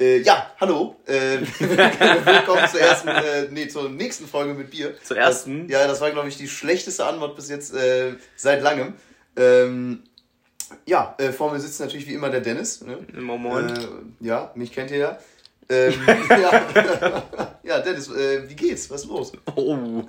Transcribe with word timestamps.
Äh, 0.00 0.22
ja, 0.22 0.50
hallo. 0.60 0.96
Äh, 1.06 1.38
willkommen 1.60 2.68
zur 2.68 2.80
ersten, 2.80 3.08
äh, 3.08 3.46
nee, 3.52 3.68
zur 3.68 3.88
nächsten 3.88 4.26
Folge 4.26 4.52
mit 4.52 4.70
Bier. 4.70 4.94
Zur 5.00 5.16
ersten? 5.16 5.68
Das, 5.68 5.80
ja, 5.80 5.86
das 5.86 6.00
war, 6.00 6.10
glaube 6.10 6.28
ich, 6.28 6.36
die 6.36 6.48
schlechteste 6.48 7.06
Antwort 7.06 7.36
bis 7.36 7.48
jetzt 7.48 7.72
äh, 7.74 8.14
seit 8.34 8.60
langem. 8.60 8.94
Ähm, 9.36 10.02
ja, 10.84 11.14
äh, 11.18 11.30
vor 11.30 11.52
mir 11.52 11.60
sitzt 11.60 11.78
natürlich 11.78 12.08
wie 12.08 12.14
immer 12.14 12.28
der 12.28 12.40
Dennis. 12.40 12.80
Ne? 12.80 12.98
Moin. 13.20 13.68
Äh, 13.68 13.86
ja, 14.18 14.50
mich 14.56 14.72
kennt 14.72 14.90
ihr 14.90 14.98
ja. 14.98 15.18
Ähm, 15.68 15.94
ja. 16.28 17.52
ja, 17.62 17.78
Dennis, 17.78 18.10
äh, 18.10 18.48
wie 18.48 18.56
geht's? 18.56 18.90
Was 18.90 19.02
ist 19.02 19.08
los? 19.08 19.32
Oh. 19.54 20.02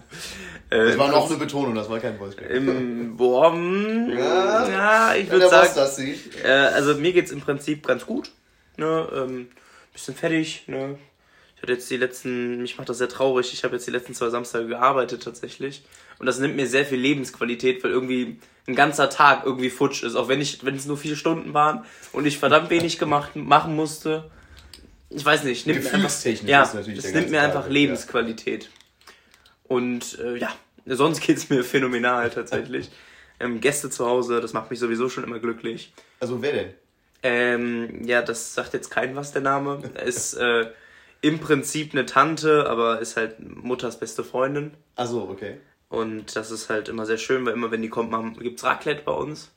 Das 0.68 0.98
war 0.98 1.10
noch 1.10 1.30
eine 1.30 1.38
Betonung, 1.38 1.76
das 1.76 1.88
war 1.92 2.00
kein 2.00 2.18
Voice 2.18 2.34
Im 2.50 3.16
boah, 3.16 3.54
Ja. 3.54 4.68
ja, 4.68 5.16
ich 5.16 5.30
würde 5.30 5.48
sagen, 5.48 6.16
äh, 6.44 6.50
also 6.50 6.96
mir 6.96 7.14
geht's 7.14 7.30
im 7.30 7.40
Prinzip 7.40 7.86
ganz 7.86 8.04
gut. 8.04 8.32
Ne, 8.78 9.08
ähm, 9.16 9.48
bisschen 9.96 10.16
fertig. 10.16 10.64
Ne. 10.68 10.98
Ich 11.56 11.62
hatte 11.62 11.74
jetzt 11.74 11.90
die 11.90 11.98
letzten, 11.98 12.62
mich 12.62 12.78
macht 12.78 12.90
das 12.90 13.00
sehr 13.00 13.10
traurig. 13.10 13.52
Ich 13.54 13.64
habe 13.64 13.76
jetzt 13.76 13.88
die 13.88 13.92
letzten 13.92 14.14
zwei 14.14 14.30
Samstage 14.30 14.68
gearbeitet 14.68 15.24
tatsächlich 15.24 15.84
und 16.20 16.26
das 16.26 16.40
nimmt 16.40 16.56
mir 16.56 16.68
sehr 16.68 16.86
viel 16.86 17.00
Lebensqualität, 17.00 17.84
weil 17.84 17.92
irgendwie 17.92 18.40
ein 18.68 18.76
ganzer 18.76 19.10
Tag 19.10 19.46
irgendwie 19.46 19.70
futsch 19.70 20.04
ist, 20.04 20.16
auch 20.16 20.28
wenn 20.28 20.42
ich, 20.42 20.64
wenn 20.66 20.76
es 20.76 20.86
nur 20.86 20.98
vier 20.98 21.16
Stunden 21.16 21.54
waren 21.54 21.86
und 22.12 22.26
ich 22.26 22.38
verdammt 22.38 22.70
wenig 22.70 23.00
gemacht 23.00 23.36
machen 23.36 23.76
musste. 23.76 24.30
Ich 25.10 25.24
weiß 25.24 25.44
nicht, 25.44 25.66
nimmt 25.68 25.84
mir 25.84 25.94
einfach, 25.94 26.26
ja, 26.46 26.62
das 26.62 26.86
der 26.86 27.12
nimmt 27.14 27.30
mir 27.30 27.40
Tag 27.40 27.48
einfach 27.48 27.66
weg, 27.66 27.74
Lebensqualität. 27.74 28.70
Und 29.64 30.20
äh, 30.20 30.38
ja, 30.38 30.54
sonst 30.86 31.22
geht's 31.22 31.50
mir 31.50 31.64
phänomenal 31.64 32.30
tatsächlich. 32.30 32.90
Ähm, 33.38 33.60
Gäste 33.60 33.90
zu 33.90 34.06
Hause, 34.06 34.40
das 34.40 34.54
macht 34.54 34.70
mich 34.72 34.80
sowieso 34.80 35.10
schon 35.10 35.26
immer 35.26 35.40
glücklich. 35.40 35.92
Also 36.22 36.42
wer 36.42 36.54
denn? 36.54 36.74
Ähm, 37.28 38.06
ja, 38.06 38.22
das 38.22 38.54
sagt 38.54 38.74
jetzt 38.74 38.92
kein 38.92 39.16
was 39.16 39.32
der 39.32 39.42
Name. 39.42 39.82
Ist 40.06 40.36
äh, 40.36 40.68
im 41.22 41.40
Prinzip 41.40 41.94
eine 41.94 42.06
Tante, 42.06 42.70
aber 42.70 43.00
ist 43.00 43.18
halt 43.18 43.40
Mutters 43.40 44.00
beste 44.00 44.24
Freundin. 44.24 44.76
Also 44.96 45.28
okay. 45.28 45.58
Und 45.90 46.36
das 46.36 46.52
ist 46.52 46.70
halt 46.70 46.88
immer 46.88 47.08
sehr 47.08 47.18
schön, 47.18 47.44
weil 47.44 47.54
immer 47.54 47.72
wenn 47.72 47.82
die 47.82 47.90
kommt, 47.90 48.12
machen, 48.12 48.38
gibt's 48.38 48.64
Raclette 48.64 49.02
bei 49.04 49.12
uns. 49.12 49.50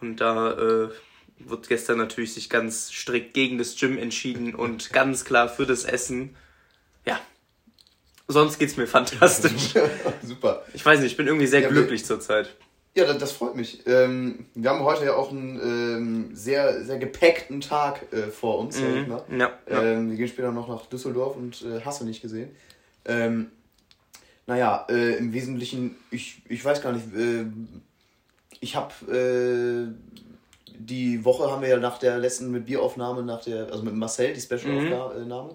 Und 0.00 0.20
da 0.20 0.52
äh, 0.52 0.88
wird 1.40 1.68
gestern 1.68 1.98
natürlich 1.98 2.34
sich 2.34 2.48
ganz 2.48 2.92
strikt 2.92 3.34
gegen 3.34 3.58
das 3.58 3.74
Gym 3.74 3.98
entschieden 3.98 4.54
und 4.54 4.90
ganz 4.92 5.24
klar 5.24 5.48
für 5.48 5.66
das 5.66 5.84
Essen. 5.84 6.36
Ja. 7.04 7.18
Sonst 8.28 8.60
geht's 8.60 8.76
mir 8.76 8.86
fantastisch. 8.86 9.74
Super. 10.22 10.64
Ich 10.74 10.86
weiß 10.86 11.00
nicht, 11.00 11.10
ich 11.10 11.16
bin 11.16 11.26
irgendwie 11.26 11.48
sehr 11.48 11.62
Ja, 11.62 11.70
glücklich 11.70 12.04
zurzeit. 12.04 12.54
Ja, 12.98 13.04
das, 13.04 13.18
das 13.18 13.30
freut 13.30 13.54
mich. 13.54 13.86
Ähm, 13.86 14.46
wir 14.54 14.70
haben 14.70 14.82
heute 14.82 15.04
ja 15.04 15.14
auch 15.14 15.30
einen 15.30 15.60
ähm, 15.62 16.30
sehr, 16.34 16.82
sehr 16.82 16.98
gepackten 16.98 17.60
Tag 17.60 18.12
äh, 18.12 18.22
vor 18.22 18.58
uns, 18.58 18.80
mal. 19.06 19.22
Ja, 19.30 19.52
ja. 19.70 19.82
Ähm, 19.84 20.10
wir 20.10 20.16
gehen 20.16 20.26
später 20.26 20.50
noch 20.50 20.66
nach 20.66 20.86
Düsseldorf 20.86 21.36
und 21.36 21.62
äh, 21.62 21.80
hast 21.84 22.00
du 22.00 22.04
nicht 22.04 22.20
gesehen. 22.20 22.50
Ähm, 23.04 23.52
naja, 24.48 24.84
äh, 24.90 25.14
im 25.14 25.32
Wesentlichen, 25.32 25.94
ich, 26.10 26.42
ich 26.48 26.64
weiß 26.64 26.82
gar 26.82 26.92
nicht, 26.92 27.06
äh, 27.14 27.44
ich 28.58 28.74
habe 28.74 28.92
äh, 29.14 29.86
die 30.76 31.24
Woche 31.24 31.52
haben 31.52 31.62
wir 31.62 31.68
ja 31.68 31.76
nach 31.76 31.98
der 31.98 32.18
letzten 32.18 32.50
mit 32.50 32.66
Bieraufnahme, 32.66 33.22
nach 33.22 33.44
der, 33.44 33.66
also 33.70 33.84
mit 33.84 33.94
Marcel, 33.94 34.32
die 34.32 34.40
Special-Aufnahme, 34.40 35.54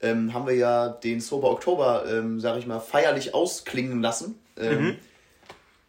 ähm, 0.00 0.32
haben 0.32 0.46
wir 0.46 0.54
ja 0.54 0.88
den 0.88 1.20
Sober 1.20 1.50
Oktober, 1.50 2.06
ähm, 2.10 2.40
sag 2.40 2.56
ich 2.58 2.66
mal, 2.66 2.80
feierlich 2.80 3.34
ausklingen 3.34 4.00
lassen. 4.00 4.38
Ähm, 4.56 4.96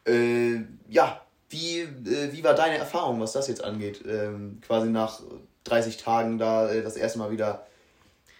äh, 0.06 0.62
ja, 0.90 1.22
wie, 1.50 1.80
äh, 1.82 2.32
wie 2.32 2.44
war 2.44 2.54
deine 2.54 2.78
Erfahrung, 2.78 3.20
was 3.22 3.34
das 3.34 3.48
jetzt 3.48 3.64
angeht? 3.64 4.04
Ähm, 4.08 4.62
quasi 4.66 4.90
nach 4.90 5.20
30 5.66 5.98
Tagen 5.98 6.38
da 6.38 6.70
äh, 6.70 6.82
das 6.84 6.96
erste 6.96 7.20
Mal 7.20 7.32
wieder 7.32 7.66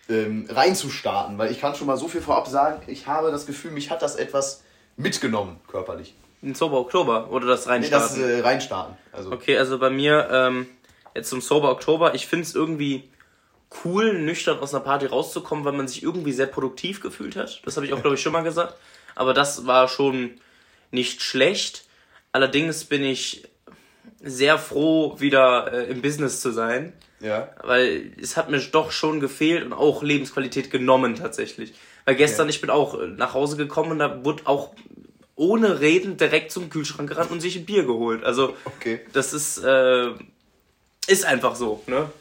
ähm, 0.10 0.48
reinzustarten, 0.50 1.38
weil 1.38 1.52
ich 1.52 1.60
kann 1.62 1.76
schon 1.76 1.88
mal 1.88 1.98
so 1.98 2.08
viel 2.08 2.22
vorab 2.22 2.48
sagen, 2.48 2.82
ich 2.88 3.08
habe 3.08 3.32
das 3.32 3.46
Gefühl, 3.46 3.72
mich 3.72 3.90
hat 3.92 4.02
das 4.02 4.16
etwas 4.16 4.64
mitgenommen, 4.98 5.60
körperlich. 5.68 6.14
Ein 6.42 6.56
Sober 6.56 6.80
Oktober 6.80 7.30
oder 7.32 7.48
das 7.48 7.66
Nee, 7.66 7.74
reinstarten? 7.74 8.22
das 8.22 8.30
äh, 8.30 8.40
reinstarten. 8.42 8.96
Also, 9.12 9.32
Okay, 9.32 9.58
also 9.58 9.78
bei 9.78 9.90
mir, 9.90 10.30
ähm, 10.32 10.68
jetzt 11.14 11.30
zum 11.30 11.42
Sober 11.42 11.72
Oktober, 11.72 12.16
ich 12.16 12.28
finde 12.28 12.44
es 12.44 12.56
irgendwie 12.56 13.10
cool, 13.84 14.14
nüchtern 14.20 14.60
aus 14.60 14.74
einer 14.74 14.84
Party 14.84 15.06
rauszukommen, 15.06 15.66
weil 15.66 15.74
man 15.74 15.88
sich 15.88 16.02
irgendwie 16.02 16.32
sehr 16.32 16.48
produktiv 16.48 17.02
gefühlt 17.02 17.36
hat. 17.36 17.62
Das 17.66 17.76
habe 17.76 17.86
ich 17.86 17.94
auch, 17.94 18.02
glaube 18.02 18.16
ich, 18.16 18.22
schon 18.22 18.34
mal 18.34 18.42
gesagt. 18.44 18.76
Aber 19.16 19.34
das 19.34 19.68
war 19.68 19.88
schon 19.88 20.40
nicht 20.92 21.22
schlecht. 21.22 21.86
Allerdings 22.32 22.86
bin 22.86 23.04
ich 23.04 23.44
sehr 24.22 24.58
froh, 24.58 25.20
wieder 25.20 25.72
äh, 25.74 25.84
im 25.92 26.02
Business 26.02 26.42
zu 26.42 26.52
sein. 26.52 26.94
ja. 27.20 27.50
Weil 27.64 28.12
es 28.22 28.36
hat 28.38 28.50
mir 28.50 28.60
doch 28.60 28.92
schon 28.92 29.20
gefehlt 29.20 29.64
und 29.66 29.74
auch 29.74 30.04
Lebensqualität 30.04 30.72
genommen 30.72 31.16
tatsächlich. 31.16 31.74
Weil 32.06 32.16
gestern, 32.16 32.48
Okay. 32.48 32.56
ich 32.56 32.62
bin 32.62 32.70
auch 32.70 33.00
äh, 33.00 33.08
nach 33.08 33.34
Hause 33.34 33.56
gekommen 33.58 33.92
und 33.92 34.00
da 34.00 34.24
wurde 34.26 34.44
auch 34.46 34.74
ohne 35.36 35.80
Reden 35.80 36.18
direkt 36.18 36.52
zum 36.52 36.70
Kühlschrank 36.70 37.08
gerannt 37.10 37.32
und 37.32 37.40
sich 37.40 37.56
ein 37.56 37.66
Bier 37.66 37.84
geholt. 37.86 38.24
Also 38.26 38.56
Okay. 38.66 39.00
das 39.14 39.32
ist, 39.34 39.58
äh, 39.64 40.10
ist 41.08 41.24
einfach 41.26 41.56
so, 41.56 41.82
ne? 41.88 42.12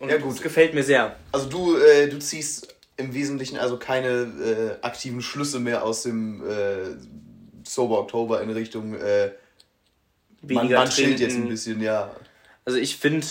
Und 0.00 0.08
Ja, 0.10 0.16
gut. 0.18 0.32
Das 0.32 0.42
gefällt 0.42 0.74
mir 0.74 0.82
sehr. 0.82 1.14
Also 1.30 1.48
du, 1.48 1.76
äh, 1.76 2.08
du 2.08 2.18
ziehst 2.18 2.74
im 2.96 3.14
Wesentlichen 3.14 3.58
also 3.58 3.76
keine 3.76 4.78
äh, 4.80 4.84
aktiven 4.84 5.22
Schlüsse 5.22 5.60
mehr 5.60 5.84
aus 5.84 6.02
dem 6.02 6.42
äh, 6.44 6.96
Sober 7.64 7.98
Oktober 8.00 8.42
in 8.42 8.50
Richtung 8.50 8.94
äh, 8.94 9.32
man, 10.42 10.70
man 10.70 10.90
chillt 10.90 11.20
jetzt 11.20 11.36
ein 11.36 11.48
bisschen, 11.48 11.80
ja. 11.80 12.14
Also 12.64 12.78
ich 12.78 12.96
finde, 12.96 13.26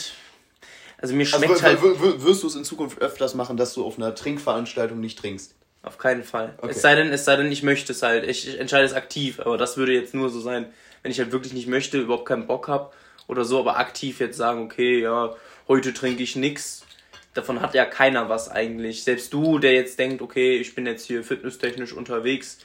also 0.98 1.14
mir 1.16 1.26
Also 1.26 1.38
schmeckt 1.38 1.62
w- 1.62 1.66
halt 1.66 1.82
wirst 2.24 2.44
du 2.44 2.48
es 2.48 2.56
in 2.56 2.64
Zukunft 2.64 3.00
öfters 3.02 3.36
machen, 3.36 3.58
dass 3.58 3.74
du 3.74 3.86
auf 3.86 3.98
einer 3.98 4.16
Trinkveranstaltung 4.16 5.00
nicht 5.00 5.20
trinkst? 5.20 5.56
auf 5.84 5.98
keinen 5.98 6.24
Fall. 6.24 6.54
Okay. 6.60 6.72
Es 6.72 6.82
sei 6.82 6.96
denn, 6.96 7.12
es 7.12 7.26
sei 7.26 7.36
denn, 7.36 7.52
ich 7.52 7.62
möchte 7.62 7.92
es 7.92 8.02
halt. 8.04 8.24
Ich, 8.28 8.48
ich 8.48 8.58
entscheide 8.58 8.86
es 8.86 8.94
aktiv, 8.94 9.42
aber 9.42 9.58
das 9.58 9.76
würde 9.76 9.92
jetzt 9.94 10.14
nur 10.14 10.30
so 10.30 10.40
sein, 10.40 10.72
wenn 11.02 11.12
ich 11.12 11.20
halt 11.20 11.34
wirklich 11.34 11.52
nicht 11.52 11.68
möchte, 11.68 12.00
überhaupt 12.00 12.26
keinen 12.26 12.48
Bock 12.48 12.70
hab 12.70 12.96
oder 13.28 13.44
so, 13.44 13.60
aber 13.60 13.78
aktiv 13.78 14.22
jetzt 14.22 14.38
sagen, 14.38 14.64
okay, 14.64 15.02
ja, 15.02 15.36
heute 15.68 15.94
trinke 15.94 16.24
ich 16.24 16.38
nix. 16.38 16.86
Davon 17.34 17.60
hat 17.60 17.74
ja 17.74 17.84
keiner 17.84 18.30
was 18.30 18.50
eigentlich. 18.50 19.04
Selbst 19.04 19.34
du, 19.34 19.60
der 19.60 19.74
jetzt 19.74 20.00
denkt, 20.00 20.22
okay, 20.22 20.56
ich 20.58 20.74
bin 20.74 20.86
jetzt 20.86 21.06
hier 21.06 21.22
fitnesstechnisch 21.24 21.92
unterwegs. 21.92 22.60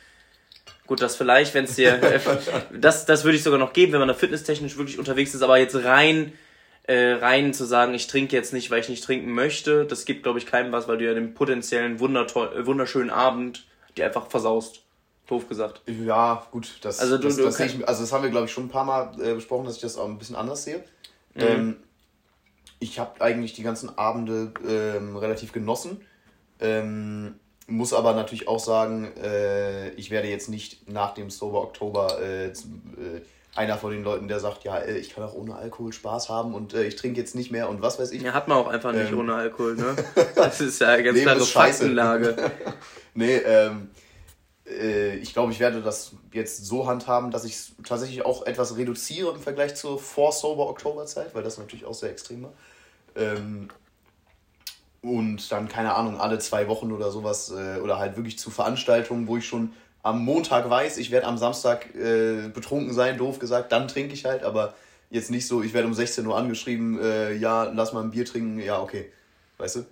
Gut, 0.88 1.02
das 1.02 1.14
vielleicht, 1.16 1.54
wenn 1.54 1.64
es 1.66 1.76
dir. 1.76 2.00
das, 2.72 3.04
das 3.06 3.22
würde 3.22 3.36
ich 3.36 3.42
sogar 3.44 3.58
noch 3.60 3.72
geben, 3.74 3.92
wenn 3.92 4.00
man 4.00 4.08
da 4.08 4.14
fitnesstechnisch 4.14 4.76
wirklich 4.78 4.98
unterwegs 4.98 5.34
ist, 5.34 5.42
aber 5.42 5.58
jetzt 5.58 5.76
rein, 5.76 6.32
äh, 6.84 7.12
rein 7.12 7.52
zu 7.54 7.64
sagen, 7.66 7.92
ich 7.94 8.06
trinke 8.06 8.34
jetzt 8.34 8.52
nicht, 8.54 8.70
weil 8.70 8.80
ich 8.80 8.88
nicht 8.88 9.04
trinken 9.04 9.30
möchte, 9.32 9.84
das 9.84 10.06
gibt, 10.06 10.22
glaube 10.22 10.38
ich, 10.38 10.46
keinem 10.46 10.72
was, 10.72 10.88
weil 10.88 10.98
du 10.98 11.04
ja 11.04 11.14
den 11.14 11.34
potenziellen 11.34 11.96
äh, 11.96 12.66
wunderschönen 12.66 13.10
Abend 13.10 13.66
dir 13.96 14.06
einfach 14.06 14.28
versaust. 14.28 14.82
Doof 15.26 15.46
gesagt. 15.46 15.82
Ja, 15.86 16.46
gut, 16.50 16.78
das, 16.80 17.00
Also 17.00 17.18
du- 17.18 17.24
das, 17.28 17.36
das, 17.36 17.56
sehe 17.58 17.66
kann- 17.66 17.80
ich, 17.80 17.86
also 17.88 18.00
das 18.00 18.12
haben 18.12 18.22
wir, 18.22 18.30
glaube 18.30 18.46
ich, 18.46 18.52
schon 18.52 18.64
ein 18.64 18.70
paar 18.70 18.84
Mal 18.84 19.12
äh, 19.20 19.34
besprochen, 19.34 19.66
dass 19.66 19.76
ich 19.76 19.82
das 19.82 19.98
auch 19.98 20.08
ein 20.08 20.16
bisschen 20.18 20.36
anders 20.36 20.64
sehe. 20.64 20.78
Mhm. 21.34 21.42
Ähm, 21.42 21.76
ich 22.80 22.98
habe 22.98 23.20
eigentlich 23.20 23.52
die 23.52 23.62
ganzen 23.62 23.98
Abende 23.98 24.52
ähm, 24.66 25.16
relativ 25.18 25.52
genossen. 25.52 26.00
Ähm, 26.60 27.34
muss 27.68 27.92
aber 27.92 28.14
natürlich 28.14 28.48
auch 28.48 28.58
sagen, 28.58 29.12
äh, 29.22 29.90
ich 29.90 30.10
werde 30.10 30.26
jetzt 30.28 30.48
nicht 30.48 30.88
nach 30.90 31.14
dem 31.14 31.30
Sober 31.30 31.60
Oktober 31.62 32.18
äh, 32.20 32.46
äh, 32.46 32.52
einer 33.54 33.76
von 33.76 33.90
den 33.90 34.02
Leuten, 34.02 34.26
der 34.26 34.40
sagt, 34.40 34.64
ja, 34.64 34.78
äh, 34.78 34.96
ich 34.96 35.14
kann 35.14 35.22
auch 35.22 35.34
ohne 35.34 35.54
Alkohol 35.54 35.92
Spaß 35.92 36.30
haben 36.30 36.54
und 36.54 36.72
äh, 36.74 36.84
ich 36.84 36.96
trinke 36.96 37.20
jetzt 37.20 37.34
nicht 37.34 37.50
mehr 37.50 37.68
und 37.68 37.82
was 37.82 37.98
weiß 37.98 38.10
ich. 38.12 38.22
Ja, 38.22 38.32
hat 38.32 38.48
man 38.48 38.56
auch 38.56 38.68
einfach 38.68 38.92
nicht 38.92 39.12
Ähm. 39.12 39.18
ohne 39.18 39.34
Alkohol, 39.34 39.76
ne? 39.76 39.96
Das 40.34 40.60
ist 40.60 40.80
ja 40.80 40.88
eine 40.88 41.02
ganz 41.02 41.20
klare. 41.20 41.40
Faktenlage. 41.40 42.36
Nee, 43.14 43.36
ähm, 43.36 43.90
äh, 44.66 45.16
ich 45.16 45.32
glaube, 45.32 45.50
ich 45.52 45.58
werde 45.58 45.82
das 45.82 46.12
jetzt 46.32 46.64
so 46.66 46.86
handhaben, 46.86 47.30
dass 47.32 47.44
ich 47.44 47.54
es 47.54 47.72
tatsächlich 47.84 48.24
auch 48.24 48.46
etwas 48.46 48.76
reduziere 48.76 49.32
im 49.34 49.40
Vergleich 49.40 49.74
zur 49.74 49.98
Vor-Sober-Oktober-Zeit, 49.98 51.34
weil 51.34 51.42
das 51.42 51.58
natürlich 51.58 51.84
auch 51.84 51.94
sehr 51.94 52.10
extrem 52.10 52.44
war. 52.44 52.52
Ähm, 53.16 53.68
und 55.02 55.50
dann, 55.52 55.68
keine 55.68 55.94
Ahnung, 55.94 56.20
alle 56.20 56.38
zwei 56.38 56.68
Wochen 56.68 56.92
oder 56.92 57.10
sowas, 57.10 57.50
äh, 57.50 57.78
oder 57.80 57.98
halt 57.98 58.16
wirklich 58.16 58.38
zu 58.38 58.50
Veranstaltungen, 58.50 59.26
wo 59.28 59.36
ich 59.36 59.46
schon 59.46 59.72
am 60.02 60.24
Montag 60.24 60.68
weiß, 60.70 60.98
ich 60.98 61.10
werde 61.10 61.26
am 61.26 61.38
Samstag 61.38 61.94
äh, 61.94 62.48
betrunken 62.48 62.94
sein, 62.94 63.18
doof 63.18 63.38
gesagt, 63.38 63.72
dann 63.72 63.88
trinke 63.88 64.14
ich 64.14 64.24
halt, 64.24 64.42
aber 64.42 64.74
jetzt 65.10 65.30
nicht 65.30 65.46
so, 65.46 65.62
ich 65.62 65.74
werde 65.74 65.88
um 65.88 65.94
16 65.94 66.26
Uhr 66.26 66.36
angeschrieben, 66.36 67.00
äh, 67.00 67.34
ja, 67.34 67.64
lass 67.64 67.92
mal 67.92 68.02
ein 68.02 68.10
Bier 68.10 68.24
trinken, 68.24 68.58
ja, 68.60 68.80
okay. 68.80 69.10
Weißt 69.58 69.76
du? 69.76 69.84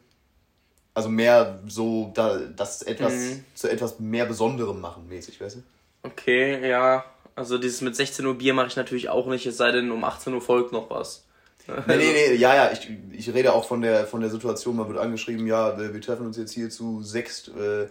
Also 0.95 1.09
mehr 1.11 1.59
so, 1.67 2.11
da, 2.15 2.39
das 2.39 2.83
etwas 2.83 3.13
Mhm. 3.13 3.45
zu 3.55 3.69
etwas 3.71 3.99
mehr 4.01 4.25
Besonderem 4.27 4.81
machen, 4.81 5.07
mäßig, 5.09 5.41
weißt 5.41 5.57
du? 5.57 5.63
Okay, 6.03 6.67
ja. 6.69 7.05
Also 7.35 7.59
dieses 7.59 7.83
mit 7.83 7.95
16 7.95 8.25
Uhr 8.25 8.39
Bier 8.39 8.55
mache 8.55 8.69
ich 8.69 8.77
natürlich 8.77 9.11
auch 9.11 9.27
nicht, 9.27 9.45
es 9.45 9.59
sei 9.59 9.71
denn, 9.73 9.91
um 9.91 10.05
18 10.05 10.33
Uhr 10.33 10.41
folgt 10.41 10.73
noch 10.73 10.89
was. 10.89 11.26
Nee, 11.69 11.97
nee, 11.97 12.13
nee, 12.13 12.35
ja, 12.35 12.55
ja, 12.55 12.71
ich, 12.73 12.89
ich 13.13 13.33
rede 13.35 13.53
auch 13.53 13.67
von 13.67 13.81
der, 13.83 14.07
von 14.07 14.21
der 14.21 14.31
Situation, 14.31 14.77
man 14.77 14.89
wird 14.89 14.99
angeschrieben, 14.99 15.47
ja, 15.47 15.79
wir 15.79 16.01
treffen 16.01 16.27
uns 16.27 16.37
jetzt 16.37 16.53
hier 16.53 16.71
zu 16.71 17.03
sechst, 17.03 17.49
äh, 17.49 17.87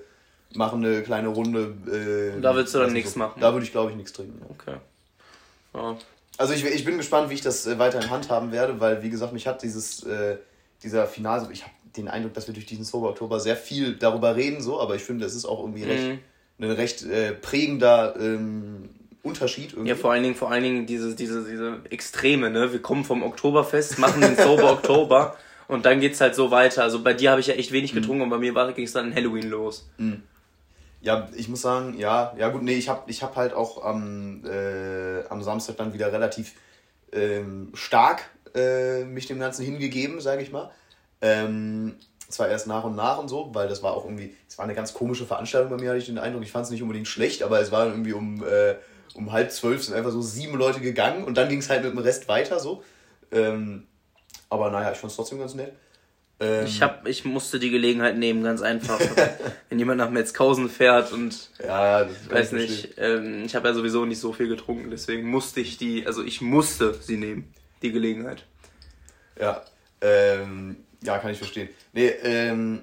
machen 0.54 0.86
eine 0.86 1.02
kleine 1.04 1.28
Runde. 1.30 1.76
Äh, 1.88 2.36
Und 2.36 2.42
da 2.42 2.56
willst 2.56 2.74
du 2.74 2.80
dann 2.80 2.94
nichts 2.94 3.14
so. 3.14 3.20
machen? 3.20 3.40
Da 3.42 3.52
würde 3.54 3.66
ich, 3.66 3.72
glaube 3.72 3.92
ich, 3.92 3.98
nichts 3.98 4.14
trinken. 4.14 4.40
ja. 4.42 4.48
Okay. 4.50 4.78
Ja. 5.74 5.98
Also 6.38 6.54
ich, 6.54 6.64
ich 6.66 6.86
bin 6.86 6.98
gespannt, 6.98 7.30
wie 7.30 7.34
ich 7.34 7.42
das 7.42 7.66
äh, 7.68 7.78
weiter 7.80 8.02
in 8.02 8.10
Hand 8.10 8.30
haben 8.30 8.52
werde, 8.52 8.80
weil, 8.80 9.04
wie 9.04 9.10
gesagt, 9.10 9.34
mich 9.34 9.48
hat 9.48 9.62
dieses, 9.64 10.04
äh, 10.04 10.38
dieser 10.84 11.08
Final, 11.08 11.48
ich 11.52 11.64
habe 11.64 11.72
den 11.98 12.08
Eindruck, 12.08 12.34
dass 12.34 12.48
wir 12.48 12.54
durch 12.54 12.66
diesen 12.66 12.84
Sober 12.86 13.10
Oktober 13.10 13.40
sehr 13.40 13.56
viel 13.56 13.96
darüber 13.96 14.36
reden, 14.36 14.62
so, 14.62 14.80
aber 14.82 14.96
ich 14.96 15.04
finde, 15.04 15.26
es 15.26 15.34
ist 15.36 15.46
auch 15.46 15.60
irgendwie 15.62 15.84
recht, 15.84 16.04
Mhm. 16.08 16.20
ein 16.60 16.72
recht 16.72 17.04
äh, 17.04 17.32
prägender 17.34 18.16
ähm, 18.20 18.90
Unterschied. 19.26 19.74
Irgendwie. 19.74 19.90
Ja, 19.90 19.96
vor 19.96 20.12
allen 20.12 20.24
Dingen, 20.24 20.36
vor 20.36 20.52
allen 20.52 20.64
Dingen 20.64 20.86
diese, 20.86 21.16
diese, 21.16 21.44
diese 21.44 21.80
Extreme, 21.90 22.50
ne? 22.50 22.72
Wir 22.72 22.82
kommen 22.82 23.04
vom 23.04 23.24
Oktoberfest, 23.24 24.00
machen 24.00 24.22
den 24.22 24.36
Sober 24.36 24.72
Oktober 24.74 25.36
und 25.68 25.86
dann 25.86 26.00
geht's 26.00 26.22
halt 26.22 26.36
so 26.36 26.52
weiter. 26.52 26.84
Also 26.84 27.02
bei 27.02 27.14
dir 27.14 27.32
habe 27.32 27.42
ich 27.42 27.48
ja 27.48 27.56
echt 27.56 27.72
wenig 27.72 27.94
getrunken 27.94 28.22
und 28.22 28.30
bei 28.30 28.38
mir 28.38 28.54
ging 28.74 28.86
es 28.86 28.94
dann 28.94 29.08
in 29.08 29.16
Halloween 29.16 29.50
los. 29.50 29.90
Ja, 31.02 31.30
ich 31.36 31.50
muss 31.50 31.62
sagen, 31.62 31.98
ja, 31.98 32.34
ja 32.38 32.50
gut, 32.50 32.64
nee, 32.64 32.76
ich 32.76 32.90
habe 32.90 33.04
ich 33.08 33.22
hab 33.24 33.36
halt 33.36 33.54
auch 33.54 33.84
am, 33.84 34.44
äh, 34.46 35.24
am 35.30 35.44
Samstag 35.44 35.78
dann 35.78 35.94
wieder 35.94 36.12
relativ 36.12 36.54
ähm, 37.12 37.72
stark 37.74 38.24
äh, 38.56 39.04
mich 39.04 39.28
dem 39.28 39.40
Ganzen 39.40 39.66
hingegeben, 39.66 40.22
sage 40.22 40.42
ich 40.42 40.52
mal. 40.52 40.72
Ähm, 41.22 41.96
zwar 42.30 42.50
erst 42.50 42.68
nach 42.68 42.84
und 42.84 42.96
nach 42.96 43.18
und 43.18 43.28
so, 43.28 43.50
weil 43.54 43.68
das 43.68 43.84
war 43.84 43.94
auch 43.94 44.06
irgendwie, 44.06 44.36
es 44.48 44.58
war 44.58 44.66
eine 44.66 44.76
ganz 44.76 44.94
komische 44.94 45.26
Veranstaltung 45.26 45.70
bei 45.70 45.78
mir, 45.78 45.90
hatte 45.90 46.00
ich 46.00 46.06
den 46.06 46.18
Eindruck. 46.18 46.44
Ich 46.44 46.52
fand 46.52 46.66
es 46.66 46.72
nicht 46.72 46.82
unbedingt 46.82 47.08
schlecht, 47.08 47.44
aber 47.44 47.60
es 47.60 47.72
war 47.72 47.86
irgendwie 47.86 48.14
um, 48.14 48.44
äh, 48.44 48.76
um 49.14 49.32
halb 49.32 49.52
zwölf 49.52 49.84
sind 49.84 49.96
einfach 49.96 50.12
so 50.12 50.22
sieben 50.22 50.58
Leute 50.58 50.80
gegangen 50.80 51.24
und 51.24 51.38
dann 51.38 51.50
ging 51.50 51.60
es 51.60 51.70
halt 51.70 51.84
mit 51.84 51.92
dem 51.94 52.00
Rest 52.00 52.28
weiter 52.28 52.60
so. 52.60 52.84
Ähm, 53.32 53.88
aber 54.50 54.70
naja, 54.72 54.92
ich 54.92 54.98
fand 54.98 55.12
es 55.12 55.16
trotzdem 55.16 55.40
ganz 55.40 55.54
nett. 55.54 55.74
Ähm, 56.40 56.66
Ich 56.66 56.82
hab, 56.82 57.08
ich 57.08 57.24
musste 57.26 57.60
die 57.60 57.70
Gelegenheit 57.70 58.18
nehmen, 58.18 58.44
ganz 58.44 58.62
einfach. 58.62 59.00
Wenn 59.70 59.80
jemand 59.80 59.98
nach 59.98 60.10
Metzkausen 60.10 60.70
fährt 60.70 61.12
und 61.12 61.50
ja, 61.64 62.04
das 62.04 62.14
ich 62.24 62.32
weiß 62.32 62.52
nicht, 62.54 62.90
ähm, 62.98 63.44
ich 63.46 63.56
habe 63.56 63.68
ja 63.68 63.74
sowieso 63.74 64.06
nicht 64.06 64.20
so 64.20 64.34
viel 64.34 64.48
getrunken, 64.48 64.90
deswegen 64.92 65.30
musste 65.30 65.62
ich 65.62 65.78
die, 65.78 66.06
also 66.06 66.24
ich 66.24 66.42
musste 66.42 66.94
sie 66.94 67.18
nehmen, 67.18 67.54
die 67.82 67.92
Gelegenheit. 67.92 68.46
Ja, 69.40 69.64
ähm, 70.02 70.78
ja, 71.02 71.18
kann 71.20 71.32
ich 71.32 71.38
verstehen. 71.38 71.70
Nee, 71.94 72.08
ähm, 72.24 72.82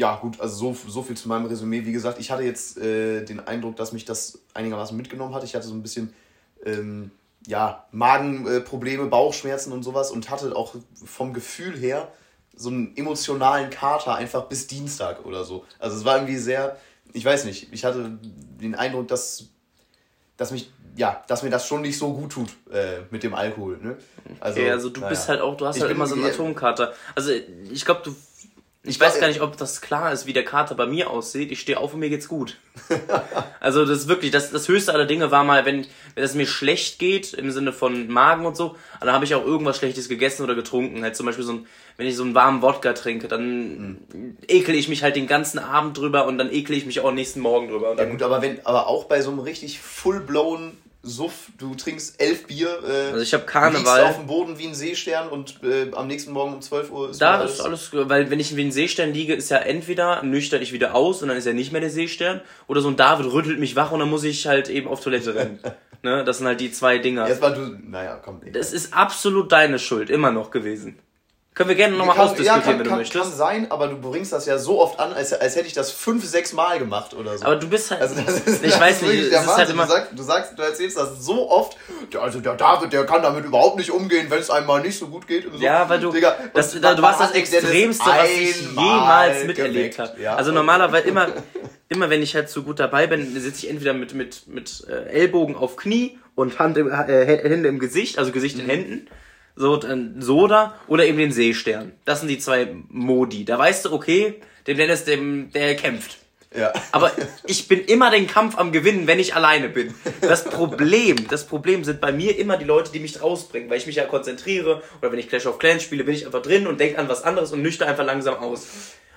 ja, 0.00 0.16
gut, 0.16 0.40
also 0.40 0.72
so, 0.72 0.88
so 0.88 1.02
viel 1.02 1.16
zu 1.16 1.28
meinem 1.28 1.44
Resümee. 1.44 1.84
Wie 1.84 1.92
gesagt, 1.92 2.18
ich 2.18 2.30
hatte 2.30 2.42
jetzt 2.42 2.78
äh, 2.78 3.22
den 3.22 3.38
Eindruck, 3.38 3.76
dass 3.76 3.92
mich 3.92 4.06
das 4.06 4.38
einigermaßen 4.54 4.96
mitgenommen 4.96 5.34
hat. 5.34 5.44
Ich 5.44 5.54
hatte 5.54 5.66
so 5.66 5.74
ein 5.74 5.82
bisschen, 5.82 6.14
ähm, 6.64 7.10
ja, 7.46 7.84
Magenprobleme, 7.92 9.06
Bauchschmerzen 9.06 9.72
und 9.72 9.82
sowas 9.82 10.10
und 10.10 10.30
hatte 10.30 10.56
auch 10.56 10.74
vom 11.04 11.34
Gefühl 11.34 11.76
her 11.76 12.08
so 12.56 12.70
einen 12.70 12.96
emotionalen 12.96 13.68
Kater 13.68 14.14
einfach 14.14 14.44
bis 14.44 14.66
Dienstag 14.66 15.26
oder 15.26 15.44
so. 15.44 15.64
Also 15.78 15.98
es 15.98 16.04
war 16.06 16.16
irgendwie 16.16 16.38
sehr, 16.38 16.78
ich 17.12 17.24
weiß 17.24 17.44
nicht, 17.44 17.68
ich 17.70 17.84
hatte 17.84 18.18
den 18.22 18.74
Eindruck, 18.74 19.08
dass, 19.08 19.48
dass 20.38 20.50
mich, 20.50 20.70
ja, 20.96 21.22
dass 21.28 21.42
mir 21.42 21.50
das 21.50 21.66
schon 21.66 21.82
nicht 21.82 21.98
so 21.98 22.12
gut 22.14 22.32
tut 22.32 22.50
äh, 22.72 23.00
mit 23.10 23.22
dem 23.22 23.34
Alkohol. 23.34 23.78
Ne? 23.82 23.98
Also, 24.40 24.60
Okay, 24.60 24.70
also 24.70 24.88
du 24.88 25.00
naja. 25.00 25.10
bist 25.10 25.28
halt 25.28 25.40
auch, 25.42 25.56
du 25.56 25.66
hast 25.66 25.76
Ich 25.76 25.82
halt 25.82 25.92
immer 25.92 26.06
so 26.06 26.14
einen. 26.14 26.24
Atomkater. 26.24 26.94
Also 27.14 27.32
ich 27.70 27.84
glaube, 27.84 28.00
du. 28.04 28.14
Ich 28.82 28.98
weiß 28.98 29.20
gar 29.20 29.28
nicht, 29.28 29.42
ob 29.42 29.58
das 29.58 29.82
klar 29.82 30.10
ist, 30.10 30.26
wie 30.26 30.32
der 30.32 30.44
Kater 30.44 30.74
bei 30.74 30.86
mir 30.86 31.10
aussieht. 31.10 31.52
Ich 31.52 31.60
stehe 31.60 31.78
auf 31.78 31.92
und 31.92 32.00
mir 32.00 32.08
geht's 32.08 32.28
gut. 32.28 32.56
also 33.60 33.84
das 33.84 33.98
ist 33.98 34.08
wirklich, 34.08 34.30
das, 34.30 34.52
das 34.52 34.68
höchste 34.68 34.94
aller 34.94 35.04
Dinge 35.04 35.30
war 35.30 35.44
mal, 35.44 35.66
wenn, 35.66 35.86
wenn 36.14 36.24
es 36.24 36.34
mir 36.34 36.46
schlecht 36.46 36.98
geht, 36.98 37.34
im 37.34 37.50
Sinne 37.50 37.74
von 37.74 38.08
Magen 38.08 38.46
und 38.46 38.56
so, 38.56 38.76
dann 39.00 39.12
habe 39.12 39.26
ich 39.26 39.34
auch 39.34 39.44
irgendwas 39.44 39.76
Schlechtes 39.76 40.08
gegessen 40.08 40.44
oder 40.44 40.54
getrunken. 40.54 41.02
Halt 41.02 41.14
zum 41.14 41.26
Beispiel 41.26 41.44
so 41.44 41.52
ein, 41.52 41.66
wenn 41.98 42.06
ich 42.06 42.16
so 42.16 42.22
einen 42.22 42.34
warmen 42.34 42.62
Wodka 42.62 42.94
trinke, 42.94 43.28
dann 43.28 43.98
ekel 44.48 44.74
ich 44.74 44.88
mich 44.88 45.02
halt 45.02 45.14
den 45.14 45.26
ganzen 45.26 45.58
Abend 45.58 45.98
drüber 45.98 46.26
und 46.26 46.38
dann 46.38 46.50
ekel 46.50 46.74
ich 46.74 46.86
mich 46.86 47.00
auch 47.00 47.12
nächsten 47.12 47.40
Morgen 47.40 47.68
drüber. 47.68 47.90
Und 47.90 47.98
Ja 47.98 48.06
gut, 48.06 48.22
aber 48.22 48.40
wenn, 48.40 48.64
aber 48.64 48.86
auch 48.86 49.04
bei 49.04 49.20
so 49.20 49.30
einem 49.30 49.40
richtig 49.40 49.78
full-blown 49.78 50.72
Suff, 51.02 51.50
du 51.56 51.74
trinkst 51.74 52.20
elf 52.20 52.46
Bier, 52.46 52.68
äh, 52.86 53.12
also 53.12 53.20
ich 53.20 53.32
habe 53.32 53.42
liegst 53.42 53.46
Karneval. 53.46 54.04
auf 54.04 54.16
dem 54.16 54.26
Boden 54.26 54.58
wie 54.58 54.66
ein 54.66 54.74
Seestern 54.74 55.28
und 55.28 55.62
äh, 55.62 55.90
am 55.94 56.06
nächsten 56.06 56.32
Morgen 56.32 56.52
um 56.52 56.60
12 56.60 56.90
Uhr 56.90 57.10
ist 57.10 57.22
Da 57.22 57.36
wieder 57.36 57.50
ist 57.50 57.60
alles, 57.60 57.90
weil 57.92 58.30
wenn 58.30 58.38
ich 58.38 58.54
wie 58.54 58.62
ein 58.62 58.70
Seestern 58.70 59.14
liege, 59.14 59.32
ist 59.34 59.50
ja 59.50 59.56
entweder 59.58 60.22
nüchtern 60.22 60.60
ich 60.60 60.74
wieder 60.74 60.94
aus 60.94 61.22
und 61.22 61.28
dann 61.28 61.38
ist 61.38 61.46
er 61.46 61.54
nicht 61.54 61.72
mehr 61.72 61.80
der 61.80 61.88
Seestern, 61.88 62.42
oder 62.66 62.82
so 62.82 62.88
ein 62.88 62.96
David 62.96 63.32
rüttelt 63.32 63.58
mich 63.58 63.76
wach 63.76 63.92
und 63.92 64.00
dann 64.00 64.10
muss 64.10 64.24
ich 64.24 64.46
halt 64.46 64.68
eben 64.68 64.88
auf 64.88 65.00
Toilette 65.00 65.34
rennen. 65.34 65.58
ne, 66.02 66.22
das 66.22 66.38
sind 66.38 66.46
halt 66.46 66.60
die 66.60 66.70
zwei 66.70 66.98
Dinger. 66.98 67.26
Erstmal 67.26 67.54
du, 67.54 67.78
naja, 67.82 68.20
komm. 68.22 68.42
ey. 68.44 68.52
Das 68.52 68.72
ist 68.72 68.92
absolut 68.92 69.52
deine 69.52 69.78
Schuld, 69.78 70.10
immer 70.10 70.32
noch 70.32 70.50
gewesen. 70.50 70.98
Können 71.52 71.68
wir 71.68 71.76
gerne 71.76 71.96
nochmal 71.96 72.16
ausdiskutieren, 72.16 72.62
kann, 72.62 72.78
wenn 72.78 72.84
du 72.84 72.90
kann, 72.90 72.98
möchtest. 73.00 73.24
Kann 73.24 73.32
sein, 73.32 73.70
aber 73.72 73.88
du 73.88 73.96
bringst 74.00 74.32
das 74.32 74.46
ja 74.46 74.56
so 74.56 74.80
oft 74.80 75.00
an, 75.00 75.12
als, 75.12 75.32
als 75.32 75.56
hätte 75.56 75.66
ich 75.66 75.72
das 75.72 75.90
fünf, 75.90 76.24
sechs 76.24 76.52
Mal 76.52 76.78
gemacht 76.78 77.12
oder 77.12 77.36
so. 77.36 77.44
Aber 77.44 77.56
du 77.56 77.68
bist 77.68 77.90
halt, 77.90 78.00
also 78.00 78.14
das 78.14 78.40
ist, 78.46 78.64
ich 78.64 78.70
das 78.70 78.80
weiß 78.80 79.02
nicht, 79.02 79.24
ist 79.32 79.56
halt 79.56 79.68
immer, 79.68 79.84
du, 79.84 79.90
sagst, 79.90 80.12
du 80.16 80.22
sagst, 80.22 80.52
du 80.58 80.62
erzählst 80.62 80.96
das 80.96 81.24
so 81.24 81.50
oft. 81.50 81.76
Ja, 82.12 82.20
also 82.20 82.40
der 82.40 82.54
David, 82.54 82.92
der 82.92 83.04
kann 83.04 83.22
damit 83.22 83.44
überhaupt 83.44 83.78
nicht 83.78 83.90
umgehen, 83.90 84.26
wenn 84.30 84.38
es 84.38 84.48
einem 84.48 84.66
mal 84.66 84.80
nicht 84.80 84.96
so 84.96 85.08
gut 85.08 85.26
geht. 85.26 85.44
So. 85.52 85.58
Ja, 85.58 85.88
weil 85.88 85.98
du, 85.98 86.12
Digga, 86.12 86.36
das, 86.54 86.72
du 86.72 86.82
warst 87.02 87.20
das 87.20 87.32
Extremste, 87.32 88.04
was 88.06 88.30
ich 88.30 88.68
einmal 88.68 88.84
jemals 88.84 89.44
miterlebt 89.44 89.98
habe. 89.98 90.20
Ja, 90.20 90.36
also 90.36 90.52
normalerweise 90.52 91.08
immer, 91.08 91.26
immer 91.88 92.10
wenn 92.10 92.22
ich 92.22 92.36
halt 92.36 92.48
so 92.48 92.62
gut 92.62 92.78
dabei 92.78 93.08
bin, 93.08 93.34
sitze 93.40 93.66
ich 93.66 93.70
entweder 93.70 93.92
mit, 93.92 94.14
mit, 94.14 94.46
mit 94.46 94.84
äh, 94.88 95.10
Ellbogen 95.10 95.56
auf 95.56 95.76
Knie 95.76 96.16
und 96.36 96.60
Hand 96.60 96.78
im, 96.78 96.88
äh, 96.88 97.26
Hände 97.26 97.68
im 97.68 97.80
Gesicht, 97.80 98.18
also 98.18 98.30
Gesicht 98.30 98.56
Mhm. 98.56 98.62
in 98.62 98.70
Händen. 98.70 99.08
So, 99.56 99.76
dann 99.76 100.20
Soda 100.20 100.74
oder 100.86 101.04
eben 101.04 101.18
den 101.18 101.32
Seestern. 101.32 101.92
Das 102.04 102.20
sind 102.20 102.28
die 102.28 102.38
zwei 102.38 102.68
Modi. 102.88 103.44
Da 103.44 103.58
weißt 103.58 103.84
du, 103.84 103.92
okay, 103.92 104.40
dem 104.66 104.76
Dennis, 104.76 105.04
dem, 105.04 105.50
der 105.52 105.76
kämpft. 105.76 106.18
Ja. 106.54 106.72
Aber 106.90 107.12
ich 107.46 107.68
bin 107.68 107.84
immer 107.84 108.10
den 108.10 108.26
Kampf 108.26 108.58
am 108.58 108.72
Gewinnen, 108.72 109.06
wenn 109.06 109.20
ich 109.20 109.36
alleine 109.36 109.68
bin. 109.68 109.94
Das 110.20 110.44
Problem, 110.44 111.28
das 111.28 111.46
Problem 111.46 111.84
sind 111.84 112.00
bei 112.00 112.10
mir 112.10 112.36
immer 112.38 112.56
die 112.56 112.64
Leute, 112.64 112.90
die 112.90 112.98
mich 112.98 113.22
rausbringen, 113.22 113.70
weil 113.70 113.78
ich 113.78 113.86
mich 113.86 113.96
ja 113.96 114.04
konzentriere 114.04 114.82
oder 115.00 115.12
wenn 115.12 115.18
ich 115.20 115.28
Clash 115.28 115.46
of 115.46 115.60
Clans 115.60 115.84
spiele, 115.84 116.02
bin 116.02 116.14
ich 116.14 116.26
einfach 116.26 116.42
drin 116.42 116.66
und 116.66 116.80
denke 116.80 116.98
an 116.98 117.08
was 117.08 117.22
anderes 117.22 117.52
und 117.52 117.62
nüchter 117.62 117.86
einfach 117.86 118.04
langsam 118.04 118.34
aus. 118.34 118.66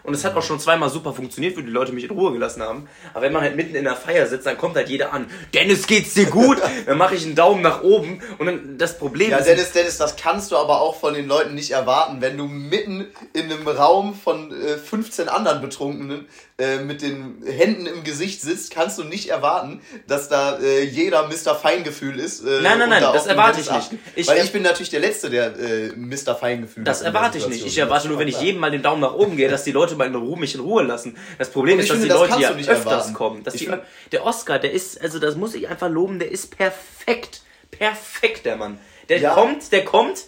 Und 0.03 0.13
es 0.13 0.25
hat 0.25 0.35
auch 0.35 0.43
schon 0.43 0.59
zweimal 0.59 0.89
super 0.89 1.13
funktioniert, 1.13 1.55
wo 1.57 1.61
die 1.61 1.69
Leute 1.69 1.93
mich 1.93 2.03
in 2.03 2.11
Ruhe 2.11 2.33
gelassen 2.33 2.61
haben. 2.61 2.87
Aber 3.13 3.23
wenn 3.23 3.33
man 3.33 3.41
halt 3.41 3.55
mitten 3.55 3.75
in 3.75 3.85
der 3.85 3.95
Feier 3.95 4.27
sitzt, 4.27 4.45
dann 4.45 4.57
kommt 4.57 4.75
halt 4.75 4.89
jeder 4.89 5.13
an. 5.13 5.27
Dennis, 5.53 5.87
geht's 5.87 6.13
dir 6.13 6.25
gut? 6.25 6.57
Dann 6.85 6.97
mache 6.97 7.15
ich 7.15 7.25
einen 7.25 7.35
Daumen 7.35 7.61
nach 7.61 7.83
oben. 7.83 8.21
Und 8.37 8.45
dann 8.47 8.77
das 8.77 8.97
Problem 8.97 9.31
Ja, 9.31 9.37
ist, 9.37 9.47
Dennis, 9.47 9.71
Dennis, 9.71 9.97
das 9.97 10.15
kannst 10.15 10.51
du 10.51 10.57
aber 10.57 10.81
auch 10.81 10.99
von 10.99 11.13
den 11.13 11.27
Leuten 11.27 11.55
nicht 11.55 11.71
erwarten, 11.71 12.21
wenn 12.21 12.37
du 12.37 12.45
mitten 12.45 13.07
in 13.33 13.51
einem 13.51 13.67
Raum 13.67 14.13
von 14.13 14.51
äh, 14.51 14.77
15 14.77 15.29
anderen 15.29 15.61
Betrunkenen 15.61 16.27
äh, 16.59 16.77
mit 16.77 17.01
den 17.01 17.43
Händen 17.45 17.87
im 17.87 18.03
Gesicht 18.03 18.41
sitzt, 18.41 18.71
kannst 18.71 18.99
du 18.99 19.03
nicht 19.03 19.29
erwarten, 19.29 19.81
dass 20.07 20.29
da 20.29 20.59
äh, 20.59 20.83
jeder 20.83 21.27
Mr. 21.27 21.55
Feingefühl 21.55 22.19
ist. 22.19 22.41
Äh, 22.45 22.61
Nein, 22.61 22.77
nein, 22.77 22.89
nein, 22.89 23.01
da 23.01 23.11
das 23.11 23.25
erwarte 23.25 23.59
ich 23.61 23.71
nicht. 23.71 23.89
Ich- 24.15 24.27
Weil 24.27 24.43
ich 24.43 24.51
bin 24.51 24.61
natürlich 24.61 24.91
der 24.91 24.99
Letzte, 24.99 25.31
der 25.31 25.57
äh, 25.57 25.91
Mr. 25.95 26.35
Feingefühl 26.35 26.83
Das 26.83 27.01
erwarte 27.01 27.39
ich 27.39 27.47
nicht. 27.47 27.65
Ich 27.65 27.77
erwarte 27.77 28.07
nur, 28.07 28.19
wenn 28.19 28.27
ich 28.27 28.39
jedem 28.39 28.61
mal 28.61 28.69
den 28.69 28.83
Daumen 28.83 29.01
nach 29.01 29.13
oben 29.15 29.35
gehe, 29.35 29.49
dass 29.49 29.63
die 29.63 29.71
Leute 29.71 29.95
mal 29.95 30.05
in 30.07 30.13
Ruhe, 30.15 30.37
mich 30.37 30.53
in 30.53 30.61
Ruhe 30.61 30.83
lassen. 30.83 31.17
Das 31.39 31.49
Problem 31.49 31.79
ist, 31.79 31.89
dass 31.89 31.97
finde, 31.97 32.13
die 32.13 32.19
das 32.19 32.29
Leute 32.29 32.41
ja 32.41 32.49
öfters 32.51 32.67
erwarten. 32.85 33.13
kommen. 33.13 33.43
Dass 33.43 33.55
Ich 33.55 33.61
die, 33.61 33.67
find- 33.67 33.81
der 34.11 34.23
Oscar, 34.25 34.59
der 34.59 34.73
ist, 34.73 35.01
also 35.01 35.17
das 35.17 35.35
muss 35.35 35.55
ich 35.55 35.67
einfach 35.67 35.89
loben, 35.89 36.19
der 36.19 36.29
ist 36.29 36.55
perfekt. 36.55 37.41
Perfekt, 37.71 38.45
der 38.45 38.57
Mann. 38.57 38.77
Der 39.09 39.17
Ja. 39.19 39.33
kommt, 39.33 39.71
der 39.71 39.83
kommt, 39.83 40.25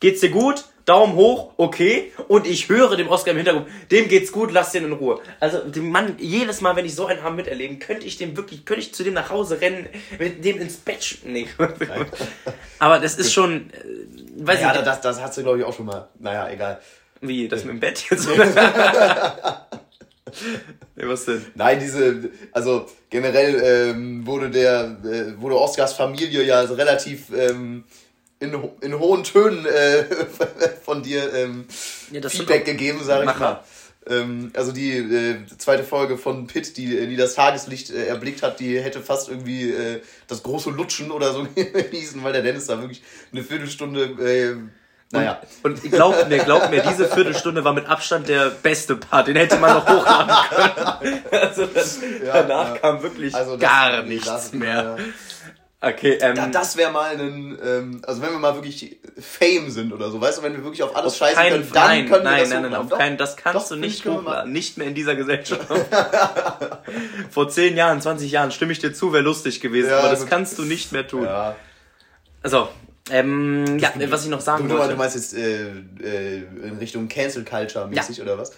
geht's 0.00 0.20
dir 0.20 0.30
gut? 0.30 0.64
Daumen 0.86 1.14
hoch, 1.16 1.52
okay. 1.56 2.12
Und 2.28 2.46
ich 2.46 2.68
höre 2.68 2.96
dem 2.96 3.08
Oscar 3.08 3.32
im 3.32 3.38
Hintergrund, 3.38 3.66
dem 3.90 4.06
geht's 4.08 4.30
gut, 4.30 4.52
lass 4.52 4.70
den 4.70 4.84
in 4.84 4.92
Ruhe. 4.92 5.20
Also, 5.40 5.58
dem 5.58 5.90
Mann, 5.90 6.14
jedes 6.18 6.60
Mal, 6.60 6.76
wenn 6.76 6.86
ich 6.86 6.94
so 6.94 7.06
einen 7.06 7.24
haben 7.24 7.34
miterleben, 7.34 7.80
könnte 7.80 8.06
ich 8.06 8.18
dem 8.18 8.36
wirklich, 8.36 8.64
könnte 8.64 8.82
ich 8.82 8.94
zu 8.94 9.02
dem 9.02 9.12
nach 9.12 9.28
Hause 9.28 9.60
rennen, 9.60 9.88
mit 10.20 10.44
dem 10.44 10.60
ins 10.60 10.76
Bett, 10.76 11.18
nee. 11.24 11.48
Aber 12.78 13.00
das 13.00 13.16
ist 13.16 13.32
schon, 13.32 13.70
äh, 13.70 13.82
weiß 14.38 14.60
Ja, 14.60 14.72
nicht, 14.72 14.86
das, 14.86 15.00
das 15.00 15.20
hast 15.20 15.36
du, 15.36 15.42
glaube 15.42 15.58
ich, 15.58 15.64
auch 15.64 15.74
schon 15.74 15.86
mal. 15.86 16.08
Naja, 16.20 16.48
egal. 16.50 16.80
wie, 17.20 17.48
das 17.48 17.64
mit 17.64 17.74
dem 17.74 17.80
Bett 17.80 18.04
jetzt? 18.08 18.28
nee, 20.94 21.02
was 21.02 21.24
denn? 21.24 21.44
Nein, 21.56 21.80
diese, 21.80 22.30
also 22.52 22.86
generell 23.10 23.90
ähm, 23.90 24.24
wurde 24.24 24.50
der, 24.50 24.98
äh, 25.04 25.40
wurde 25.40 25.58
Oscars 25.58 25.94
Familie 25.94 26.44
ja 26.44 26.60
relativ 26.60 27.32
ähm, 27.36 27.82
in, 28.38 28.54
in 28.82 28.98
hohen 28.98 29.24
Tönen 29.24 29.64
äh, 29.66 30.04
von 30.84 31.02
dir 31.02 31.32
ähm, 31.34 31.64
Ja, 32.10 32.20
das 32.20 32.32
Feedback 32.32 32.64
gegeben, 32.64 33.02
sage 33.02 33.28
ich 33.30 33.38
mal. 33.38 33.60
Ähm, 34.08 34.52
also 34.54 34.70
die 34.70 34.92
äh, 34.98 35.36
zweite 35.58 35.82
Folge 35.82 36.16
von 36.16 36.46
Pitt, 36.46 36.76
die, 36.76 37.06
die 37.08 37.16
das 37.16 37.34
Tageslicht 37.34 37.90
äh, 37.90 38.06
erblickt 38.06 38.42
hat, 38.42 38.60
die 38.60 38.78
hätte 38.80 39.00
fast 39.00 39.28
irgendwie 39.28 39.70
äh, 39.72 40.00
das 40.28 40.42
große 40.44 40.70
Lutschen 40.70 41.10
oder 41.10 41.32
so 41.32 41.46
hießen, 41.90 42.22
weil 42.22 42.32
der 42.32 42.42
Dennis 42.42 42.66
da 42.66 42.78
wirklich 42.80 43.02
eine 43.32 43.42
Viertelstunde, 43.42 44.04
äh, 44.22 44.56
naja. 45.12 45.40
Und 45.62 45.82
glaubt 45.84 46.28
mir, 46.28 46.38
glaubt 46.38 46.70
mir, 46.70 46.82
diese 46.82 47.06
Viertelstunde 47.08 47.62
war 47.64 47.72
mit 47.72 47.86
Abstand 47.86 48.28
der 48.28 48.50
beste 48.50 48.96
Part. 48.96 49.28
Den 49.28 49.36
hätte 49.36 49.56
man 49.56 49.74
noch 49.74 49.88
hochladen 49.88 50.34
können. 51.00 51.22
Also 51.30 51.66
das, 51.66 51.98
Ja, 52.24 52.42
danach 52.42 52.74
ja. 52.74 52.78
kam 52.78 53.02
wirklich 53.02 53.32
Also 53.34 53.52
das- 53.56 53.60
gar 53.60 54.02
nichts 54.02 54.26
das- 54.26 54.52
mehr. 54.52 54.96
ja. 54.98 55.04
Okay, 55.78 56.18
ähm, 56.22 56.36
Ja, 56.36 56.46
das 56.48 56.76
wäre 56.78 56.90
mal 56.90 57.10
ein, 57.14 57.58
ähm, 57.62 58.00
also 58.06 58.22
wenn 58.22 58.30
wir 58.32 58.38
mal 58.38 58.54
wirklich 58.54 58.98
Fame 59.20 59.70
sind 59.70 59.92
oder 59.92 60.10
so, 60.10 60.20
weißt 60.20 60.38
du, 60.38 60.42
wenn 60.42 60.54
wir 60.54 60.62
wirklich 60.64 60.82
auf 60.82 60.96
alles 60.96 61.12
auf 61.12 61.18
scheißen 61.18 61.36
keinen 61.36 61.50
können, 61.60 61.72
dann 61.74 61.84
nein, 61.86 62.08
können 62.08 62.24
wir 62.24 62.30
nein, 62.30 62.40
das 62.40 62.48
nein, 62.48 62.62
nein, 62.62 62.70
hochladen. 62.70 62.84
auf 62.84 62.88
Doch. 62.90 62.98
keinen, 62.98 63.16
das 63.18 63.36
kannst 63.36 63.56
Doch, 63.64 63.68
du 63.68 63.76
nicht 63.76 64.04
hochladen. 64.06 64.52
Nicht 64.52 64.78
mehr 64.78 64.86
in 64.88 64.94
dieser 64.94 65.14
Gesellschaft. 65.16 65.66
Vor 67.30 67.48
10 67.48 67.76
Jahren, 67.76 68.00
20 68.00 68.30
Jahren 68.30 68.50
stimme 68.50 68.72
ich 68.72 68.78
dir 68.78 68.92
zu, 68.94 69.12
wäre 69.12 69.22
lustig 69.22 69.60
gewesen, 69.60 69.90
Ja, 69.90 69.98
aber 69.98 70.08
das 70.08 70.26
kannst 70.26 70.58
du 70.58 70.62
nicht 70.64 70.92
mehr 70.92 71.06
tun. 71.06 71.24
Ja, 71.24 71.56
Also, 72.42 72.68
Ähm, 73.10 73.78
ja, 73.78 73.92
was 74.10 74.24
ich 74.24 74.30
noch 74.30 74.40
sagen 74.40 74.68
du, 74.68 74.76
wollte. 74.78 74.92
Du 74.94 74.98
meinst 74.98 75.14
jetzt 75.14 75.34
äh, 75.34 75.68
äh, 76.02 76.42
in 76.64 76.78
Richtung 76.80 77.06
Cancel 77.08 77.44
Culture 77.44 77.86
mäßig 77.86 78.16
ja. 78.16 78.24
oder 78.24 78.38
was? 78.38 78.52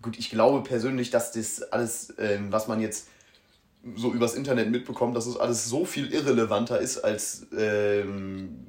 Gut, 0.00 0.18
ich 0.18 0.30
glaube 0.30 0.62
persönlich, 0.66 1.10
dass 1.10 1.32
das 1.32 1.62
alles, 1.72 2.14
ähm, 2.18 2.50
was 2.50 2.68
man 2.68 2.80
jetzt 2.80 3.08
so 3.96 4.12
übers 4.12 4.34
Internet 4.34 4.70
mitbekommt, 4.70 5.16
dass 5.16 5.26
es 5.26 5.36
alles 5.36 5.66
so 5.66 5.84
viel 5.84 6.12
irrelevanter 6.12 6.80
ist, 6.80 6.98
als 6.98 7.46
ähm, 7.56 8.66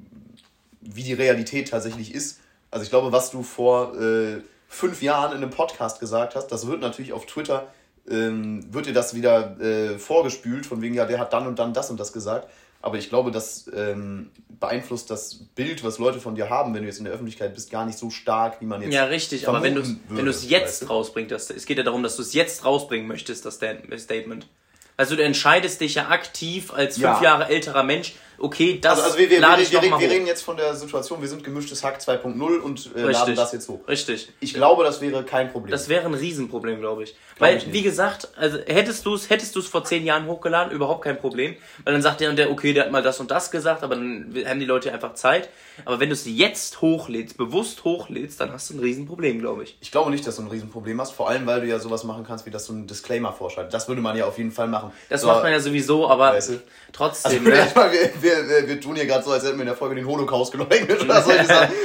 wie 0.80 1.02
die 1.02 1.12
Realität 1.12 1.68
tatsächlich 1.68 2.14
ist. 2.14 2.40
Also 2.70 2.84
ich 2.84 2.90
glaube, 2.90 3.12
was 3.12 3.30
du 3.30 3.42
vor 3.42 3.94
äh, 4.00 4.40
fünf 4.68 5.02
Jahren 5.02 5.32
in 5.32 5.38
einem 5.38 5.50
Podcast 5.50 6.00
gesagt 6.00 6.34
hast, 6.34 6.48
das 6.48 6.66
wird 6.66 6.80
natürlich 6.80 7.12
auf 7.12 7.26
Twitter, 7.26 7.72
ähm, 8.08 8.72
wird 8.72 8.86
dir 8.86 8.94
das 8.94 9.14
wieder 9.14 9.60
äh, 9.60 9.98
vorgespült, 9.98 10.66
von 10.66 10.80
wegen, 10.80 10.94
ja, 10.94 11.04
der 11.04 11.18
hat 11.18 11.32
dann 11.32 11.46
und 11.46 11.58
dann 11.58 11.74
das 11.74 11.90
und 11.90 12.00
das 12.00 12.12
gesagt. 12.12 12.48
Aber 12.80 12.98
ich 12.98 13.08
glaube, 13.10 13.30
das 13.30 13.70
ähm, 13.76 14.30
beeinflusst 14.58 15.08
das 15.08 15.44
Bild, 15.54 15.84
was 15.84 15.98
Leute 15.98 16.18
von 16.18 16.34
dir 16.34 16.50
haben, 16.50 16.74
wenn 16.74 16.82
du 16.82 16.88
jetzt 16.88 16.98
in 16.98 17.04
der 17.04 17.12
Öffentlichkeit 17.12 17.54
bist, 17.54 17.70
gar 17.70 17.86
nicht 17.86 17.96
so 17.96 18.10
stark, 18.10 18.60
wie 18.60 18.64
man 18.64 18.82
jetzt. 18.82 18.92
Ja, 18.92 19.04
richtig, 19.04 19.46
aber 19.46 19.62
wenn, 19.62 19.76
wenn 20.08 20.24
du 20.24 20.30
es 20.30 20.48
jetzt 20.48 20.64
weißt 20.64 20.82
du? 20.82 20.86
rausbringst, 20.86 21.50
es 21.50 21.66
geht 21.66 21.78
ja 21.78 21.84
darum, 21.84 22.02
dass 22.02 22.16
du 22.16 22.22
es 22.22 22.32
jetzt 22.32 22.64
rausbringen 22.64 23.06
möchtest, 23.06 23.44
das 23.44 23.54
Statement. 23.56 24.48
Also 24.96 25.16
du 25.16 25.22
entscheidest 25.22 25.80
dich 25.80 25.94
ja 25.94 26.08
aktiv 26.08 26.72
als 26.72 26.94
fünf 26.94 27.04
ja. 27.04 27.22
Jahre 27.22 27.48
älterer 27.48 27.82
Mensch, 27.82 28.14
okay, 28.42 28.78
das 28.80 28.92
also, 28.92 29.02
also 29.04 29.18
wir, 29.18 29.30
wir, 29.30 29.40
lade 29.40 29.62
ich 29.62 29.72
wir, 29.72 29.80
wir, 29.80 29.98
wir 29.98 30.10
reden 30.10 30.26
jetzt 30.26 30.42
von 30.42 30.56
der 30.56 30.74
Situation, 30.74 31.20
wir 31.20 31.28
sind 31.28 31.44
gemischtes 31.44 31.82
Hack 31.84 31.98
2.0 32.00 32.58
und 32.58 32.90
äh, 32.96 33.10
laden 33.10 33.36
das 33.36 33.52
jetzt 33.52 33.68
hoch. 33.68 33.80
Richtig. 33.88 34.32
Ich 34.40 34.54
glaube, 34.54 34.84
das 34.84 35.00
wäre 35.00 35.24
kein 35.24 35.50
Problem. 35.50 35.70
Das 35.70 35.88
wäre 35.88 36.06
ein 36.06 36.14
Riesenproblem, 36.14 36.80
glaube 36.80 37.04
ich. 37.04 37.14
Glaub 37.36 37.48
Weil, 37.48 37.56
ich 37.58 37.72
wie 37.72 37.82
gesagt, 37.82 38.28
also 38.36 38.58
hättest 38.66 39.06
du 39.06 39.14
es 39.14 39.30
hättest 39.30 39.54
du's 39.56 39.68
vor 39.68 39.84
zehn 39.84 40.04
Jahren 40.04 40.26
hochgeladen, 40.26 40.72
überhaupt 40.72 41.04
kein 41.04 41.18
Problem. 41.18 41.56
Weil 41.84 41.94
dann 41.94 42.02
sagt 42.02 42.20
der 42.20 42.30
und 42.30 42.36
der, 42.36 42.50
okay, 42.50 42.72
der 42.72 42.84
hat 42.84 42.92
mal 42.92 43.02
das 43.02 43.20
und 43.20 43.30
das 43.30 43.50
gesagt, 43.50 43.82
aber 43.82 43.94
dann 43.94 44.34
haben 44.44 44.60
die 44.60 44.66
Leute 44.66 44.92
einfach 44.92 45.14
Zeit. 45.14 45.48
Aber 45.84 46.00
wenn 46.00 46.08
du 46.08 46.14
es 46.14 46.26
jetzt 46.26 46.82
hochlädst, 46.82 47.36
bewusst 47.38 47.84
hochlädst, 47.84 48.40
dann 48.40 48.52
hast 48.52 48.70
du 48.70 48.74
ein 48.74 48.80
Riesenproblem, 48.80 49.38
glaube 49.38 49.64
ich. 49.64 49.76
Ich 49.80 49.90
glaube 49.90 50.10
nicht, 50.10 50.26
dass 50.26 50.36
du 50.36 50.42
ein 50.42 50.48
Riesenproblem 50.48 51.00
hast, 51.00 51.12
vor 51.12 51.28
allem, 51.28 51.46
weil 51.46 51.60
du 51.60 51.66
ja 51.66 51.78
sowas 51.78 52.04
machen 52.04 52.24
kannst, 52.26 52.44
wie 52.44 52.50
dass 52.50 52.66
du 52.66 52.72
einen 52.72 52.86
Disclaimer 52.86 53.32
vorschreibst. 53.32 53.72
Das 53.72 53.88
würde 53.88 54.02
man 54.02 54.16
ja 54.16 54.26
auf 54.26 54.38
jeden 54.38 54.52
Fall 54.52 54.68
machen. 54.68 54.92
Das 55.08 55.22
so, 55.22 55.28
macht 55.28 55.42
man 55.42 55.52
ja 55.52 55.60
sowieso, 55.60 56.08
aber 56.08 56.32
weißt 56.32 56.50
du? 56.50 56.60
trotzdem. 56.92 57.46
Also, 57.46 57.80
ne? 57.80 58.10
wir, 58.48 58.68
wir, 58.68 58.80
tun 58.80 58.96
hier 58.96 59.06
gerade 59.06 59.24
so, 59.24 59.30
als 59.30 59.44
hätten 59.44 59.56
wir 59.56 59.62
in 59.62 59.66
der 59.66 59.76
Folge 59.76 59.94
den 59.94 60.06
Holocaust 60.06 60.52
geleugnet 60.52 61.00
oder 61.00 61.22
so. 61.22 61.30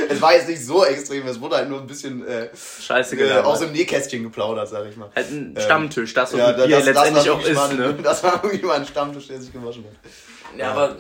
es 0.10 0.22
war 0.22 0.34
jetzt 0.34 0.48
nicht 0.48 0.66
so 0.66 0.86
extrem, 0.86 1.28
es 1.28 1.40
wurde 1.40 1.58
halt 1.58 1.70
nur 1.70 1.80
ein 1.80 1.88
bisschen 1.88 2.26
äh, 2.28 2.50
Scheiße 2.56 3.16
äh, 3.16 3.40
aus 3.40 3.60
dem 3.60 3.72
Nähkästchen 3.72 4.24
geplaudert, 4.24 4.70
sag 4.70 4.88
ich 4.88 4.98
mal. 4.98 5.10
Halt 5.16 5.32
ein 5.32 5.54
ähm, 5.56 5.62
Stammtisch, 5.62 6.14
das 6.14 6.34
und 6.34 6.40
ja, 6.40 6.54
das, 6.54 6.68
letztendlich 6.68 7.26
das 7.26 7.30
auch 7.30 7.46
ist. 7.46 7.56
Mal, 7.56 7.76
ne? 7.76 7.98
Das 8.04 8.24
war 8.24 8.44
irgendwie 8.44 8.66
mal 8.66 8.80
ein 8.80 8.86
Stammtisch, 8.86 9.28
der 9.28 9.42
sich 9.42 9.52
gewaschen 9.52 9.86
hat. 9.86 10.58
Ja, 10.58 10.66
ja. 10.66 10.72
aber 10.72 10.98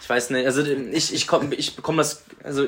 ich 0.00 0.08
weiß 0.08 0.30
nicht, 0.30 0.46
also 0.46 0.62
ich, 0.62 1.14
ich, 1.14 1.26
komm, 1.26 1.52
ich 1.52 1.76
bekomme 1.76 1.98
das, 1.98 2.22
also 2.42 2.66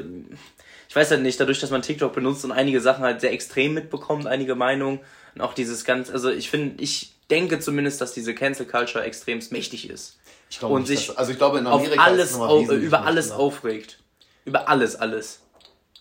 ich 0.89 0.97
weiß 0.97 1.11
halt 1.11 1.23
nicht, 1.23 1.41
dadurch, 1.41 1.61
dass 1.61 1.71
man 1.71 1.83
TikTok 1.83 2.13
benutzt 2.13 2.45
und 2.45 2.53
einige 2.53 2.81
Sachen 2.81 3.03
halt 3.03 3.21
sehr 3.21 3.33
extrem 3.33 3.75
mitbekommt, 3.75 4.27
einige 4.27 4.55
Meinungen 4.55 5.01
und 5.35 5.41
auch 5.41 5.55
dieses 5.55 5.85
ganz, 5.85 6.11
also 6.11 6.31
ich 6.31 6.51
finde, 6.51 6.83
ich 6.83 7.15
denke 7.31 7.59
zumindest, 7.61 8.01
dass 8.01 8.13
diese 8.13 8.35
Cancel 8.35 8.67
Culture 8.67 9.03
extremst 9.03 9.53
mächtig 9.53 9.89
ist. 9.89 10.19
Ich 10.53 10.59
glaube 10.59 10.75
und 10.75 10.87
nicht, 10.87 10.99
sich 10.99 11.07
dass, 11.07 11.17
also 11.17 11.33
ich 11.33 11.39
glaube 11.39 11.61
in 11.61 11.67
Amerika 11.67 11.95
auf 11.95 12.07
alles, 12.07 12.35
auf, 12.35 12.69
über 12.69 13.07
alles 13.07 13.29
mehr. 13.31 13.39
aufregt. 13.39 13.99
Über 14.45 14.69
alles, 14.69 14.97
alles. 14.97 15.41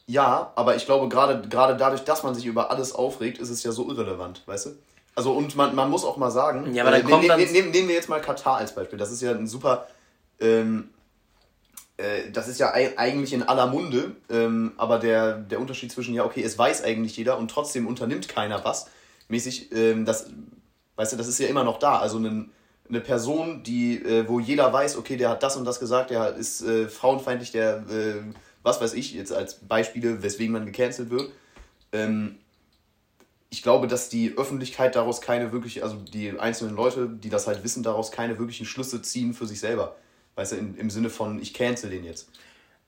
Ja, 0.08 0.52
aber 0.56 0.76
ich 0.76 0.86
glaube 0.86 1.08
gerade 1.08 1.48
gerade 1.48 1.78
dadurch, 1.78 2.04
dass 2.04 2.22
man 2.24 2.36
sich 2.36 2.46
über 2.46 2.70
alles 2.70 2.94
aufregt, 2.94 3.38
ist 3.38 3.50
es 3.50 3.64
ja 3.64 3.72
so 3.72 3.90
irrelevant, 3.90 4.44
weißt 4.46 4.66
du? 4.66 4.70
Also 5.16 5.32
und 5.32 5.56
man, 5.56 5.74
man 5.74 5.90
muss 5.90 6.04
auch 6.04 6.18
mal 6.18 6.32
sagen, 6.32 6.76
ja, 6.76 6.84
aber 6.84 6.92
dann 6.92 7.08
äh, 7.08 7.10
kommt 7.10 7.26
ne, 7.26 7.38
ne, 7.38 7.46
nehmen, 7.46 7.72
nehmen 7.72 7.88
wir 7.88 7.96
jetzt 7.96 8.10
mal 8.10 8.20
Katar 8.20 8.58
als 8.58 8.76
Beispiel. 8.76 9.00
Das 9.00 9.10
ist 9.10 9.22
ja 9.22 9.32
ein 9.32 9.48
super 9.48 9.88
ähm, 10.42 10.90
äh, 11.96 12.30
das 12.34 12.50
ist 12.50 12.60
ja 12.60 12.74
eigentlich 12.74 13.32
in 13.32 13.44
aller 13.44 13.68
Munde, 13.68 14.18
ähm, 14.30 14.74
aber 14.76 15.00
der, 15.00 15.38
der 15.38 15.62
Unterschied 15.62 15.94
zwischen, 15.94 16.14
ja, 16.14 16.26
okay, 16.26 16.44
es 16.44 16.58
weiß 16.58 16.84
eigentlich 16.84 17.16
jeder 17.16 17.38
und 17.38 17.50
trotzdem 17.50 17.88
unternimmt 17.88 18.28
keiner 18.28 18.66
was, 18.66 18.90
mäßig, 19.30 19.72
ähm, 19.72 20.04
das, 20.04 20.28
weißt 20.98 21.14
du, 21.14 21.18
das 21.18 21.30
ist 21.30 21.40
ja 21.40 21.48
immer 21.48 21.64
noch 21.64 21.80
da. 21.80 22.00
Also 22.00 22.18
ein, 22.18 22.52
eine 22.92 23.02
Person, 23.02 23.64
die, 23.64 23.98
äh, 23.98 24.28
wo 24.28 24.40
jeder 24.40 24.72
weiß, 24.72 24.98
okay, 24.98 25.18
der 25.18 25.30
hat 25.30 25.44
das 25.44 25.56
und 25.56 25.66
das 25.66 25.80
gesagt, 25.80 26.10
der 26.10 26.36
ist 26.36 26.62
äh, 26.62 26.88
frauenfeindlich, 26.88 27.52
der, 27.52 27.78
äh, 27.90 28.22
was 28.64 28.82
weiß 28.82 28.94
ich, 28.94 29.14
jetzt 29.14 29.32
als 29.32 29.56
Beispiele, 29.56 30.22
weswegen 30.22 30.54
man 30.54 30.66
gecancelt 30.66 31.10
wird. 31.10 31.32
Ähm, 31.94 32.36
ich 33.50 33.64
glaube, 33.64 33.88
dass 33.88 34.10
die 34.10 34.38
Öffentlichkeit 34.38 34.96
daraus 34.96 35.22
keine 35.22 35.52
wirklich, 35.52 35.84
also 35.84 35.96
die 35.98 36.38
einzelnen 36.38 36.76
Leute, 36.76 37.10
die 37.10 37.30
das 37.30 37.48
halt 37.48 37.64
wissen, 37.64 37.82
daraus 37.84 38.12
keine 38.12 38.38
wirklichen 38.40 38.66
Schlüsse 38.66 39.02
ziehen 39.02 39.34
für 39.34 39.46
sich 39.46 39.60
selber. 39.60 39.96
Weißt 40.36 40.54
du, 40.54 40.58
in, 40.58 40.76
im 40.76 40.90
Sinne 40.90 41.10
von, 41.10 41.42
ich 41.42 41.54
cancel 41.54 41.90
den 41.90 42.04
jetzt. 42.04 42.30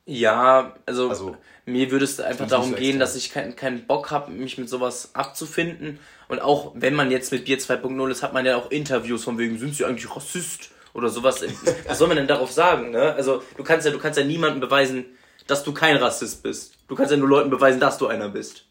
Ja, 0.05 0.75
also, 0.85 1.09
also 1.09 1.37
mir 1.65 1.89
würde 1.91 2.03
es 2.03 2.19
einfach 2.19 2.47
darum 2.47 2.71
so 2.71 2.75
gehen, 2.75 2.99
dass 2.99 3.15
ich 3.15 3.31
keinen 3.31 3.55
kein 3.55 3.87
Bock 3.87 4.11
habe, 4.11 4.31
mich 4.31 4.57
mit 4.57 4.69
sowas 4.69 5.11
abzufinden. 5.13 5.99
Und 6.33 6.39
auch 6.39 6.71
wenn 6.73 6.95
man 6.95 7.11
jetzt 7.11 7.31
mit 7.31 7.45
Bier 7.45 7.59
2.0 7.59 8.09
ist, 8.09 8.23
hat 8.23 8.33
man 8.33 8.43
ja 8.43 8.57
auch 8.57 8.71
Interviews 8.71 9.23
von 9.23 9.37
wegen, 9.37 9.59
sind 9.59 9.75
sie 9.75 9.85
eigentlich 9.85 10.15
Rassist 10.15 10.71
oder 10.95 11.09
sowas. 11.09 11.45
Was 11.87 11.99
soll 11.99 12.07
man 12.07 12.17
denn 12.17 12.25
darauf 12.25 12.51
sagen? 12.51 12.89
Ne? 12.89 13.13
Also 13.13 13.43
du 13.55 13.63
kannst 13.63 13.85
ja, 13.85 13.91
du 13.91 13.99
kannst 13.99 14.17
ja 14.17 14.25
niemandem 14.25 14.59
beweisen, 14.59 15.05
dass 15.45 15.63
du 15.63 15.75
kein 15.75 15.95
Rassist 15.95 16.41
bist. 16.41 16.73
Du 16.87 16.95
kannst 16.95 17.11
ja 17.11 17.17
nur 17.17 17.29
Leuten 17.29 17.51
beweisen, 17.51 17.79
dass 17.79 17.99
du 17.99 18.07
einer 18.07 18.29
bist. 18.29 18.65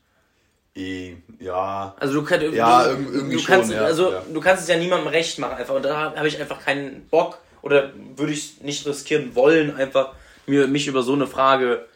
E, 0.75 1.15
ja. 1.39 1.95
Also 2.01 2.15
du, 2.15 2.25
kann, 2.25 2.41
ja, 2.53 2.83
du, 2.83 3.13
irgendwie 3.13 3.37
du 3.37 3.45
kannst, 3.45 3.69
schon, 3.69 3.77
ja, 3.77 3.85
also 3.85 4.11
ja. 4.11 4.23
du 4.29 4.41
kannst 4.41 4.65
es 4.65 4.69
ja 4.69 4.77
niemandem 4.77 5.07
recht 5.07 5.39
machen 5.39 5.55
einfach. 5.55 5.77
Und 5.77 5.85
da 5.85 6.17
habe 6.17 6.27
ich 6.27 6.41
einfach 6.41 6.65
keinen 6.65 7.07
Bock 7.11 7.39
oder 7.63 7.93
würde 8.17 8.33
ich 8.33 8.61
nicht 8.63 8.85
riskieren 8.89 9.37
wollen, 9.37 9.77
einfach 9.77 10.15
mir, 10.49 10.67
mich 10.67 10.89
über 10.89 11.05
so 11.05 11.13
eine 11.13 11.29
Frage 11.29 11.87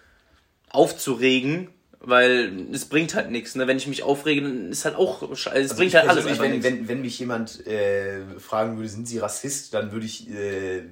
aufzuregen, 0.71 1.71
weil 2.07 2.67
es 2.73 2.87
bringt 2.87 3.15
halt 3.15 3.31
nichts. 3.31 3.55
Ne? 3.55 3.67
Wenn 3.67 3.77
ich 3.77 3.87
mich 3.87 4.03
aufrege, 4.03 4.43
dann 4.43 4.71
ist 4.71 4.85
halt 4.85 4.97
auch 4.97 5.31
es 5.33 5.47
also 5.47 5.75
bringt 5.75 5.95
halt 5.95 6.09
alles 6.09 6.25
einfach 6.25 6.45
wenn, 6.45 6.63
wenn, 6.63 6.89
wenn 6.89 7.03
mich 7.03 7.19
jemand 7.19 7.67
äh, 7.67 8.21
fragen 8.39 8.77
würde, 8.77 8.89
sind 8.89 9.09
Sie 9.09 9.19
Rassist, 9.19 9.75
dann 9.75 9.93
würde 9.93 10.07
ich 10.07 10.31
äh, 10.31 10.83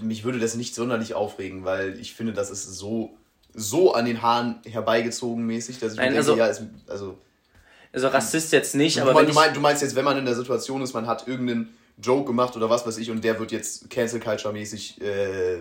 mich 0.00 0.24
würde 0.24 0.38
das 0.38 0.54
nicht 0.54 0.74
sonderlich 0.74 1.14
aufregen, 1.14 1.64
weil 1.64 1.98
ich 2.00 2.14
finde, 2.14 2.32
das 2.32 2.50
ist 2.50 2.64
so 2.64 3.16
so 3.54 3.94
an 3.94 4.06
den 4.06 4.22
Haaren 4.22 4.60
herbeigezogen 4.64 5.46
mäßig, 5.46 5.78
dass 5.78 5.92
ich 5.92 5.98
Nein, 5.98 6.14
denke, 6.14 6.18
also, 6.18 6.36
ja, 6.36 6.46
ist, 6.46 6.62
also 6.86 7.18
also 7.92 8.08
Rassist 8.08 8.52
jetzt 8.52 8.74
nicht, 8.74 9.00
aber 9.00 9.12
du, 9.22 9.34
meinst, 9.34 9.56
du 9.56 9.60
meinst 9.60 9.82
jetzt, 9.82 9.94
wenn 9.94 10.04
man 10.04 10.16
in 10.16 10.24
der 10.24 10.34
Situation 10.34 10.80
ist, 10.80 10.94
man 10.94 11.06
hat 11.06 11.28
irgendeinen 11.28 11.76
Joke 12.02 12.24
gemacht 12.24 12.56
oder 12.56 12.70
was 12.70 12.86
weiß 12.86 12.96
ich 12.96 13.10
und 13.10 13.22
der 13.22 13.38
wird 13.38 13.52
jetzt 13.52 13.90
Cancel 13.90 14.18
Culture 14.18 14.52
mäßig, 14.52 15.00
äh, 15.02 15.58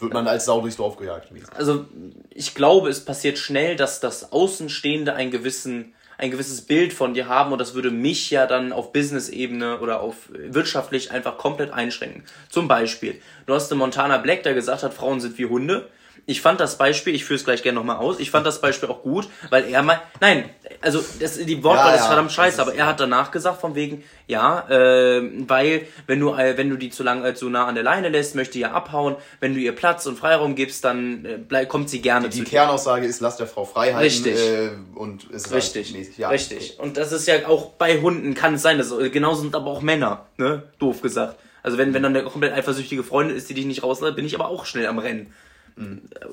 wird 0.00 0.12
man 0.12 0.26
als 0.28 0.44
Sau 0.44 0.60
durchs 0.60 0.76
Dorf 0.76 0.96
gejagt. 0.96 1.28
Also 1.54 1.86
ich 2.30 2.54
glaube, 2.54 2.88
es 2.88 3.04
passiert 3.04 3.38
schnell, 3.38 3.76
dass 3.76 4.00
das 4.00 4.32
Außenstehende 4.32 5.14
einen 5.14 5.30
gewissen 5.30 5.94
ein 6.18 6.32
gewisses 6.32 6.62
Bild 6.62 6.92
von 6.92 7.14
dir 7.14 7.28
haben 7.28 7.52
und 7.52 7.60
das 7.60 7.74
würde 7.74 7.92
mich 7.92 8.30
ja 8.30 8.46
dann 8.46 8.72
auf 8.72 8.92
Business-Ebene 8.92 9.78
oder 9.78 10.00
auf 10.00 10.16
wirtschaftlich 10.32 11.12
einfach 11.12 11.38
komplett 11.38 11.72
einschränken. 11.72 12.24
Zum 12.48 12.66
Beispiel, 12.66 13.20
du 13.46 13.54
hast 13.54 13.70
einen 13.70 13.78
Montana 13.78 14.18
Black, 14.18 14.42
der 14.42 14.54
gesagt 14.54 14.82
hat, 14.82 14.92
Frauen 14.92 15.20
sind 15.20 15.38
wie 15.38 15.46
Hunde 15.46 15.88
ich 16.26 16.40
fand 16.40 16.60
das 16.60 16.78
Beispiel, 16.78 17.14
ich 17.14 17.24
führe 17.24 17.38
es 17.38 17.44
gleich 17.44 17.62
gerne 17.62 17.76
nochmal 17.76 17.96
aus, 17.96 18.18
ich 18.18 18.30
fand 18.30 18.46
das 18.46 18.60
Beispiel 18.60 18.88
auch 18.88 19.02
gut, 19.02 19.28
weil 19.50 19.64
er 19.68 19.82
mal, 19.82 20.00
nein, 20.20 20.50
also 20.80 21.04
das, 21.20 21.38
die 21.38 21.62
Wortwahl 21.64 21.94
ja, 21.94 22.00
ist 22.00 22.06
verdammt 22.06 22.32
scheiße, 22.32 22.60
aber 22.60 22.74
er 22.74 22.86
hat 22.86 23.00
danach 23.00 23.30
gesagt 23.30 23.60
von 23.60 23.74
wegen, 23.74 24.04
ja, 24.26 24.68
äh, 24.68 25.22
weil 25.46 25.86
wenn 26.06 26.20
du 26.20 26.34
äh, 26.34 26.56
wenn 26.56 26.70
du 26.70 26.76
die 26.76 26.90
zu 26.90 27.02
lang 27.02 27.24
äh, 27.24 27.34
zu 27.34 27.48
nah 27.48 27.66
an 27.66 27.74
der 27.74 27.84
Leine 27.84 28.08
lässt, 28.08 28.34
möchte 28.34 28.58
ihr 28.58 28.74
abhauen, 28.74 29.16
wenn 29.40 29.54
du 29.54 29.60
ihr 29.60 29.74
Platz 29.74 30.06
und 30.06 30.18
Freiraum 30.18 30.54
gibst, 30.54 30.84
dann 30.84 31.24
äh, 31.24 31.38
bleib, 31.38 31.68
kommt 31.68 31.90
sie 31.90 32.00
gerne 32.00 32.28
die, 32.28 32.38
zu 32.38 32.44
Die 32.44 32.50
Kernaussage 32.50 33.06
ist, 33.06 33.20
lass 33.20 33.36
der 33.36 33.46
Frau 33.46 33.64
Freiheit. 33.64 34.02
Richtig. 34.02 34.38
Äh, 34.38 34.70
und 34.94 35.24
ist 35.30 35.52
Richtig. 35.52 36.18
Ja. 36.18 36.28
Richtig. 36.28 36.78
Und 36.78 36.96
das 36.96 37.12
ist 37.12 37.26
ja 37.26 37.46
auch 37.46 37.70
bei 37.70 38.00
Hunden 38.00 38.34
kann 38.34 38.54
es 38.54 38.62
sein, 38.62 38.78
dass, 38.78 38.92
genauso 39.12 39.42
sind 39.42 39.54
aber 39.54 39.70
auch 39.70 39.82
Männer, 39.82 40.26
ne? 40.36 40.64
Doof 40.78 41.02
gesagt. 41.02 41.38
Also 41.62 41.76
wenn, 41.78 41.92
wenn 41.94 42.02
dann 42.02 42.16
eine 42.16 42.24
komplett 42.24 42.52
eifersüchtige 42.52 43.02
Freundin 43.02 43.36
ist, 43.36 43.48
die 43.50 43.54
dich 43.54 43.66
nicht 43.66 43.82
rauslässt, 43.82 44.16
bin 44.16 44.24
ich 44.24 44.34
aber 44.34 44.48
auch 44.48 44.64
schnell 44.64 44.86
am 44.86 44.98
Rennen. 44.98 45.32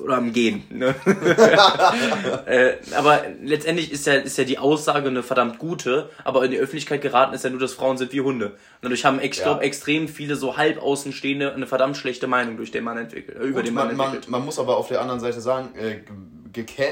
Oder 0.02 0.16
am 0.16 0.32
Gehen. 0.32 0.64
Ne? 0.70 0.94
äh, 2.46 2.74
aber 2.96 3.22
letztendlich 3.42 3.92
ist 3.92 4.06
ja, 4.06 4.14
ist 4.14 4.36
ja 4.38 4.44
die 4.44 4.58
Aussage 4.58 5.08
eine 5.08 5.22
verdammt 5.22 5.58
gute, 5.58 6.10
aber 6.24 6.44
in 6.44 6.50
die 6.50 6.58
Öffentlichkeit 6.58 7.00
geraten 7.00 7.34
ist 7.34 7.44
ja 7.44 7.50
nur, 7.50 7.60
dass 7.60 7.72
Frauen 7.72 7.96
sind 7.96 8.12
wie 8.12 8.20
Hunde. 8.20 8.46
Und 8.46 8.56
dadurch 8.82 9.04
haben, 9.04 9.20
ich 9.20 9.36
ja. 9.36 9.44
glaube, 9.44 9.62
extrem 9.62 10.08
viele 10.08 10.36
so 10.36 10.56
halb 10.56 10.82
Außenstehende 10.82 11.54
eine 11.54 11.66
verdammt 11.66 11.96
schlechte 11.96 12.26
Meinung 12.26 12.56
durch 12.56 12.72
den 12.72 12.84
Mann 12.84 12.98
entwickelt, 12.98 13.38
äh, 13.38 13.44
über 13.44 13.62
den 13.62 13.74
Mann 13.74 13.96
man, 13.96 14.06
entwickelt. 14.06 14.30
Man, 14.30 14.40
man 14.40 14.46
muss 14.46 14.58
aber 14.58 14.76
auf 14.76 14.88
der 14.88 15.00
anderen 15.00 15.20
Seite 15.20 15.40
sagen, 15.40 15.74
äh, 15.76 16.00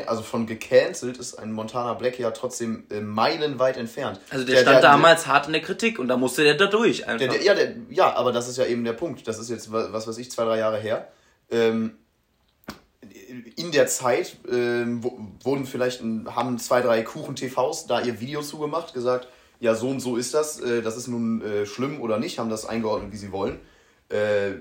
also 0.06 0.23
von 0.23 0.46
gecancelt 0.46 1.16
ist 1.16 1.34
ein 1.38 1.50
Montana 1.50 1.94
Black 1.94 2.18
ja 2.18 2.30
trotzdem 2.32 2.84
äh, 2.90 3.00
meilenweit 3.00 3.76
entfernt. 3.76 4.20
Also 4.30 4.44
der, 4.44 4.56
der 4.56 4.62
stand 4.62 4.76
der, 4.76 4.82
damals 4.82 5.25
der, 5.25 5.32
hart 5.32 5.46
in 5.46 5.54
der 5.54 5.62
Kritik 5.62 5.99
und 5.99 6.08
da 6.08 6.16
musste 6.16 6.44
der 6.44 6.54
da 6.54 6.66
durch 6.66 7.08
einfach. 7.08 7.34
ja, 7.42 7.54
ja, 7.88 8.14
aber 8.14 8.30
das 8.32 8.49
ist 8.49 8.58
ja 8.58 8.66
eben 8.66 8.84
der 8.84 8.92
Punkt. 8.92 9.26
Das 9.26 9.38
ist 9.38 9.50
jetzt, 9.50 9.73
was 9.73 10.06
weiß 10.06 10.18
ich, 10.18 10.30
zwei, 10.30 10.44
drei 10.44 10.58
Jahre 10.58 10.78
her. 10.78 11.08
Ähm, 11.50 11.96
in 13.57 13.73
der 13.73 13.87
Zeit 13.87 14.37
äh, 14.47 14.85
wurden 15.43 15.67
vielleicht 15.67 16.03
haben 16.03 16.59
zwei, 16.59 16.81
drei 16.81 17.03
Kuchen-TVs 17.03 17.87
da 17.87 18.00
ihr 18.00 18.21
Video 18.21 18.43
zugemacht, 18.43 18.95
gesagt, 18.95 19.29
ja, 19.61 19.75
so 19.75 19.88
und 19.88 20.00
so 20.00 20.17
ist 20.17 20.35
das, 20.35 20.61
äh, 20.61 20.83
das 20.83 20.97
ist 20.97 21.09
nun 21.09 21.43
äh, 21.43 21.67
schlimm 21.67 22.00
oder 22.00 22.19
nicht, 22.19 22.38
haben 22.38 22.50
das 22.50 22.67
eingeordnet, 22.67 23.12
wie 23.12 23.17
sie 23.17 23.33
wollen. 23.33 23.61
Äh, 24.09 24.57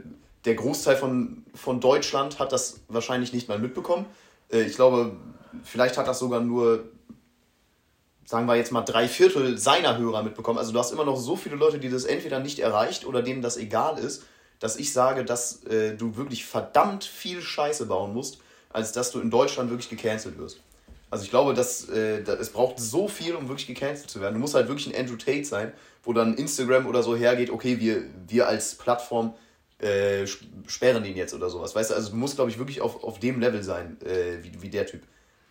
der 0.46 0.56
Großteil 0.56 0.96
von, 0.96 1.46
von 1.54 1.80
Deutschland 1.80 2.40
hat 2.40 2.52
das 2.52 2.82
wahrscheinlich 2.88 3.34
nicht 3.34 3.48
mal 3.48 3.60
mitbekommen. 3.60 4.06
Äh, 4.52 4.62
ich 4.62 4.76
glaube, 4.76 5.16
vielleicht 5.64 5.98
hat 5.98 6.08
das 6.08 6.20
sogar 6.20 6.42
nur, 6.42 6.86
sagen 8.26 8.46
wir 8.46 8.56
jetzt 8.56 8.72
mal, 8.72 8.82
drei 8.82 9.08
Viertel 9.08 9.58
seiner 9.58 9.98
Hörer 9.98 10.24
mitbekommen. 10.24 10.58
Also 10.58 10.72
du 10.72 10.80
hast 10.80 10.92
immer 10.92 11.06
noch 11.06 11.18
so 11.18 11.36
viele 11.36 11.56
Leute, 11.56 11.80
die 11.80 11.90
das 11.90 12.06
entweder 12.06 12.40
nicht 12.40 12.60
erreicht 12.60 13.06
oder 13.06 13.22
denen 13.22 13.42
das 13.42 13.58
egal 13.58 13.98
ist, 13.98 14.24
dass 14.60 14.78
ich 14.78 14.94
sage, 14.94 15.26
dass 15.26 15.64
äh, 15.66 15.96
du 15.96 16.16
wirklich 16.16 16.46
verdammt 16.46 17.04
viel 17.04 17.42
Scheiße 17.42 17.86
bauen 17.86 18.14
musst, 18.14 18.40
als 18.74 18.92
dass 18.92 19.12
du 19.12 19.20
in 19.20 19.30
Deutschland 19.30 19.70
wirklich 19.70 19.90
gecancelt 19.90 20.38
wirst. 20.38 20.60
Also 21.10 21.26
ich 21.26 21.30
glaube, 21.30 21.54
dass, 21.54 21.88
äh, 21.90 22.24
dass 22.24 22.40
es 22.40 22.50
braucht 22.50 22.80
so 22.80 23.08
viel, 23.08 23.36
um 23.36 23.48
wirklich 23.48 23.68
gecancelt 23.68 24.10
zu 24.10 24.20
werden. 24.20 24.34
Du 24.34 24.40
musst 24.40 24.56
halt 24.56 24.68
wirklich 24.68 24.88
ein 24.88 25.00
Andrew 25.00 25.16
Tate 25.16 25.46
sein, 25.46 25.72
wo 26.04 26.12
dann 26.12 26.36
Instagram 26.36 26.88
oder 26.88 27.04
so 27.04 27.16
hergeht, 27.16 27.52
okay, 27.52 27.80
wir, 27.80 28.04
wir 28.28 28.48
als 28.48 28.76
Plattform 28.76 29.36
äh, 29.78 30.26
sperren 30.66 31.06
ihn 31.06 31.16
jetzt 31.16 31.34
oder 31.34 31.50
sowas. 31.50 31.76
Weißt 31.76 31.92
du, 31.92 31.96
also 31.96 32.10
du 32.10 32.16
musst, 32.16 32.36
glaube 32.36 32.50
ich, 32.50 32.58
wirklich 32.58 32.82
auf, 32.82 33.04
auf 33.04 33.20
dem 33.20 33.40
Level 33.40 33.62
sein, 33.62 33.98
äh, 34.02 34.44
wie, 34.44 34.62
wie 34.62 34.70
der 34.70 34.88
Typ. 34.88 35.04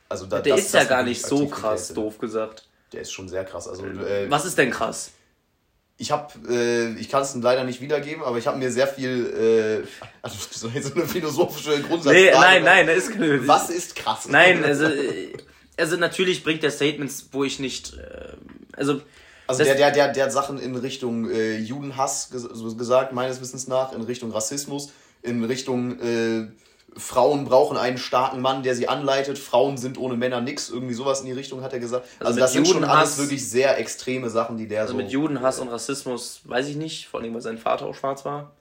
Also 0.09 0.27
da, 0.27 0.41
der 0.41 0.57
das, 0.57 0.67
ist 0.67 0.75
ja 0.75 0.85
gar 0.85 1.05
nicht 1.05 1.25
so 1.25 1.47
krass, 1.47 1.95
doof 1.95 2.19
gesagt. 2.19 2.67
Der 2.93 3.03
ist 3.03 3.13
schon 3.13 3.29
sehr 3.29 3.45
krass. 3.45 3.69
Also, 3.69 3.87
äh, 3.87 4.31
Was 4.31 4.45
ist 4.45 4.59
denn 4.59 4.71
krass? 4.71 5.13
Ich 6.03 6.11
habe, 6.11 6.33
äh, 6.51 6.99
ich 6.99 7.09
kann 7.09 7.23
es 7.23 7.33
leider 7.37 7.63
nicht 7.63 7.81
wiedergeben, 7.81 8.25
aber 8.25 8.37
ich 8.37 8.49
habe 8.49 8.59
mir 8.59 8.73
sehr 8.73 8.89
viel, 8.89 9.85
äh, 9.87 10.07
also 10.23 10.37
so 10.51 10.69
eine 10.69 11.07
philosophische 11.07 11.81
Grundsatz. 11.81 12.13
Nee, 12.13 12.33
nein, 12.33 12.65
nein, 12.65 12.89
das 12.89 12.97
ist 12.97 13.13
keine, 13.13 13.47
Was 13.47 13.71
ist 13.71 13.95
krass? 13.95 14.27
Nein, 14.29 14.65
also, 14.65 14.87
also 15.77 15.97
natürlich 15.97 16.43
bringt 16.43 16.65
der 16.65 16.73
Statements, 16.73 17.29
wo 17.31 17.45
ich 17.45 17.61
nicht, 17.61 17.95
äh, 17.95 18.33
also 18.73 19.01
also 19.47 19.63
der, 19.63 19.77
der, 19.77 19.93
der, 19.93 20.09
der 20.13 20.25
hat 20.25 20.33
Sachen 20.33 20.59
in 20.59 20.75
Richtung 20.75 21.31
äh, 21.31 21.59
Judenhass 21.59 22.31
ges 22.31 22.49
gesagt, 22.77 23.13
meines 23.13 23.41
Wissens 23.41 23.69
nach, 23.69 23.93
in 23.93 24.03
Richtung 24.03 24.33
Rassismus, 24.33 24.93
in 25.23 25.45
Richtung 25.45 26.01
äh, 26.01 26.49
Frauen 26.97 27.45
brauchen 27.45 27.77
einen 27.77 27.99
starken 27.99 28.41
Mann, 28.41 28.63
der 28.63 28.75
sie 28.75 28.89
anleitet, 28.89 29.39
Frauen 29.39 29.79
sind 29.79 29.99
ohne 29.99 30.17
Männer 30.17 30.41
nix, 30.41 30.69
irgendwie 30.69 30.95
sowas 30.95 31.21
in 31.21 31.27
die 31.27 31.33
Richtung 31.33 31.63
hat 31.63 31.73
er 31.73 31.79
gesagt. 31.79 32.07
Also, 32.19 32.27
also 32.27 32.41
das 32.41 32.53
sind 32.53 32.69
schon 32.69 32.85
alles 32.85 33.19
wirklich 33.19 33.49
sehr 33.49 33.79
extreme 33.79 34.29
Sachen, 34.31 34.59
die 34.59 34.69
der 34.69 34.83
also 34.83 34.93
so... 34.93 34.97
mit 34.99 35.11
Judenhass 35.11 35.59
und 35.59 35.69
Rassismus 35.69 36.41
weiß 36.45 36.69
ich 36.69 36.77
nicht, 36.77 37.09
vor 37.09 37.21
allem 37.21 37.35
weil 37.35 37.41
sein 37.41 37.59
Vater 37.59 37.87
auch 37.87 37.95
schwarz 37.95 38.25
war. 38.25 38.53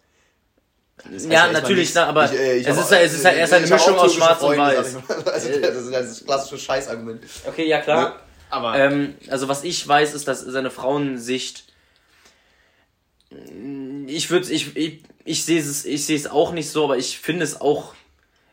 ja, 1.30 1.52
natürlich, 1.52 1.94
na, 1.94 2.06
aber 2.06 2.26
ich, 2.26 2.40
äh, 2.40 2.58
ich 2.58 2.68
es, 2.68 2.78
ist, 2.78 2.92
es 2.92 3.14
ist 3.14 3.26
halt 3.26 3.38
erst 3.38 3.54
eine 3.54 3.68
Mischung 3.68 3.96
aus 3.96 4.14
Schwarz 4.16 4.42
und 4.42 4.58
Weiß. 4.58 4.96
Also, 5.26 5.50
das 5.60 5.76
ist 5.76 5.92
das 5.92 6.26
klassische 6.26 6.58
Scheißargument. 6.58 7.24
Okay, 7.48 7.68
ja 7.68 7.82
klar. 7.82 8.02
Ja. 8.02 8.16
Aber 8.52 8.78
ähm, 8.78 9.16
also 9.30 9.48
was 9.48 9.64
ich 9.64 9.88
weiß, 9.88 10.14
ist, 10.14 10.28
dass 10.28 10.42
seine 10.42 10.70
Frauensicht. 10.70 11.64
Ich 14.08 14.30
würde, 14.30 14.52
ich, 14.52 14.76
ich, 14.76 15.04
ich 15.24 15.46
sehe 15.46 15.60
es, 15.60 15.86
ich 15.86 16.06
sehe 16.06 16.18
es 16.18 16.28
auch 16.28 16.52
nicht 16.52 16.70
so, 16.70 16.84
aber 16.84 16.98
ich 16.98 17.18
finde 17.18 17.44
es 17.44 17.60
auch. 17.60 17.96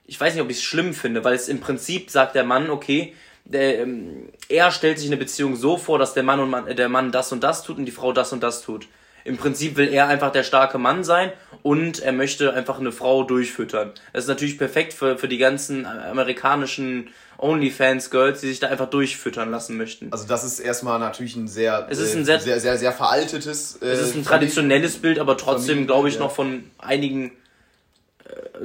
Ich 0.09 0.21
weiß 0.21 0.35
nicht, 0.35 0.43
ob 0.43 0.51
ich 0.51 0.57
es 0.57 0.65
schlimm 0.65 0.95
finde, 0.95 1.23
weil 1.23 1.35
es 1.35 1.49
im 1.49 1.61
Prinzip 1.61 2.11
sagt 2.11 2.35
der 2.35 2.43
Mann, 2.43 2.71
okay, 2.71 3.15
der, 3.45 3.81
ähm, 3.81 4.31
er 4.49 4.73
stellt 4.73 4.99
sich 4.99 5.07
eine 5.07 5.17
Beziehung 5.17 5.55
so 5.55 5.77
vor, 5.77 5.99
dass 5.99 6.15
der 6.15 6.23
Mann 6.23 6.41
und 6.41 6.51
Mann, 6.51 6.75
der 6.75 6.89
Mann 6.89 7.13
das 7.13 7.31
und 7.31 7.45
das 7.45 7.63
tut 7.63 7.79
und 7.79 7.85
die 7.85 7.93
Frau 7.93 8.13
das 8.13 8.33
und 8.33 8.43
das 8.43 8.63
tut. 8.63 8.89
Im 9.25 9.37
Prinzip 9.37 9.77
will 9.77 9.89
er 9.89 10.09
einfach 10.09 10.33
der 10.33 10.43
starke 10.43 10.79
Mann 10.79 11.05
sein 11.05 11.33
und 11.63 12.01
er 12.01 12.13
möchte 12.13 12.55
einfach 12.55 12.79
eine 12.81 12.93
Frau 12.93 13.25
durchfüttern. 13.25 13.93
Das 14.13 14.25
ist 14.25 14.29
natürlich 14.29 14.57
perfekt 14.57 14.95
für, 14.95 15.19
für 15.19 15.29
die 15.29 15.37
ganzen 15.37 15.85
amerikanischen 15.85 17.11
OnlyFans-Girls, 17.37 18.41
die 18.41 18.49
sich 18.49 18.61
da 18.61 18.69
einfach 18.69 18.89
durchfüttern 18.91 19.51
lassen 19.51 19.77
möchten. 19.77 20.11
Also 20.11 20.27
das 20.27 20.45
ist 20.45 20.61
erstmal 20.61 20.99
natürlich 20.99 21.37
ein 21.37 21.47
sehr, 21.47 21.87
es 21.91 21.99
ist 21.99 22.17
ein 22.17 22.25
sehr, 22.25 22.41
sehr, 22.41 22.59
sehr, 22.61 22.79
sehr 22.79 22.93
veraltetes. 22.93 23.77
Äh, 23.83 23.87
es 23.87 24.01
ist 24.01 24.17
ein 24.17 24.25
traditionelles 24.25 24.97
Bild, 24.97 25.19
aber 25.19 25.37
trotzdem, 25.37 25.87
glaube 25.87 26.09
ich, 26.09 26.15
ja. 26.15 26.21
noch 26.21 26.33
von 26.33 26.71
einigen 26.79 27.27
äh, 27.27 27.31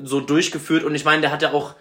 so 0.03 0.20
durchgeführt. 0.20 0.84
Und 0.84 0.96
ich 0.96 1.06
meine, 1.06 1.22
der 1.22 1.32
hat 1.32 1.42
ja 1.42 1.51
auch 1.51 1.75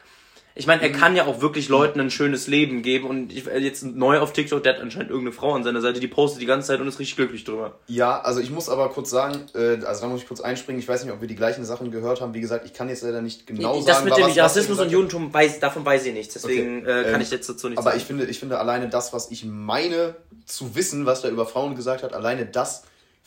ich 0.55 0.67
meine, 0.67 0.83
er 0.83 0.91
mhm. 0.91 0.95
kann 0.95 1.17
ja 1.17 1.27
auch 1.27 1.41
wirklich 1.41 1.69
Leuten 1.71 1.99
ein 1.99 2.11
schönes 2.11 2.47
Leben 2.47 2.83
geben 2.83 3.07
und 3.07 3.33
ich, 3.33 3.47
jetzt 3.47 3.85
neu 3.85 4.19
auf 4.19 4.35
TikTok, 4.35 4.63
der 4.63 4.75
hat 4.75 4.83
anscheinend 4.83 5.11
irgendeine 5.11 5.35
Frau 5.35 5.55
an 5.55 5.65
seiner 5.65 5.81
Seite, 5.81 5.99
die 5.99 6.09
postet 6.09 6.43
die 6.43 6.47
ganze 6.47 6.69
Zeit 6.69 6.81
und 6.81 6.89
ist 6.89 6.99
richtig 6.99 7.17
glücklich 7.17 7.45
drüber. 7.45 7.79
Ja, 7.87 8.21
also 8.21 8.41
ich 8.41 8.51
muss 8.51 8.69
aber 8.69 8.91
kurz 8.91 9.09
sagen, 9.09 9.47
äh, 9.55 9.83
also 9.85 10.03
da 10.03 10.09
muss 10.09 10.21
ich 10.21 10.29
kurz 10.29 10.43
einspringen, 10.43 10.79
ich 10.79 10.87
weiß 10.87 11.05
nicht, 11.05 11.13
ob 11.13 11.23
wir 11.23 11.29
die 11.29 11.37
gleichen 11.37 11.65
Sachen 11.65 11.91
gehört 11.91 12.21
haben. 12.21 12.35
Wie 12.35 12.41
gesagt, 12.41 12.67
ich 12.67 12.75
kann 12.75 12.91
jetzt 12.91 13.03
leider 13.03 13.23
nicht 13.23 13.47
genau 13.47 13.77
das 13.77 13.87
sagen. 13.87 14.09
Das 14.09 14.19
mit 14.19 14.35
dem 14.35 14.43
Rassismus 14.43 14.79
und 14.79 14.91
Judentum, 14.91 15.33
weiß, 15.33 15.59
davon 15.61 15.87
weiß 15.87 16.05
ich 16.05 16.13
nichts, 16.13 16.35
deswegen 16.35 16.83
okay. 16.83 17.01
äh, 17.01 17.05
kann 17.05 17.15
ähm, 17.15 17.21
ich 17.23 17.31
jetzt 17.31 17.49
dazu 17.49 17.69
nichts 17.69 17.79
aber 17.79 17.85
sagen. 17.85 17.95
Aber 17.95 17.97
ich 17.97 18.05
finde, 18.05 18.25
ich 18.27 18.39
finde 18.39 18.59
alleine 18.59 18.91
das, 18.91 19.15
was 19.15 19.31
ich 19.31 19.47
meine 19.47 20.17
zu 20.45 20.75
wissen, 20.75 21.07
was 21.07 21.25
er 21.25 21.31
über 21.31 21.47
Frauen 21.47 21.77
gesagt 21.77 22.03
hat, 22.03 22.13
alleine 22.13 22.45
das, 22.45 22.83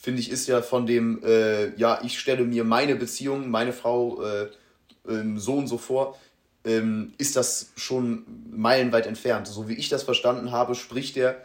finde 0.06 0.22
ich, 0.22 0.30
ist 0.30 0.48
ja 0.48 0.62
von 0.62 0.86
dem, 0.86 1.24
äh, 1.24 1.76
ja, 1.78 2.00
ich 2.04 2.20
stelle 2.20 2.44
mir 2.44 2.64
meine 2.64 2.96
Beziehung, 2.96 3.50
meine 3.50 3.74
Frau 3.74 4.22
äh, 4.22 4.50
ähm, 5.10 5.40
so 5.40 5.56
und 5.56 5.68
so 5.68 5.80
vor 5.80 6.16
ähm, 6.64 7.14
ist 7.18 7.36
das 7.36 7.72
schon 7.76 8.24
meilenweit 8.52 9.08
entfernt. 9.08 9.48
So 9.48 9.68
wie 9.68 9.74
ich 9.74 9.90
das 9.90 10.04
verstanden 10.04 10.52
habe, 10.52 10.76
spricht 10.76 11.18
er 11.18 11.44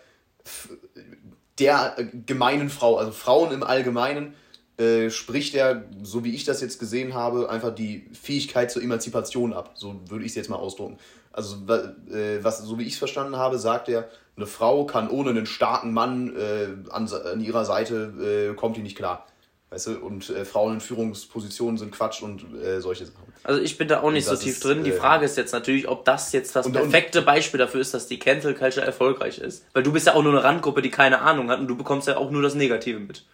der 1.58 1.96
gemeinen 2.26 2.68
Frau, 2.68 2.98
also 2.98 3.12
Frauen 3.12 3.50
im 3.52 3.62
Allgemeinen, 3.62 4.34
äh, 4.76 5.08
spricht 5.08 5.54
er, 5.54 5.86
so 6.02 6.22
wie 6.24 6.34
ich 6.34 6.44
das 6.44 6.60
jetzt 6.60 6.78
gesehen 6.78 7.14
habe, 7.14 7.48
einfach 7.48 7.74
die 7.74 8.10
Fähigkeit 8.12 8.70
zur 8.70 8.82
Emanzipation 8.82 9.54
ab. 9.54 9.72
So 9.74 10.02
würde 10.08 10.26
ich 10.26 10.32
es 10.32 10.36
jetzt 10.36 10.50
mal 10.50 10.56
ausdrucken. 10.56 10.98
Also, 11.32 11.56
äh, 11.66 12.44
was, 12.44 12.58
so 12.58 12.78
wie 12.78 12.84
ich 12.84 12.92
es 12.92 12.98
verstanden 12.98 13.36
habe, 13.36 13.58
sagt 13.58 13.88
er, 13.88 14.10
eine 14.40 14.46
Frau 14.46 14.84
kann 14.84 15.08
ohne 15.08 15.30
einen 15.30 15.46
starken 15.46 15.92
Mann 15.92 16.34
äh, 16.36 16.90
an, 16.90 17.08
an 17.08 17.40
ihrer 17.40 17.64
Seite, 17.64 18.50
äh, 18.50 18.54
kommt 18.54 18.76
die 18.76 18.82
nicht 18.82 18.96
klar. 18.96 19.26
Weißt 19.70 19.86
du, 19.86 19.98
und 20.00 20.28
äh, 20.30 20.44
Frauen 20.44 20.74
in 20.74 20.80
Führungspositionen 20.80 21.78
sind 21.78 21.92
Quatsch 21.92 22.22
und 22.22 22.42
äh, 22.60 22.80
solche 22.80 23.06
Sachen. 23.06 23.32
Also 23.44 23.60
ich 23.60 23.78
bin 23.78 23.86
da 23.86 24.00
auch 24.00 24.10
nicht 24.10 24.26
so 24.26 24.34
tief 24.34 24.54
ist, 24.54 24.64
drin. 24.64 24.82
Die 24.82 24.90
äh, 24.90 24.96
Frage 24.96 25.24
ist 25.24 25.36
jetzt 25.36 25.52
natürlich, 25.52 25.86
ob 25.86 26.04
das 26.04 26.32
jetzt 26.32 26.56
das 26.56 26.66
und, 26.66 26.72
perfekte 26.72 27.20
und, 27.20 27.24
Beispiel 27.24 27.58
dafür 27.58 27.80
ist, 27.80 27.94
dass 27.94 28.08
die 28.08 28.18
Cancel 28.18 28.54
Culture 28.54 28.84
erfolgreich 28.84 29.38
ist. 29.38 29.64
Weil 29.72 29.84
du 29.84 29.92
bist 29.92 30.08
ja 30.08 30.14
auch 30.14 30.24
nur 30.24 30.32
eine 30.32 30.42
Randgruppe, 30.42 30.82
die 30.82 30.90
keine 30.90 31.20
Ahnung 31.20 31.50
hat 31.50 31.60
und 31.60 31.68
du 31.68 31.76
bekommst 31.76 32.08
ja 32.08 32.16
auch 32.16 32.32
nur 32.32 32.42
das 32.42 32.56
Negative 32.56 32.98
mit. 32.98 33.24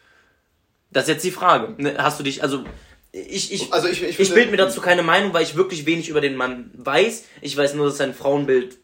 Das 0.91 1.05
ist 1.05 1.09
jetzt 1.09 1.25
die 1.25 1.31
Frage. 1.31 1.75
Ne, 1.79 1.95
hast 1.97 2.21
du 2.21 2.23
dich, 2.23 2.43
also 2.43 2.65
ich, 3.13 3.53
ich, 3.53 3.73
also 3.73 3.89
ich, 3.89 4.03
ich, 4.03 4.21
ich 4.21 4.35
bilde 4.35 4.51
mir 4.51 4.59
dazu 4.59 4.83
keine 4.83 5.03
Meinung, 5.03 5.33
weil 5.33 5.43
ich 5.43 5.57
wirklich 5.57 5.87
wenig 5.87 6.11
über 6.11 6.21
den 6.21 6.37
Mann 6.37 6.71
weiß. 6.75 7.25
Ich 7.41 7.57
weiß 7.57 7.75
nur, 7.75 7.87
dass 7.87 7.97
sein 7.97 8.13
Frauenbild 8.13 8.77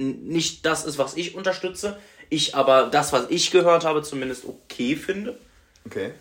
nicht 0.00 0.66
das 0.66 0.84
ist, 0.84 0.98
was 0.98 1.16
ich 1.16 1.34
unterstütze. 1.34 1.98
Ich 2.28 2.54
aber 2.54 2.88
das, 2.90 3.12
was 3.12 3.26
ich 3.28 3.50
gehört 3.50 3.84
habe, 3.84 4.02
zumindest 4.02 4.44
okay 4.46 4.96
finde. 4.96 5.38
Okay. 5.86 6.12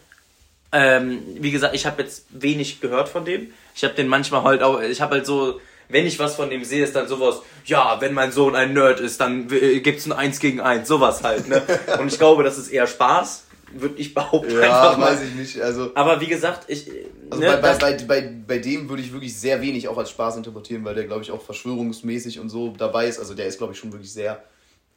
Ähm, 0.71 1.21
wie 1.39 1.51
gesagt, 1.51 1.75
ich 1.75 1.85
habe 1.85 2.01
jetzt 2.01 2.25
wenig 2.29 2.81
gehört 2.81 3.09
von 3.09 3.25
dem. 3.25 3.53
Ich 3.75 3.83
habe 3.83 3.93
den 3.93 4.07
manchmal 4.07 4.43
halt 4.43 4.61
auch, 4.61 4.81
ich 4.81 5.01
habe 5.01 5.15
halt 5.15 5.25
so, 5.25 5.59
wenn 5.87 6.05
ich 6.05 6.19
was 6.19 6.35
von 6.35 6.49
dem 6.49 6.63
sehe, 6.63 6.83
ist 6.83 6.95
dann 6.95 7.07
sowas, 7.07 7.41
ja, 7.65 7.99
wenn 8.01 8.13
mein 8.13 8.31
Sohn 8.31 8.55
ein 8.55 8.73
Nerd 8.73 8.99
ist, 8.99 9.19
dann 9.19 9.51
äh, 9.51 9.79
gibt's 9.79 10.05
ein 10.05 10.11
Eins 10.11 10.39
gegen 10.39 10.61
Eins, 10.61 10.87
sowas 10.87 11.23
halt, 11.23 11.47
ne? 11.47 11.63
Und 11.99 12.11
ich 12.11 12.19
glaube, 12.19 12.43
das 12.43 12.57
ist 12.57 12.69
eher 12.69 12.85
Spaß, 12.85 13.45
würde 13.73 13.95
ich 13.97 14.13
behaupten. 14.13 14.51
Ja, 14.51 14.89
einfach 14.89 15.01
weiß 15.01 15.21
ich 15.23 15.35
nicht. 15.35 15.61
Also, 15.61 15.91
Aber 15.95 16.19
wie 16.21 16.27
gesagt, 16.27 16.69
ich. 16.69 16.89
Also 17.29 17.43
ne, 17.43 17.57
bei, 17.61 17.73
bei, 17.75 17.93
bei, 18.07 18.33
bei 18.47 18.57
dem 18.57 18.89
würde 18.89 19.01
ich 19.01 19.11
wirklich 19.11 19.37
sehr 19.37 19.61
wenig 19.61 19.87
auch 19.87 19.97
als 19.97 20.09
Spaß 20.09 20.37
interpretieren, 20.37 20.83
weil 20.85 20.95
der, 20.95 21.05
glaube 21.05 21.21
ich, 21.21 21.31
auch 21.31 21.41
verschwörungsmäßig 21.41 22.39
und 22.39 22.49
so 22.49 22.73
dabei 22.77 23.07
ist. 23.07 23.19
Also 23.19 23.33
der 23.33 23.47
ist, 23.47 23.57
glaube 23.57 23.73
ich, 23.73 23.79
schon 23.79 23.91
wirklich 23.91 24.11
sehr 24.11 24.43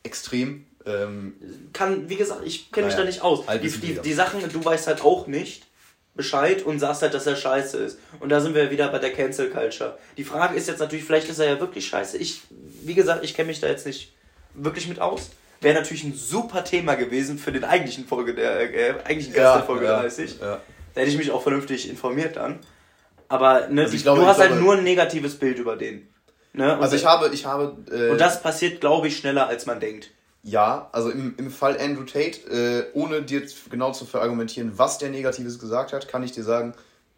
extrem. 0.02 0.66
Ähm, 0.84 1.34
Kann, 1.72 2.08
wie 2.08 2.16
gesagt, 2.16 2.42
ich 2.44 2.72
kenne 2.72 2.86
mich 2.86 2.96
da 2.96 3.04
nicht 3.04 3.22
aus. 3.22 3.44
Die, 3.62 3.68
die, 3.68 3.98
die 4.00 4.12
Sachen, 4.14 4.40
du 4.52 4.64
weißt 4.64 4.86
halt 4.86 5.04
auch 5.04 5.26
nicht 5.26 5.64
Bescheid 6.14 6.62
und 6.62 6.78
sagst 6.78 7.02
halt, 7.02 7.14
dass 7.14 7.26
er 7.26 7.36
scheiße 7.36 7.78
ist. 7.78 7.98
Und 8.20 8.28
da 8.28 8.40
sind 8.40 8.54
wir 8.54 8.70
wieder 8.70 8.88
bei 8.88 8.98
der 8.98 9.12
Cancel 9.12 9.48
Culture. 9.50 9.98
Die 10.16 10.24
Frage 10.24 10.56
ist 10.56 10.68
jetzt 10.68 10.80
natürlich, 10.80 11.04
vielleicht 11.04 11.28
ist 11.28 11.38
er 11.38 11.46
ja 11.46 11.60
wirklich 11.60 11.86
scheiße. 11.86 12.18
Ich, 12.18 12.42
wie 12.82 12.94
gesagt, 12.94 13.24
ich 13.24 13.34
kenne 13.34 13.48
mich 13.48 13.60
da 13.60 13.68
jetzt 13.68 13.86
nicht 13.86 14.12
wirklich 14.54 14.88
mit 14.88 15.00
aus. 15.00 15.30
Wäre 15.62 15.78
natürlich 15.78 16.04
ein 16.04 16.14
super 16.14 16.64
Thema 16.64 16.96
gewesen 16.96 17.38
für 17.38 17.52
den 17.52 17.64
eigentlichen 17.64 18.06
Folge 18.06 18.34
der, 18.34 18.74
äh, 18.74 18.90
eigentlichen 19.04 19.32
Gast 19.32 19.44
ja, 19.44 19.56
der 19.56 19.64
Folge 19.64 19.84
ja, 19.86 20.00
30. 20.00 20.40
Ja. 20.40 20.60
Da 20.94 21.00
hätte 21.00 21.10
ich 21.10 21.16
mich 21.16 21.30
auch 21.30 21.42
vernünftig 21.42 21.88
informiert 21.88 22.36
dann. 22.36 22.58
Aber 23.28 23.68
ne, 23.68 23.82
also 23.82 23.96
glaube, 23.96 24.20
du 24.20 24.26
hast 24.26 24.38
halt 24.38 24.48
glaube, 24.48 24.60
halt 24.60 24.64
nur 24.64 24.76
ein 24.76 24.84
negatives 24.84 25.38
Bild 25.38 25.58
über 25.58 25.76
den. 25.76 26.08
Ne? 26.52 26.76
also 26.76 26.96
ich 26.96 27.06
habe, 27.06 27.30
ich 27.32 27.46
habe. 27.46 27.76
Äh, 27.90 28.10
und 28.10 28.20
das 28.20 28.42
passiert, 28.42 28.80
glaube 28.80 29.08
ich, 29.08 29.16
schneller 29.16 29.46
als 29.46 29.64
man 29.64 29.80
denkt. 29.80 30.10
Ja, 30.42 30.90
also 30.92 31.10
im, 31.10 31.34
im 31.38 31.50
Fall 31.50 31.78
Andrew 31.80 32.02
Tate, 32.02 32.40
äh, 32.50 32.98
ohne 32.98 33.22
dir 33.22 33.42
genau 33.70 33.92
zu 33.92 34.04
verargumentieren, 34.04 34.76
was 34.76 34.98
der 34.98 35.10
Negatives 35.10 35.58
gesagt 35.58 35.92
hat, 35.92 36.08
kann 36.08 36.24
ich 36.24 36.32
dir 36.32 36.42
sagen, 36.42 36.74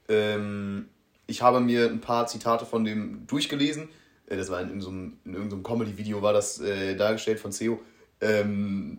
ähm, 0.08 0.88
ich 1.26 1.42
habe 1.42 1.60
mir 1.60 1.86
ein 1.86 2.00
paar 2.00 2.26
Zitate 2.26 2.66
von 2.66 2.84
dem 2.84 3.26
durchgelesen. 3.26 3.88
Äh, 4.26 4.36
das 4.36 4.50
war 4.50 4.60
in, 4.60 4.70
in, 4.70 4.80
so 4.80 4.90
einem, 4.90 5.18
in 5.24 5.34
irgendeinem 5.34 5.62
Comedy-Video 5.62 6.22
war 6.22 6.32
das 6.32 6.60
äh, 6.60 6.96
dargestellt 6.96 7.40
von 7.40 7.50
CEO. 7.50 7.80
Ähm, 8.24 8.98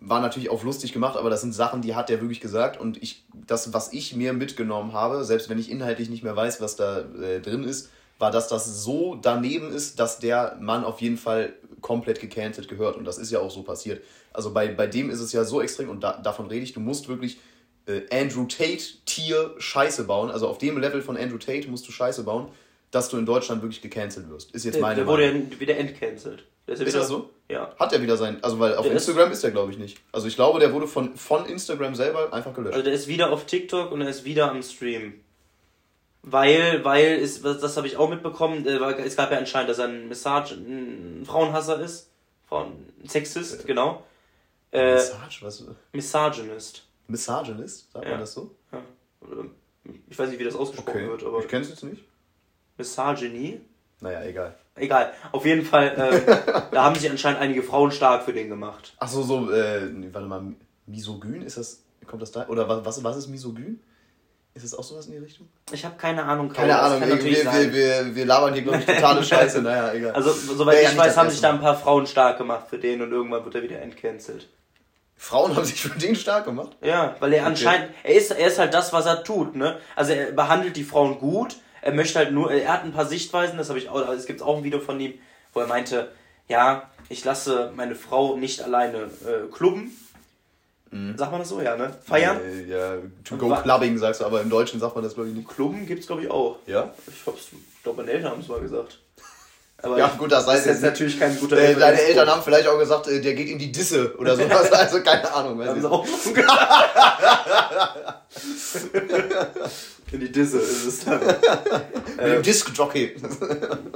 war 0.00 0.20
natürlich 0.20 0.50
auch 0.50 0.62
lustig 0.64 0.92
gemacht, 0.92 1.16
aber 1.16 1.30
das 1.30 1.40
sind 1.40 1.52
Sachen, 1.52 1.82
die 1.82 1.94
hat 1.94 2.10
er 2.10 2.20
wirklich 2.20 2.40
gesagt. 2.40 2.78
Und 2.78 3.02
ich, 3.02 3.24
das, 3.46 3.72
was 3.72 3.92
ich 3.92 4.14
mir 4.14 4.32
mitgenommen 4.32 4.92
habe, 4.92 5.24
selbst 5.24 5.48
wenn 5.48 5.58
ich 5.58 5.70
inhaltlich 5.70 6.10
nicht 6.10 6.22
mehr 6.22 6.36
weiß, 6.36 6.60
was 6.60 6.76
da 6.76 7.00
äh, 7.00 7.40
drin 7.40 7.64
ist, 7.64 7.90
war, 8.18 8.30
dass 8.30 8.48
das 8.48 8.84
so 8.84 9.16
daneben 9.16 9.72
ist, 9.72 9.98
dass 9.98 10.18
der 10.18 10.56
Mann 10.60 10.84
auf 10.84 11.00
jeden 11.00 11.16
Fall 11.16 11.54
komplett 11.80 12.20
gecancelt 12.20 12.68
gehört. 12.68 12.96
Und 12.96 13.04
das 13.04 13.18
ist 13.18 13.30
ja 13.30 13.40
auch 13.40 13.50
so 13.50 13.62
passiert. 13.62 14.02
Also 14.32 14.52
bei, 14.52 14.68
bei 14.68 14.86
dem 14.86 15.10
ist 15.10 15.20
es 15.20 15.32
ja 15.32 15.44
so 15.44 15.60
extrem, 15.60 15.88
und 15.88 16.02
da, 16.02 16.18
davon 16.18 16.46
rede 16.46 16.62
ich, 16.64 16.72
du 16.72 16.80
musst 16.80 17.08
wirklich 17.08 17.38
äh, 17.86 18.02
Andrew 18.12 18.44
Tate-Tier 18.44 19.54
Scheiße 19.58 20.04
bauen. 20.04 20.30
Also 20.30 20.48
auf 20.48 20.58
dem 20.58 20.78
Level 20.78 21.02
von 21.02 21.16
Andrew 21.16 21.38
Tate 21.38 21.68
musst 21.68 21.88
du 21.88 21.92
Scheiße 21.92 22.22
bauen, 22.22 22.48
dass 22.90 23.08
du 23.08 23.16
in 23.16 23.26
Deutschland 23.26 23.62
wirklich 23.62 23.82
gecancelt 23.82 24.28
wirst. 24.30 24.52
Ist 24.52 24.64
jetzt 24.64 24.74
Der, 24.74 24.82
meine 24.82 24.96
der 24.96 25.06
wurde 25.06 25.26
Meinung. 25.26 25.48
ja 25.50 25.60
wieder 25.60 25.76
entcancelt. 25.76 26.44
Der 26.66 26.74
Ist 26.74 26.80
wieder, 26.86 26.98
das 27.00 27.08
so? 27.08 27.30
Ja. 27.48 27.74
Hat 27.78 27.92
er 27.92 28.00
wieder 28.00 28.16
sein, 28.16 28.42
also 28.42 28.58
weil 28.58 28.74
auf 28.76 28.86
Der 28.86 28.94
ist- 28.94 29.06
Instagram 29.06 29.32
ist 29.32 29.44
er 29.44 29.50
glaube 29.50 29.70
ich 29.72 29.78
nicht. 29.78 29.98
Also 30.12 30.26
ich 30.28 30.34
glaube, 30.34 30.60
der 30.60 30.72
wurde 30.72 30.86
von, 30.86 31.14
von 31.16 31.44
Instagram 31.46 31.94
selber 31.94 32.32
einfach 32.32 32.54
gelöscht. 32.54 32.72
Also 32.74 32.84
der 32.84 32.94
ist 32.94 33.06
wieder 33.06 33.30
auf 33.32 33.44
TikTok 33.44 33.92
und 33.92 34.00
er 34.00 34.08
ist 34.08 34.24
wieder 34.24 34.50
am 34.50 34.62
Stream. 34.62 35.20
Weil, 36.22 36.82
weil, 36.84 37.16
ist, 37.18 37.44
das, 37.44 37.60
das 37.60 37.76
habe 37.76 37.86
ich 37.86 37.98
auch 37.98 38.08
mitbekommen, 38.08 38.66
äh, 38.66 38.80
weil 38.80 38.94
es 39.00 39.14
gab 39.14 39.30
ja 39.30 39.36
anscheinend, 39.36 39.68
dass 39.68 39.78
er 39.78 39.88
ein 39.88 40.08
Message, 40.08 40.52
ein 40.52 41.22
Frauenhasser 41.26 41.80
ist. 41.80 42.08
Frauen, 42.48 42.72
Sexist, 43.06 43.66
genau. 43.66 44.02
Äh, 44.72 44.94
Massage, 44.94 45.42
was? 45.44 45.64
Misogynist. 45.92 46.86
Misogynist? 47.08 47.92
Sagt 47.92 48.04
Ja. 48.06 48.10
man 48.12 48.20
das 48.20 48.32
so? 48.32 48.50
Ja. 48.72 48.80
Ich 50.08 50.18
weiß 50.18 50.30
nicht, 50.30 50.38
wie 50.38 50.44
das 50.44 50.54
ausgesprochen 50.56 50.96
Okay. 50.98 51.08
wird, 51.08 51.24
aber 51.24 51.40
ich 51.40 51.48
kenn's 51.48 51.68
jetzt 51.68 51.84
nicht. 51.84 52.02
Misogyny. 52.78 53.60
Naja, 54.00 54.22
egal. 54.22 54.54
Egal. 54.76 55.12
Auf 55.32 55.46
jeden 55.46 55.64
Fall, 55.64 55.88
äh, 55.96 56.62
da 56.72 56.84
haben 56.84 56.96
sich 56.96 57.08
anscheinend 57.10 57.40
einige 57.40 57.62
Frauen 57.62 57.92
stark 57.92 58.24
für 58.24 58.32
den 58.32 58.48
gemacht. 58.48 58.94
Ach 58.98 59.08
so, 59.08 59.22
so, 59.22 59.50
äh, 59.50 59.86
nee, 59.86 60.08
warte 60.12 60.26
mal, 60.26 60.42
misogyn, 60.86 61.42
ist 61.42 61.56
das, 61.56 61.82
kommt 62.06 62.22
das 62.22 62.32
da? 62.32 62.46
Oder 62.48 62.68
was, 62.68 62.84
was, 62.84 63.04
was 63.04 63.16
ist 63.16 63.28
misogyn? 63.28 63.80
Ist 64.54 64.64
das 64.64 64.74
auch 64.74 64.84
sowas 64.84 65.06
in 65.06 65.12
die 65.12 65.18
Richtung? 65.18 65.48
Ich 65.72 65.84
habe 65.84 65.96
keine 65.96 66.22
Ahnung. 66.24 66.48
Keine 66.52 66.68
das 66.68 66.92
Ahnung, 66.92 67.08
wir, 67.08 67.24
wir, 67.24 67.72
wir, 67.72 68.14
wir, 68.14 68.24
labern 68.24 68.54
hier, 68.54 68.62
glaube 68.62 68.78
ich, 68.78 68.86
totale 68.86 69.24
Scheiße. 69.24 69.62
Naja, 69.62 69.92
egal. 69.92 70.12
Also, 70.12 70.30
soweit 70.30 70.80
ja 70.80 70.90
ich 70.90 70.96
weiß, 70.96 71.16
haben 71.16 71.30
sich 71.30 71.40
da 71.40 71.50
ein 71.50 71.60
paar 71.60 71.76
Frauen 71.76 72.06
stark 72.06 72.38
gemacht 72.38 72.66
für 72.70 72.78
den 72.78 73.02
und 73.02 73.10
irgendwann 73.10 73.44
wird 73.44 73.56
er 73.56 73.62
wieder 73.62 73.82
entcancelt. 73.82 74.48
Frauen 75.16 75.56
haben 75.56 75.64
sich 75.64 75.80
für 75.80 75.98
den 75.98 76.14
stark 76.14 76.44
gemacht. 76.44 76.76
Ja, 76.82 77.16
weil 77.18 77.32
er 77.32 77.46
anscheinend, 77.46 77.90
er 78.04 78.14
ist, 78.14 78.30
er 78.30 78.46
ist 78.46 78.58
halt 78.58 78.74
das, 78.74 78.92
was 78.92 79.06
er 79.06 79.24
tut, 79.24 79.56
ne? 79.56 79.78
Also 79.96 80.12
er 80.12 80.30
behandelt 80.30 80.76
die 80.76 80.84
Frauen 80.84 81.18
gut, 81.18 81.56
er 81.84 81.92
möchte 81.92 82.18
halt 82.18 82.32
nur, 82.32 82.50
er 82.50 82.72
hat 82.72 82.84
ein 82.84 82.92
paar 82.92 83.04
Sichtweisen, 83.04 83.58
das 83.58 83.68
habe 83.68 83.78
ich 83.78 83.90
auch, 83.90 83.96
also 83.96 84.14
es 84.14 84.24
gibt 84.24 84.40
auch 84.40 84.56
ein 84.56 84.64
Video 84.64 84.80
von 84.80 84.98
ihm, 84.98 85.14
wo 85.52 85.60
er 85.60 85.66
meinte, 85.66 86.10
ja, 86.48 86.90
ich 87.10 87.22
lasse 87.24 87.72
meine 87.76 87.94
Frau 87.94 88.36
nicht 88.36 88.62
alleine 88.62 89.02
äh, 89.02 89.52
klubben. 89.52 89.94
Sagt 91.16 91.32
man 91.32 91.40
das 91.40 91.48
so, 91.48 91.60
ja, 91.60 91.76
ne? 91.76 91.92
Feiern? 92.04 92.40
Äh, 92.40 92.66
ja, 92.66 92.98
to 93.24 93.36
go 93.36 93.52
clubbing 93.52 93.98
sagst 93.98 94.20
du, 94.20 94.24
aber 94.24 94.40
im 94.40 94.48
Deutschen 94.48 94.78
sagt 94.78 94.94
man 94.94 95.02
das, 95.02 95.14
glaube 95.14 95.28
ich, 95.28 95.34
nicht. 95.34 95.48
Klubben 95.48 95.86
gibt's 95.86 96.06
glaube 96.06 96.22
ich 96.22 96.30
auch. 96.30 96.58
Ja? 96.66 96.94
Ich 97.08 97.24
glaube 97.82 98.02
meine 98.02 98.12
Eltern 98.12 98.30
haben 98.30 98.40
es 98.40 98.48
mal 98.48 98.60
gesagt. 98.60 99.00
Aber 99.84 99.98
Ja, 99.98 100.08
gut, 100.18 100.32
das 100.32 100.46
heißt 100.46 100.60
ist 100.66 100.72
jetzt 100.72 100.82
natürlich 100.82 101.18
kein 101.18 101.38
guter 101.38 101.56
Äh, 101.58 101.74
deine. 101.74 102.00
Eltern 102.00 102.28
haben 102.28 102.42
vielleicht 102.42 102.66
auch 102.66 102.78
gesagt, 102.78 103.06
äh, 103.08 103.20
der 103.20 103.34
geht 103.34 103.48
in 103.48 103.58
die 103.58 103.70
Disse 103.70 104.16
oder 104.16 104.34
sowas. 104.40 104.72
Also 104.72 105.00
keine 105.02 105.32
Ahnung. 105.32 105.58
Weiß 105.58 105.76
ich 105.76 105.84
auch. 105.84 106.06
In 110.12 110.20
die 110.20 110.30
Disse 110.30 110.58
ist 110.58 110.86
es 110.86 111.04
dann. 111.04 111.20
Mit 112.16 112.26
dem 112.26 112.42
Disc 112.42 112.70
Jockey. 112.74 113.16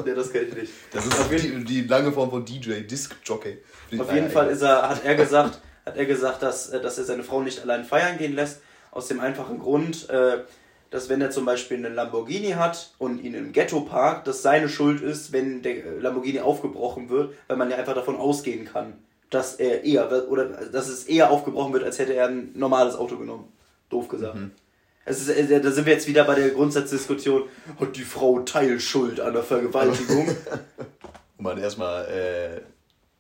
Ja, 0.05 0.15
das 0.15 0.33
kenne 0.33 0.47
ich 0.47 0.55
nicht. 0.55 0.73
Das 0.93 1.07
ist 1.07 1.19
auf 1.19 1.31
jeden, 1.31 1.65
die, 1.65 1.83
die 1.83 1.89
lange 1.89 2.11
Form 2.13 2.31
von 2.31 2.45
DJ, 2.45 2.81
Disc 2.83 3.15
Jockey. 3.25 3.59
auf 3.99 4.13
jeden 4.13 4.31
Fall 4.31 4.49
ist 4.51 4.63
er, 4.63 4.89
hat 4.89 5.05
er 5.05 5.15
gesagt, 5.15 5.61
hat 5.87 5.97
er 5.97 6.07
gesagt, 6.07 6.43
dass, 6.43 6.71
äh, 6.71 6.81
dass 6.81 6.99
er 6.99 7.05
seine 7.05 7.23
Frau 7.23 7.43
nicht 7.43 7.61
allein 7.63 7.85
feiern 7.85 8.19
gehen 8.19 8.35
lässt. 8.35 8.61
Aus 8.91 9.07
dem 9.07 9.21
einfachen 9.21 9.59
Grund, 9.59 10.09
äh, 10.09 10.39
dass 10.91 11.09
wenn 11.09 11.21
er 11.21 11.31
zum 11.31 11.45
Beispiel 11.45 11.77
einen 11.77 11.95
Lamborghini 11.95 12.53
hat 12.53 12.93
und 12.99 13.23
ihn 13.23 13.35
im 13.35 13.53
Ghetto 13.53 13.81
parkt, 13.81 14.27
dass 14.27 14.43
seine 14.43 14.69
Schuld 14.69 15.03
ist, 15.03 15.33
wenn 15.33 15.63
der 15.63 16.01
Lamborghini 16.01 16.41
aufgebrochen 16.41 17.11
wird, 17.11 17.35
weil 17.47 17.57
man 17.57 17.71
ja 17.71 17.77
einfach 17.77 17.95
davon 17.95 18.17
ausgehen 18.17 18.65
kann, 18.65 18.95
dass 19.31 19.57
er 19.57 19.85
eher 19.85 20.31
oder 20.31 20.47
dass 20.47 20.89
es 20.89 21.05
eher 21.05 21.31
aufgebrochen 21.31 21.73
wird, 21.73 21.85
als 21.85 21.99
hätte 21.99 22.15
er 22.15 22.29
ein 22.29 22.53
normales 22.55 22.95
Auto 22.95 23.17
genommen. 23.17 23.53
Doof 23.91 24.09
gesagt. 24.09 24.37
Es 25.05 25.21
ist, 25.21 25.29
äh, 25.29 25.61
da 25.61 25.71
sind 25.71 25.87
wir 25.87 25.95
jetzt 25.95 26.07
wieder 26.07 26.25
bei 26.25 26.35
der 26.35 26.51
Grundsatzdiskussion, 26.51 27.45
hat 27.81 27.97
die 27.97 28.03
Frau 28.03 28.41
Teilschuld 28.41 29.21
an 29.21 29.33
der 29.33 29.43
Vergewaltigung? 29.43 30.29
Wo 31.39 31.43
man 31.43 31.59
erstmal 31.59 32.05
äh, 32.07 32.61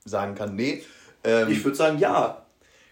sagen 0.08 0.34
kann, 0.34 0.54
nee. 0.54 0.82
Ähm, 1.24 1.48
ich 1.50 1.64
würde 1.64 1.76
sagen, 1.76 1.98
ja. 1.98 2.42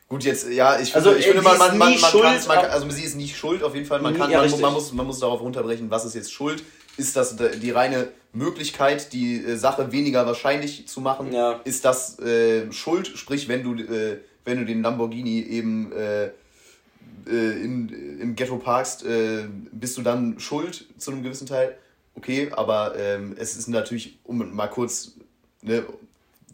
Gut, 0.08 0.22
jetzt, 0.22 0.48
ja, 0.48 0.78
ich, 0.78 0.94
Also, 0.94 1.10
finde- 1.10 1.20
ich 1.20 1.26
äh, 1.26 1.32
finde, 1.32 1.42
man, 1.42 1.58
man, 1.58 1.78
man, 1.78 1.90
man, 1.90 1.98
schuld, 1.98 2.22
man 2.46 2.58
kann, 2.58 2.70
also 2.70 2.88
sie 2.90 3.02
ist 3.02 3.16
nicht 3.16 3.36
schuld, 3.36 3.62
auf 3.64 3.74
jeden 3.74 3.86
Fall. 3.86 4.00
Man, 4.00 4.16
kann, 4.16 4.30
ja, 4.30 4.40
man, 4.46 4.60
man, 4.60 4.72
muss, 4.72 4.92
man 4.92 5.06
muss 5.06 5.18
darauf 5.18 5.40
runterbrechen, 5.40 5.90
was 5.90 6.04
ist 6.04 6.14
jetzt 6.14 6.32
schuld. 6.32 6.62
Ist 6.96 7.16
das 7.16 7.36
die 7.36 7.70
reine 7.72 8.08
Möglichkeit, 8.32 9.12
die 9.12 9.36
äh, 9.44 9.56
Sache 9.56 9.90
weniger 9.92 10.24
wahrscheinlich 10.24 10.86
zu 10.86 11.00
machen? 11.00 11.32
Ja. 11.32 11.60
Ist 11.64 11.84
das 11.84 12.18
äh, 12.20 12.70
Schuld? 12.72 13.08
Sprich, 13.18 13.48
wenn 13.48 13.64
du, 13.64 13.74
äh, 13.82 14.18
wenn 14.44 14.58
du 14.58 14.64
den 14.64 14.82
Lamborghini 14.82 15.42
eben 15.42 15.92
äh, 15.92 16.26
äh, 16.26 16.30
in, 17.26 18.18
im 18.20 18.36
Ghetto 18.36 18.56
parkst, 18.58 19.04
äh, 19.04 19.44
bist 19.72 19.98
du 19.98 20.02
dann 20.02 20.38
schuld 20.38 20.86
zu 20.98 21.10
einem 21.10 21.22
gewissen 21.24 21.46
Teil? 21.46 21.76
Okay, 22.14 22.48
aber 22.52 22.94
ähm, 22.96 23.34
es 23.38 23.56
ist 23.56 23.68
natürlich, 23.68 24.18
um 24.24 24.54
mal 24.54 24.68
kurz 24.68 25.12
ne, 25.62 25.84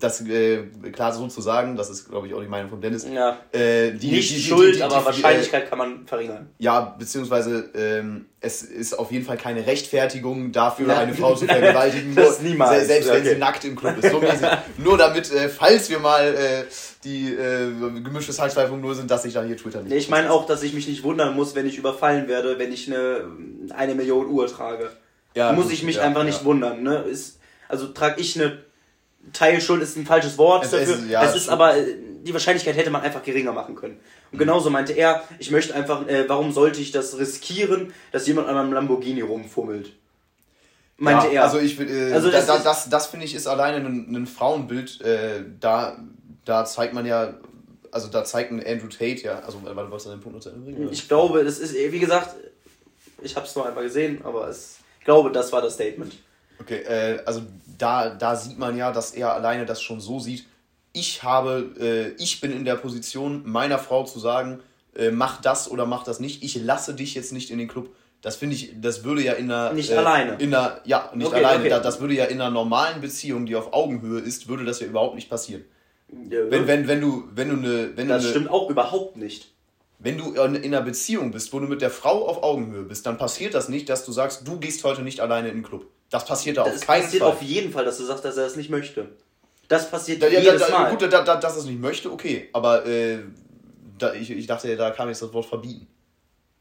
das 0.03 0.21
äh, 0.27 0.63
klar 0.93 1.13
so 1.13 1.27
zu 1.29 1.41
sagen, 1.41 1.77
das 1.77 1.91
ist, 1.91 2.09
glaube 2.09 2.27
ich, 2.27 2.35
auch 2.35 2.41
die 2.41 2.49
Meinung 2.49 2.71
von 2.71 2.81
Dennis. 2.81 3.07
Ja. 3.13 3.39
Äh, 3.53 3.93
die, 3.93 4.11
Nicht 4.11 4.31
die, 4.31 4.35
die, 4.35 4.41
Schuld, 4.43 4.77
die, 4.77 4.83
aber 4.83 5.05
Wahrscheinlichkeit 5.05 5.69
kann 5.69 5.79
man 5.79 6.07
verringern. 6.07 6.49
Äh, 6.59 6.65
ja, 6.65 6.81
beziehungsweise 6.99 7.71
ähm, 7.75 8.27
es 8.41 8.63
ist 8.63 8.99
auf 8.99 9.13
jeden 9.13 9.25
Fall 9.25 9.37
keine 9.37 9.65
Rechtfertigung 9.67 10.51
dafür, 10.53 10.89
Ja. 10.89 10.99
eine 10.99 11.15
Frau 11.15 11.35
zu 11.35 11.47
vergewaltigen. 11.47 12.15
Das 12.17 12.41
nur- 12.41 12.51
niemals. 12.51 12.81
se- 12.81 12.87
Selbst 12.87 13.09
wenn 13.11 13.21
Okay. 13.23 13.29
sie 13.35 13.37
nackt 13.39 13.65
im 13.65 13.77
Club 13.77 13.97
ist. 14.03 14.11
So 14.11 14.21
mäßig. 14.21 14.47
nur 14.79 14.99
damit, 14.99 15.33
äh, 15.33 15.49
falls 15.49 15.89
wir 15.91 15.99
mal 16.01 16.25
äh, 16.35 16.65
die 17.05 17.33
äh, 17.33 17.71
gemischtes 18.03 18.41
Hack 18.41 18.51
2.0 18.53 18.95
sind, 18.95 19.11
dass 19.11 19.25
ich 19.25 19.35
dann 19.35 19.47
hier 19.47 19.57
Twitter 19.57 19.81
nicht. 19.83 19.91
Nee, 19.93 19.99
ich 19.99 20.09
meine 20.09 20.31
auch, 20.31 20.47
dass 20.47 20.63
ich 20.63 20.73
mich 20.75 20.89
nicht 20.89 21.03
wundern 21.05 21.35
muss, 21.37 21.55
wenn 21.55 21.67
ich 21.67 21.79
überfallen 21.79 22.29
werde, 22.29 22.59
wenn 22.59 22.73
ich 22.73 22.89
eine, 22.89 23.25
eine 23.77 23.95
Million 23.95 24.27
Uhr 24.29 24.47
trage. 24.49 24.91
Ja, 25.35 25.53
muss 25.53 25.65
gut, 25.65 25.73
ich 25.75 25.83
mich 25.83 26.01
einfach 26.01 26.25
nicht 26.25 26.45
wundern. 26.45 26.83
Ne? 26.83 26.99
Ist, 27.03 27.39
also 27.69 27.87
trage 27.89 28.21
ich 28.21 28.39
eine 28.41 28.59
Teilschuld, 29.33 29.83
ist 29.83 29.97
ein 29.97 30.07
falsches 30.07 30.37
Wort 30.39 30.65
Es 30.65 30.71
dafür. 30.73 30.95
ist- 30.97 31.09
ja, 31.09 31.23
es 31.25 31.35
ist 31.37 31.49
aber, 31.49 31.77
äh, 31.77 31.97
die 32.25 32.33
Wahrscheinlichkeit 32.33 32.77
hätte 32.77 32.91
man 32.91 33.03
einfach 33.03 33.23
geringer 33.23 33.53
machen 33.53 33.75
können. 33.75 33.95
Mhm. 33.95 34.01
Und 34.33 34.39
genauso 34.39 34.71
meinte 34.71 34.93
er, 34.93 35.23
ich 35.39 35.51
möchte 35.51 35.75
einfach, 35.75 36.07
äh, 36.09 36.29
warum 36.29 36.53
sollte 36.53 36.81
ich 36.81 36.91
das 36.93 37.19
riskieren, 37.19 37.93
dass 38.13 38.27
jemand 38.27 38.49
an 38.49 38.57
einem 38.57 38.73
Lamborghini 38.73 39.21
rumfummelt? 39.23 39.93
Meinte 40.99 41.27
ja, 41.29 41.33
er. 41.33 41.45
Also 41.45 41.59
ich 41.59 41.79
äh, 41.81 42.13
Also 42.13 42.31
das 42.31 42.47
das, 42.47 42.57
ist- 42.59 42.67
das, 42.67 42.89
das, 42.91 43.07
finde 43.07 43.27
ich 43.27 43.35
ist 43.35 43.47
alleine 43.47 43.85
ein, 43.85 44.15
ein 44.15 44.27
Frauenbild. 44.27 45.01
Äh, 45.01 45.43
da, 45.59 45.99
da 46.45 46.65
zeigt 46.65 46.95
man 46.95 47.07
ja, 47.07 47.35
also 47.91 48.09
da 48.09 48.25
zeigt 48.25 48.53
ein 48.53 48.65
Andrew 48.65 48.89
Tate 48.89 49.23
ja, 49.23 49.39
also 49.41 49.61
warte, 49.65 49.77
wolltest 49.91 50.07
du 50.07 50.11
den 50.11 50.21
Punkt 50.21 50.37
noch 50.37 50.43
zu 50.43 50.51
Ende 50.51 50.61
bringen? 50.65 50.83
oder? 50.85 50.93
Ich 50.93 51.09
glaube, 51.09 51.43
das 51.45 51.59
ist, 51.59 51.75
wie 51.75 51.99
gesagt, 51.99 52.37
ich 53.23 53.35
habe 53.37 53.47
es 53.47 53.55
nur 53.57 53.67
einmal 53.67 53.85
gesehen, 53.85 54.21
aber 54.25 54.49
es, 54.49 54.79
ich 55.01 55.05
glaube, 55.05 55.31
das 55.33 55.51
war 55.53 55.61
das 55.63 55.75
Statement. 55.75 56.15
Okay, 56.63 56.83
äh, 56.83 57.23
also 57.27 57.43
da, 57.79 58.11
da 58.11 58.37
sieht 58.37 58.59
man 58.59 58.77
ja, 58.77 58.93
dass 58.93 59.13
er 59.13 59.35
alleine 59.35 59.67
das 59.67 59.83
schon 59.83 60.01
so 60.01 60.19
sieht. 60.19 60.47
Ich 60.93 61.23
habe, 61.23 61.71
äh, 61.81 62.23
ich 62.23 62.41
bin 62.41 62.53
in 62.53 62.65
der 62.65 62.77
Position, 62.77 63.43
meiner 63.45 63.79
Frau 63.79 64.05
zu 64.05 64.19
sagen, 64.19 64.61
äh, 64.95 65.11
mach 65.11 65.41
das 65.41 65.71
oder 65.71 65.87
mach 65.87 66.05
das 66.05 66.21
nicht. 66.21 66.43
Ich 66.43 66.55
lasse 66.57 66.95
dich 66.95 67.15
jetzt 67.15 67.33
nicht 67.33 67.51
in 67.51 67.59
den 67.59 67.69
Club. 67.69 67.89
Das 68.21 68.37
finde 68.37 68.55
ich, 68.55 68.75
das 68.81 69.03
würde 69.03 69.23
ja 69.23 69.33
in 69.33 69.51
einer. 69.51 69.73
Nicht 69.73 69.91
äh, 69.91 69.97
alleine. 69.97 70.37
In 70.39 70.55
einer, 70.55 70.81
ja, 70.85 71.11
nicht 71.15 71.27
Okay, 71.27 71.37
alleine. 71.39 71.61
okay. 71.61 71.71
Da, 71.71 71.81
das 71.81 72.01
würde 72.01 72.15
ja 72.15 72.27
in 72.27 72.41
einer 72.41 72.51
normalen 72.51 73.01
Beziehung, 73.01 73.47
die 73.47 73.57
auf 73.57 73.73
Augenhöhe 73.73 74.21
ist, 74.21 74.49
würde 74.49 74.65
das 74.65 74.81
ja 74.81 74.87
überhaupt 74.87 75.15
nicht 75.17 75.29
passieren. 75.29 75.65
Ja, 76.31 76.39
Wenn, 76.51 76.67
wenn, 76.67 76.87
wenn 76.87 77.01
du, 77.01 77.25
wenn 77.35 77.49
du 77.49 77.57
eine, 77.57 77.97
wenn 77.97 78.07
du 78.09 78.15
das 78.15 78.23
eine, 78.25 78.31
stimmt 78.31 78.51
auch 78.51 78.69
überhaupt 78.71 79.17
nicht. 79.17 79.51
wenn 79.99 80.19
du 80.19 80.35
in 80.35 80.57
einer 80.63 80.83
Beziehung 80.83 81.31
bist, 81.33 81.53
wo 81.53 81.59
du 81.59 81.67
mit 81.67 81.81
der 81.81 81.91
Frau 81.91 82.29
auf 82.29 82.43
Augenhöhe 82.43 82.83
bist, 82.83 83.07
dann 83.07 83.17
passiert 83.17 83.55
das 83.55 83.69
nicht, 83.71 83.89
dass 83.89 84.05
du 84.05 84.13
sagst, 84.13 84.47
du 84.47 84.59
gehst 84.61 84.85
heute 84.85 85.03
nicht 85.03 85.21
alleine 85.21 85.49
in 85.49 85.57
den 85.57 85.63
Club. 85.65 85.87
Das 86.13 86.25
passiert 86.25 86.57
da 86.59 86.65
Das 86.65 86.77
auf 86.83 86.87
keinen 86.87 87.03
passiert 87.03 87.23
Fall. 87.23 87.33
auf 87.33 87.43
jeden 87.43 87.73
Fall, 87.73 87.85
dass 87.85 87.99
du 87.99 88.05
sagst, 88.05 88.25
dass 88.25 88.37
er 88.37 88.47
es 88.47 88.55
nicht 88.55 88.71
möchte. 88.71 89.09
Das 89.69 89.91
passiert 89.91 90.23
Da, 90.23 90.29
ja, 90.29 90.41
jedes 90.41 90.61
da, 90.61 90.69
da, 90.69 90.79
Mal. 90.81 90.91
gut, 90.91 91.03
da, 91.03 91.09
da, 91.23 91.37
dass 91.37 91.55
er 91.55 91.59
es 91.61 91.65
nicht 91.65 91.81
möchte, 91.81 92.13
okay. 92.13 92.49
Aber 92.53 92.87
äh, 92.87 93.19
da, 93.99 94.13
ich, 94.13 94.31
ich 94.31 94.47
dachte, 94.47 94.77
da 94.77 94.91
kam 94.91 95.09
jetzt 95.09 95.23
das 95.23 95.33
Wort 95.33 95.47
verbieten. 95.47 95.87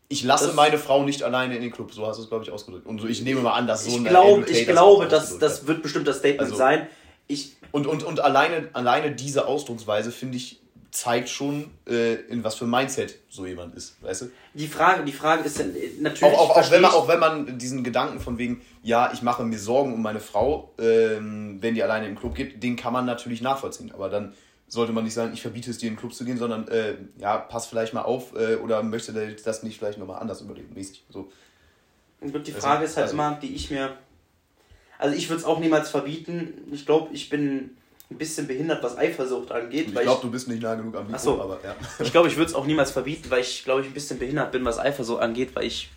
Ich 0.08 0.24
lasse 0.24 0.48
Das- 0.48 0.56
meine 0.56 0.78
Frau 0.78 1.04
nicht 1.04 1.22
alleine 1.24 1.56
in 1.56 1.62
den 1.62 1.72
Club. 1.72 1.94
So 1.94 2.06
hast 2.08 2.18
du 2.18 2.24
es, 2.24 2.30
glaube 2.30 2.44
ich, 2.46 2.52
ausgedrückt. 2.52 2.86
Und 2.88 3.00
so, 3.02 3.08
ich 3.08 3.22
nehme 3.22 3.42
mal 3.42 3.54
an, 3.54 3.68
dass 3.68 3.84
so 3.86 3.92
ich 3.92 3.98
ein 3.98 4.06
Tate 4.06 4.46
ich 4.52 4.66
das 4.66 4.68
glaube, 4.68 5.08
das 5.08 5.42
hat. 5.42 5.68
wird 5.68 5.84
bestimmt 5.84 6.08
das 6.08 6.18
Statement 6.20 6.42
Also- 6.42 6.56
sein. 6.56 6.88
Ich, 7.28 7.56
Und, 7.72 7.88
und, 7.88 8.04
und 8.04 8.20
alleine, 8.20 8.70
alleine 8.74 9.12
diese 9.16 9.48
Ausdrucksweise, 9.48 10.12
finde 10.12 10.36
ich, 10.38 10.62
zeigt 10.92 11.30
schon, 11.30 11.72
äh, 11.88 12.16
in 12.28 12.44
was 12.44 12.56
für 12.56 12.66
ein 12.66 12.70
Mindset 12.70 13.18
so 13.30 13.46
jemand 13.46 13.76
ist. 13.76 14.02
Weißt 14.04 14.24
du? 14.24 14.32
die 14.54 14.68
Frage, 14.68 15.04
die 15.06 15.14
Frage 15.14 15.44
ist 15.44 15.60
äh, 15.60 15.66
natürlich. 16.00 16.34
Auch, 16.36 16.50
auch, 16.52 16.58
auch, 16.58 16.72
wenn 16.72 16.82
man, 16.82 16.92
auch 16.92 17.08
wenn 17.08 17.20
man 17.20 17.58
diesen 17.58 17.84
Gedanken 17.84 18.20
von 18.20 18.38
wegen, 18.38 18.62
ja, 18.84 19.12
ich 19.14 19.22
mache 19.22 19.44
mir 19.44 19.58
Sorgen 19.58 19.94
um 19.94 20.02
meine 20.02 20.20
Frau, 20.20 20.74
ähm, 20.78 21.58
wenn 21.62 21.76
die 21.76 21.84
alleine 21.84 22.08
im 22.08 22.16
Club 22.18 22.36
geht, 22.36 22.62
den 22.62 22.76
kann 22.76 22.92
man 22.92 23.06
natürlich 23.06 23.42
nachvollziehen. 23.42 23.92
Aber 23.94 24.10
dann 24.10 24.34
sollte 24.68 24.92
man 24.92 25.06
nicht 25.06 25.14
sagen, 25.14 25.32
ich 25.34 25.42
verbiete 25.42 25.72
es 25.72 25.78
dir 25.78 25.88
in 25.88 25.94
den 25.94 26.00
Club 26.00 26.14
zu 26.14 26.26
gehen, 26.26 26.38
sondern 26.38 26.68
äh, 26.68 26.96
ja, 27.18 27.38
pass 27.38 27.68
vielleicht 27.68 27.94
mal 27.94 28.02
auf 28.02 28.36
äh, 28.36 28.56
oder 28.56 28.84
möchte 28.84 29.14
das 29.44 29.64
nicht 29.64 29.80
vielleicht 29.80 29.98
nochmal 29.98 30.20
anders 30.22 30.42
überlegen, 30.42 30.74
mäßig. 30.74 31.06
So. 31.10 31.32
Und 32.20 32.34
die 32.48 32.54
Also- 32.54 32.68
Frage 32.68 32.86
ist 32.86 32.98
halt 32.98 33.06
also- 33.06 33.14
immer, 33.16 33.40
die 33.42 33.56
ich 33.56 33.72
mir. 33.72 33.96
Also 35.00 35.16
ich 35.16 35.30
würde 35.30 35.40
es 35.40 35.46
auch 35.46 35.60
niemals 35.60 35.90
verbieten. 35.90 36.54
Ich 36.72 36.86
glaube, 36.86 37.14
ich 37.14 37.30
bin 37.30 37.78
ein 38.12 38.18
bisschen 38.18 38.48
behindert, 38.48 38.84
was 38.84 38.98
Eifersucht 38.98 39.52
angeht. 39.52 39.88
Ich 39.88 39.96
glaube, 39.96 40.22
du 40.22 40.30
bist 40.30 40.48
nicht 40.48 40.62
nah 40.62 40.76
genug 40.76 40.96
am 40.96 41.08
Mikro, 41.08 41.20
so. 41.20 41.42
aber 41.42 41.60
ja. 41.64 41.76
Ich 42.00 42.12
glaube, 42.12 42.28
ich 42.28 42.38
würde 42.38 42.50
es 42.50 42.56
auch 42.56 42.66
niemals 42.66 42.92
verbieten, 42.92 43.30
weil 43.30 43.42
ich, 43.42 43.64
glaube 43.64 43.82
ich, 43.82 43.88
ein 43.88 43.94
bisschen 43.94 44.20
behindert 44.20 44.52
bin, 44.52 44.66
was 44.66 44.78
Eifersucht 44.78 45.22
angeht, 45.22 45.56
weil 45.56 45.66
ich 45.66 45.90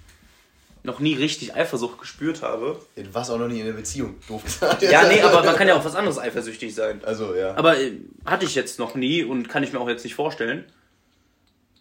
noch 0.85 1.01
nie 1.01 1.15
richtig 1.15 1.55
Eifersucht 1.55 1.99
gespürt 1.99 2.43
habe. 2.43 2.79
Du 2.95 3.15
warst 3.15 3.31
auch 3.31 3.39
noch 3.39 3.49
nie 3.49 3.61
in 3.61 3.67
einer 3.67 3.77
Beziehung, 3.77 4.17
doof 4.29 4.43
gesagt. 4.45 4.83
Ja, 4.83 5.09
nee, 5.09 5.21
aber 5.23 5.43
man 5.43 5.57
kann 5.57 5.67
ja 5.67 5.77
auch 5.77 5.85
was 5.85 5.97
anderes 5.97 6.19
eifersüchtig 6.19 6.75
sein. 6.75 7.01
Also, 7.05 7.35
ja. 7.35 7.57
Aber 7.57 7.79
äh, 7.81 7.93
hatte 8.25 8.45
ich 8.45 8.55
jetzt 8.55 8.79
noch 8.79 8.95
nie 8.95 9.25
und 9.25 9.49
kann 9.49 9.63
ich 9.63 9.73
mir 9.73 9.81
auch 9.81 9.89
jetzt 9.89 10.05
nicht 10.05 10.15
vorstellen. 10.15 10.65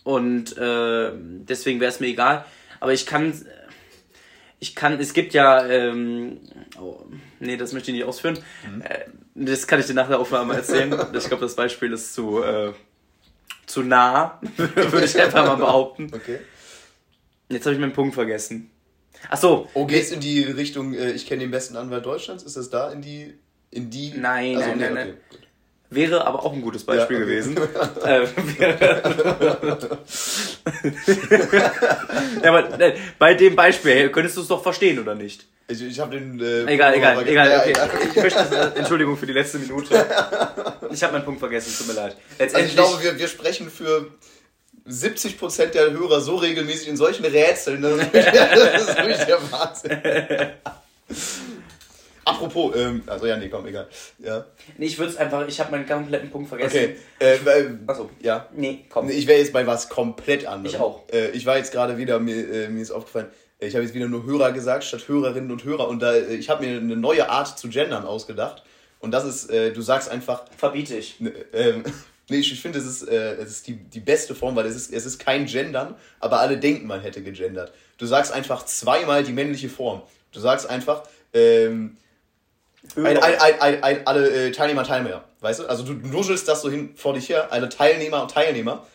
Und 0.04 0.58
äh, 0.58 1.12
deswegen 1.14 1.80
wäre 1.80 1.92
es 1.92 2.00
mir 2.00 2.08
egal. 2.08 2.46
Aber 2.80 2.94
ich 2.94 3.06
kann. 3.06 3.34
Ich 4.64 4.76
kann. 4.76 4.98
Es 4.98 5.12
gibt 5.12 5.34
ja. 5.34 5.68
Ähm, 5.68 6.40
oh, 6.80 7.02
nee, 7.42 7.58
das 7.58 7.74
möchte 7.74 7.92
ich 7.92 7.98
nicht 7.98 8.06
ausführen. 8.06 8.40
Äh, 8.82 9.10
das 9.36 9.68
kann 9.68 9.82
ich 9.82 9.88
dir 9.88 9.94
nach 9.94 10.08
der 10.08 10.20
Aufnahme 10.20 10.56
erzählen. 10.56 10.90
ich 11.14 11.28
glaube, 11.28 11.42
das 11.42 11.58
Beispiel 11.58 11.92
ist 11.92 12.14
zu. 12.14 12.42
Äh, 12.42 12.72
zu 13.66 13.84
nah, 13.84 14.40
würde 14.56 15.04
ich 15.04 15.20
einfach 15.20 15.46
mal 15.46 15.56
behaupten. 15.56 16.10
Okay. 16.14 16.40
Jetzt 17.50 17.66
habe 17.66 17.76
ich 17.76 17.82
meinen 17.82 17.92
Punkt 17.92 18.16
vergessen. 18.16 18.72
Ach 19.30 19.38
so. 19.38 19.68
Oh, 19.74 19.86
geht's 19.86 20.12
in 20.12 20.22
die 20.22 20.44
Richtung, 20.44 20.94
äh, 20.94 21.12
ich 21.12 21.28
kenne 21.28 21.42
den 21.42 21.52
besten 21.52 21.76
Anwalt 21.76 22.06
Deutschlands? 22.06 22.44
Ist 22.44 22.56
das 22.56 22.70
da 22.70 22.90
in 22.90 23.02
die. 23.02 23.34
In 23.70 23.90
die. 23.90 24.14
Nein, 24.16 24.56
Also, 24.56 24.70
nein, 24.70 24.78
nee, 24.78 24.84
nein, 24.84 24.92
okay, 24.94 25.18
nein. 25.32 25.43
Wäre 25.90 26.26
aber 26.26 26.44
auch 26.44 26.54
ein 26.54 26.62
gutes 26.62 26.84
Beispiel 26.84 27.18
Ja, 27.18 27.24
okay. 27.24 27.32
gewesen. 27.32 27.58
Äh, 28.04 28.28
ja, 32.44 32.50
aber 32.50 32.80
äh, 32.80 32.96
bei 33.20 33.34
dem 33.34 33.56
Beispiel 33.56 34.10
könntest 34.10 34.38
du 34.38 34.42
es 34.42 34.48
doch 34.48 34.64
verstehen, 34.64 35.00
oder 35.00 35.16
nicht? 35.16 35.46
Ich, 35.68 35.82
ich 35.82 36.00
habe 36.00 36.18
den. 36.20 36.40
Äh, 36.40 36.64
Egal, 36.74 36.94
egal, 36.96 37.26
egal. 37.28 37.60
Okay. 37.60 37.74
ja. 37.76 37.90
Ich 38.10 38.22
möchte, 38.22 38.40
äh, 38.40 38.80
Entschuldigung 38.80 39.16
für 39.18 39.26
die 39.26 39.34
letzte 39.34 39.60
Minute. 39.60 40.06
Ich 40.92 41.02
habe 41.04 41.14
meinen 41.14 41.26
Punkt 41.26 41.40
vergessen, 41.40 41.74
tut 41.78 41.88
mir 41.88 41.94
leid. 41.94 42.16
Also 42.16 42.40
Letztendlich, 42.40 42.72
ich 42.72 42.76
glaube, 42.76 43.04
wir, 43.04 43.18
wir 43.18 43.28
sprechen 43.28 43.70
für 43.70 44.08
70% 44.88 45.68
der 45.68 45.92
Hörer 45.92 46.20
so 46.20 46.36
regelmäßig 46.36 46.90
in 46.90 46.98
solchen 46.98 47.24
Rätseln. 47.26 47.82
Das 47.82 47.94
ist, 47.94 48.14
das 48.14 48.82
ist 48.82 48.98
wirklich 48.98 49.18
der 49.26 49.52
Wahnsinn. 49.52 50.02
Apropos, 52.26 52.76
ähm, 52.76 53.04
also 53.08 53.26
ja, 53.26 53.38
nee, 53.38 53.50
komm, 53.50 53.66
egal. 53.68 53.88
Ja. 54.20 54.46
nee, 54.78 54.86
ich 54.86 54.98
würde 54.98 55.12
es 55.12 55.18
einfach, 55.18 55.48
ich 55.48 55.60
habe 55.60 55.72
meinen 55.72 55.86
kompletten 55.86 56.30
Punkt 56.30 56.50
vergessen. 56.50 56.78
Okay. 56.78 56.96
Äh, 57.20 57.36
äh, 57.36 57.70
Achso. 57.88 58.10
ja. 58.22 58.48
Nee, 58.56 58.86
komm. 58.90 59.08
Nee, 59.08 59.14
Ich 59.14 59.28
wäre 59.28 59.40
jetzt 59.40 59.52
bei 59.54 59.68
was 59.68 59.90
komplett 59.90 60.46
anderem. 60.46 60.74
Ich 60.76 60.80
auch. 60.80 61.04
Äh, 61.12 61.32
ich 61.32 61.46
war 61.46 61.58
jetzt 61.58 61.72
gerade 61.72 61.98
wieder, 61.98 62.20
mir, 62.20 62.36
äh, 62.36 62.70
mir 62.70 62.82
ist 62.82 62.92
aufgefallen, 62.92 63.28
äh, 63.60 63.68
ich 63.68 63.76
habe 63.76 63.84
jetzt 63.84 63.94
wieder 63.94 64.08
nur 64.08 64.26
Hörer 64.26 64.52
gesagt, 64.52 64.84
statt 64.86 65.08
Hörerinnen 65.08 65.52
und 65.52 65.64
Hörer. 65.64 65.88
Und 65.88 66.02
da, 66.02 66.14
äh, 66.14 66.36
ich 66.36 66.50
habe 66.50 66.66
mir 66.66 66.78
eine 66.78 66.96
neue 66.96 67.30
Art 67.30 67.60
zu 67.60 67.70
gendern 67.70 68.06
ausgedacht. 68.06 68.64
Und 69.00 69.12
das 69.12 69.26
ist, 69.26 69.50
äh, 69.50 69.74
du 69.74 69.82
sagst 69.82 70.10
einfach, 70.10 70.46
Verbiete 70.58 70.96
ich. 70.96 71.20
Ne, 71.20 71.34
ähm, 71.52 71.84
nee, 72.30 72.38
ich, 72.38 72.54
ich 72.54 72.62
finde, 72.62 72.80
es 72.80 72.86
ist, 72.86 73.08
äh, 73.08 73.34
es 73.36 73.50
ist 73.52 73.68
die, 73.68 73.76
die 73.76 74.00
beste 74.00 74.34
Form, 74.34 74.56
weil 74.56 74.66
es 74.66 74.76
ist, 74.76 74.94
es 74.94 75.06
ist 75.06 75.20
kein 75.20 75.46
Gendern, 75.46 75.96
aber 76.22 76.40
alle 76.40 76.58
denken, 76.58 76.88
man 76.88 77.02
hätte 77.02 77.22
gegendert. 77.22 77.74
Du 77.98 78.06
sagst 78.06 78.32
einfach 78.32 78.66
zweimal 78.66 79.24
die 79.24 79.34
männliche 79.34 79.68
Form. 79.68 80.04
Du 80.32 80.40
sagst 80.40 80.70
einfach, 80.70 81.04
ähm, 81.34 81.98
ein, 82.96 83.18
ein, 83.18 83.82
ein, 83.84 84.08
alle 84.08 84.30
äh, 84.48 84.52
Teilnehmer, 84.52 84.84
Teilnehmer. 84.84 85.24
Weißt 85.42 85.60
du? 85.62 85.66
Also 85.68 85.84
du 85.84 85.94
nuschelst 85.94 86.48
das 86.48 86.62
so 86.62 86.70
hin 86.70 86.94
vor 86.96 87.14
dich 87.14 87.30
her, 87.30 87.48
alle 87.52 87.70
Teilnehmer 87.70 88.22
und 88.22 88.32
Teilnehmer. 88.32 88.86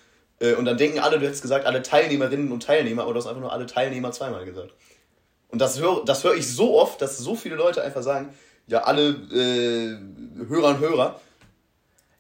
Äh, 0.41 0.55
und 0.55 0.65
dann 0.67 0.77
denken 0.77 0.99
alle, 1.01 1.19
du 1.19 1.27
hättest 1.27 1.43
gesagt, 1.43 1.67
alle 1.67 1.83
Teilnehmerinnen 1.83 2.53
und 2.53 2.63
Teilnehmer, 2.63 3.03
aber 3.03 3.13
du 3.13 3.19
hast 3.19 3.27
einfach 3.27 3.41
nur 3.41 3.53
alle 3.53 3.67
Teilnehmer 3.67 4.13
zweimal 4.13 4.45
gesagt. 4.45 4.73
Und 5.49 5.61
das 5.61 5.81
höre 5.81 6.05
das 6.05 6.25
hör 6.25 6.35
ich 6.35 6.47
so 6.47 6.79
oft, 6.79 7.01
dass 7.01 7.19
so 7.19 7.35
viele 7.35 7.57
Leute 7.57 7.83
einfach 7.83 8.03
sagen, 8.03 8.35
ja, 8.67 8.83
alle 8.83 9.09
äh, 9.09 9.97
Hörer 10.49 10.69
und 10.69 10.81
Hörer. 10.81 11.21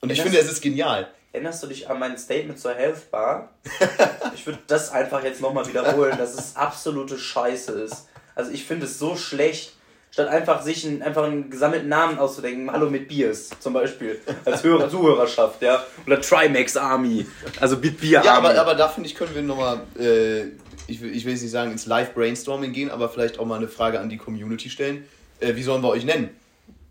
Und 0.00 0.10
ich 0.10 0.18
das- 0.18 0.24
finde, 0.24 0.40
es 0.40 0.50
ist 0.50 0.60
genial. 0.62 1.08
Erinnerst 1.32 1.62
du 1.62 1.66
dich 1.66 1.88
an 1.90 1.98
mein 1.98 2.16
Statement 2.16 2.58
zur 2.58 2.74
Health 2.74 3.10
Bar? 3.10 3.50
Ich 4.34 4.46
würde 4.46 4.60
das 4.68 4.90
einfach 4.92 5.24
jetzt 5.24 5.40
nochmal 5.40 5.66
wiederholen, 5.66 6.16
dass 6.16 6.34
es 6.34 6.54
absolute 6.56 7.18
Scheiße 7.18 7.72
ist. 7.72 8.06
Also 8.36 8.52
ich 8.52 8.64
finde 8.64 8.86
es 8.86 8.98
so 8.98 9.16
schlecht, 9.16 9.72
statt 10.18 10.28
einfach 10.30 10.62
sich 10.62 10.84
einen, 10.84 11.00
einfach 11.00 11.22
einen 11.22 11.48
gesammelten 11.48 11.88
Namen 11.88 12.18
auszudenken, 12.18 12.72
Hallo 12.72 12.90
mit 12.90 13.06
Biers 13.06 13.50
zum 13.60 13.72
Beispiel, 13.72 14.18
als 14.44 14.64
Hörer, 14.64 14.90
Zuhörerschaft, 14.90 15.62
ja, 15.62 15.84
oder 16.06 16.20
Trimax 16.20 16.76
Army, 16.76 17.24
also 17.60 17.76
mit 17.76 18.00
Bier 18.00 18.20
Ja, 18.24 18.34
Army. 18.34 18.48
aber, 18.48 18.60
aber 18.60 18.74
da 18.74 18.88
finde 18.88 19.08
ich, 19.08 19.14
können 19.14 19.32
wir 19.32 19.42
nochmal, 19.42 19.80
äh, 19.96 20.46
ich, 20.88 21.00
will, 21.00 21.14
ich 21.14 21.24
will 21.24 21.34
jetzt 21.34 21.42
nicht 21.42 21.52
sagen 21.52 21.70
ins 21.70 21.86
Live-Brainstorming 21.86 22.72
gehen, 22.72 22.90
aber 22.90 23.08
vielleicht 23.08 23.38
auch 23.38 23.44
mal 23.46 23.58
eine 23.58 23.68
Frage 23.68 24.00
an 24.00 24.08
die 24.08 24.16
Community 24.16 24.70
stellen. 24.70 25.06
Äh, 25.38 25.54
wie 25.54 25.62
sollen 25.62 25.82
wir 25.84 25.90
euch 25.90 26.04
nennen? 26.04 26.30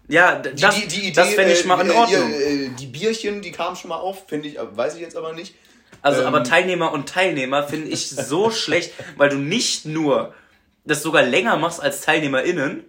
ja, 0.07 0.35
d- 0.35 0.51
Die, 0.53 0.61
das, 0.61 0.75
die, 0.75 0.87
die 0.87 0.99
Idee, 1.01 1.11
das 1.11 1.33
fände 1.33 1.51
ich 1.51 1.65
mal 1.65 1.81
in 1.81 1.89
äh, 1.89 1.93
Ordnung. 1.93 2.29
Ihr, 2.31 2.47
äh, 2.47 2.69
die 2.79 2.85
Bierchen, 2.85 3.41
die 3.41 3.51
kamen 3.51 3.75
schon 3.75 3.89
mal 3.89 3.97
auf, 3.97 4.25
finde 4.29 4.47
ich, 4.47 4.57
äh, 4.57 4.61
weiß 4.77 4.95
ich 4.95 5.01
jetzt 5.01 5.17
aber 5.17 5.33
nicht. 5.33 5.53
Also, 6.01 6.21
ähm, 6.21 6.27
aber 6.27 6.45
Teilnehmer 6.45 6.93
und 6.93 7.09
Teilnehmer 7.09 7.63
finde 7.67 7.89
ich 7.89 8.09
so 8.09 8.51
schlecht, 8.51 8.93
weil 9.17 9.27
du 9.27 9.35
nicht 9.35 9.85
nur 9.85 10.33
das 10.85 11.03
sogar 11.03 11.23
länger 11.23 11.57
machst 11.57 11.81
als 11.81 11.99
TeilnehmerInnen, 11.99 12.85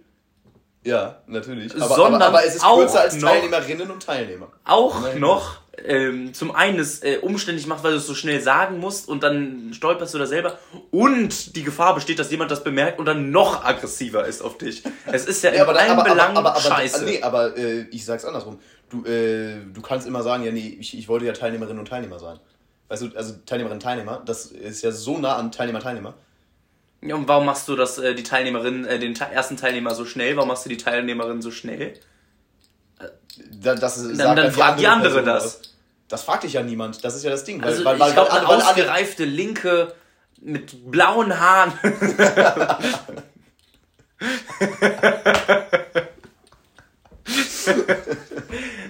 Ja, 0.89 1.17
natürlich. 1.27 1.71
Sondern 1.73 2.15
aber, 2.21 2.25
aber 2.39 2.45
es 2.45 2.55
ist 2.55 2.65
auch 2.65 2.77
kürzer 2.77 3.01
als 3.01 3.15
noch- 3.15 3.29
Teilnehmerinnen 3.29 3.89
und 3.91 4.03
Teilnehmer. 4.03 4.47
auch 4.65 5.01
Nein. 5.01 5.19
noch 5.19 5.57
ähm, 5.85 6.33
zum 6.33 6.53
einen 6.53 6.77
es 6.79 7.01
äh, 7.03 7.19
umständlich 7.21 7.65
macht, 7.65 7.83
weil 7.83 7.91
du 7.91 7.97
es 7.99 8.05
so 8.07 8.13
schnell 8.13 8.41
sagen 8.41 8.79
musst 8.79 9.07
und 9.07 9.23
dann 9.23 9.71
stolperst 9.73 10.13
du 10.13 10.17
da 10.17 10.25
selber 10.25 10.59
und 10.91 11.55
die 11.55 11.63
Gefahr 11.63 11.95
besteht, 11.95 12.19
dass 12.19 12.29
jemand 12.31 12.51
das 12.51 12.63
bemerkt 12.65 12.99
und 12.99 13.05
dann 13.05 13.31
noch 13.31 13.63
aggressiver 13.63 14.25
ist 14.27 14.41
auf 14.41 14.57
dich. 14.57 14.83
Es 15.05 15.25
ist 15.25 15.41
ja 15.41 15.51
in 15.51 15.55
Ja, 15.57 15.63
aber, 15.67 15.79
allen 15.79 15.91
aber, 15.91 16.01
aber, 16.01 16.09
Belangen 16.09 16.37
aber, 16.37 16.51
aber, 16.51 16.59
scheiße. 16.61 17.05
Nee, 17.05 17.21
aber 17.21 17.55
äh, 17.57 17.81
ich 17.91 18.03
sag's 18.03 18.25
andersrum. 18.25 18.59
Du, 18.89 19.05
äh, 19.05 19.55
du 19.73 19.81
kannst 19.81 20.05
immer 20.05 20.21
sagen, 20.21 20.43
ja, 20.43 20.51
nee, 20.51 20.75
ich, 20.79 20.97
ich 20.97 21.07
wollte 21.07 21.25
ja 21.25 21.31
Teilnehmerinnen 21.33 21.79
und 21.79 21.87
Teilnehmer 21.87 22.19
sein. 22.19 22.39
Weißt 22.89 23.03
du, 23.03 23.09
also 23.15 23.35
Teilnehmerinnen, 23.45 23.79
Teilnehmer, 23.79 24.21
das 24.25 24.47
ist 24.47 24.81
ja 24.81 24.91
so 24.91 25.17
nah 25.19 25.35
an 25.37 25.51
Teilnehmer, 25.51 25.79
Teilnehmer. 25.79 26.15
Und 27.01 27.27
warum 27.27 27.45
machst 27.45 27.67
du 27.67 27.75
das, 27.75 27.97
äh, 27.97 28.13
die 28.13 28.23
Teilnehmerin, 28.23 28.85
äh, 28.85 28.99
den 28.99 29.13
te 29.13 29.25
ersten 29.25 29.55
Teilnehmer 29.57 29.95
so 29.95 30.05
schnell? 30.05 30.35
Warum 30.35 30.49
machst 30.49 30.65
du 30.65 30.69
die 30.69 30.77
Teilnehmerin 30.77 31.41
so 31.41 31.51
schnell? 31.51 31.93
Da, 33.51 33.75
das 33.75 33.95
Dann, 34.17 34.35
dann 34.35 34.51
fragt 34.51 34.81
die 34.81 34.87
andere 34.87 35.13
Person 35.13 35.33
das. 35.33 35.61
Das 36.09 36.23
fragt 36.23 36.43
dich 36.43 36.53
ja 36.53 36.63
niemand. 36.63 37.05
Das 37.05 37.15
ist 37.15 37.23
ja 37.23 37.29
das 37.29 37.43
Ding. 37.45 37.63
Also 37.63 37.85
weil, 37.85 37.99
weil, 37.99 38.09
ich 38.09 38.15
glaube, 38.15 38.31
weil, 38.31 38.39
eine 38.39 38.47
weil 38.47 38.61
ausgereifte 38.61 39.25
Linke 39.25 39.93
mit 40.41 40.91
blauen 40.91 41.39
Haaren. 41.39 41.71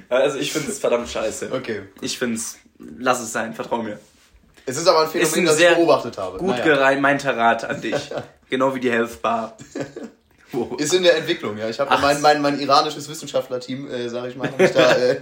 also 0.10 0.38
ich 0.40 0.54
finde 0.54 0.72
es 0.72 0.80
verdammt 0.80 1.10
scheiße. 1.10 1.52
Okay. 1.52 1.84
Ich 2.02 2.18
finde 2.18 2.38
es, 2.38 2.58
lass 2.78 3.20
es 3.20 3.34
sein, 3.34 3.54
vertrau 3.54 3.84
mir. 3.84 4.00
Es 4.70 4.78
ist 4.78 4.88
aber 4.88 5.02
ein 5.02 5.10
Phänomen, 5.10 5.40
ein 5.40 5.46
das 5.46 5.60
ich 5.60 5.68
beobachtet 5.70 6.18
habe. 6.18 6.38
Gut 6.38 6.50
Naja. 6.58 6.94
gemeinter 6.94 7.36
Rat 7.36 7.64
an 7.66 7.82
dich. 7.82 7.96
genau 8.50 8.76
wie 8.76 8.80
die 8.80 8.92
Health 8.92 9.22
Bar. 9.22 9.58
Wo- 10.52 10.76
Ist 10.78 10.94
in 10.94 11.02
der 11.04 11.18
Entwicklung, 11.18 11.58
ja. 11.58 11.68
Ich 11.70 11.80
habe 11.80 11.96
mein, 12.00 12.22
mein, 12.22 12.42
mein 12.42 12.60
iranisches 12.60 13.10
Wissenschaftlerteam, 13.10 13.90
äh, 13.90 14.10
sag 14.10 14.30
ich 14.30 14.36
mal, 14.36 14.50
da. 14.58 14.96
Äh, 14.96 15.20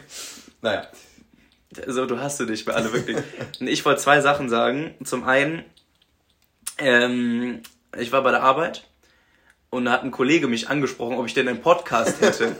naja. 0.60 0.86
So, 1.86 2.04
du 2.06 2.20
hast 2.20 2.38
du 2.38 2.44
dich 2.44 2.64
bei 2.66 2.72
alle 2.74 2.92
wirklich. 2.92 3.16
Ich 3.60 3.84
wollte 3.84 4.00
zwei 4.02 4.20
Sachen 4.20 4.48
sagen. 4.48 4.94
Zum 5.02 5.24
einen, 5.24 5.64
ähm, 6.78 7.62
ich 7.98 8.12
war 8.12 8.22
bei 8.22 8.30
der 8.30 8.42
Arbeit 8.42 8.84
und 9.70 9.86
da 9.86 9.92
hat 9.92 10.02
ein 10.04 10.10
Kollege 10.10 10.46
mich 10.46 10.68
angesprochen, 10.68 11.16
ob 11.18 11.26
ich 11.26 11.34
denn 11.34 11.48
einen 11.48 11.62
Podcast 11.62 12.20
hätte. 12.20 12.54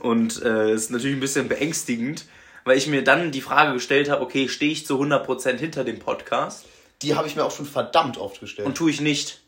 und 0.00 0.40
äh, 0.42 0.72
ist 0.72 0.90
natürlich 0.90 1.16
ein 1.16 1.20
bisschen 1.20 1.48
beängstigend, 1.48 2.26
weil 2.64 2.78
ich 2.78 2.86
mir 2.86 3.04
dann 3.04 3.30
die 3.30 3.40
Frage 3.40 3.74
gestellt 3.74 4.10
habe, 4.10 4.22
okay, 4.22 4.48
stehe 4.48 4.72
ich 4.72 4.86
zu 4.86 5.00
100% 5.00 5.58
hinter 5.58 5.84
dem 5.84 5.98
Podcast? 5.98 6.64
Die 7.02 7.14
habe 7.14 7.28
ich 7.28 7.36
mir 7.36 7.44
auch 7.44 7.50
schon 7.50 7.66
verdammt 7.66 8.16
oft 8.18 8.40
gestellt. 8.40 8.66
Und 8.66 8.76
tue 8.76 8.90
ich 8.90 9.00
nicht. 9.00 9.42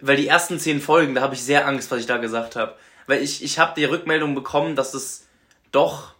Weil 0.00 0.16
die 0.16 0.26
ersten 0.26 0.58
zehn 0.58 0.80
Folgen, 0.80 1.14
da 1.14 1.20
habe 1.20 1.34
ich 1.34 1.42
sehr 1.42 1.66
Angst, 1.66 1.90
was 1.90 2.00
ich 2.00 2.06
da 2.06 2.16
gesagt 2.16 2.56
habe. 2.56 2.74
Weil 3.06 3.22
ich, 3.22 3.42
ich 3.44 3.58
habe 3.58 3.74
die 3.76 3.84
Rückmeldung 3.84 4.34
bekommen, 4.34 4.74
dass 4.74 4.94
es 4.94 5.26
doch 5.70 6.14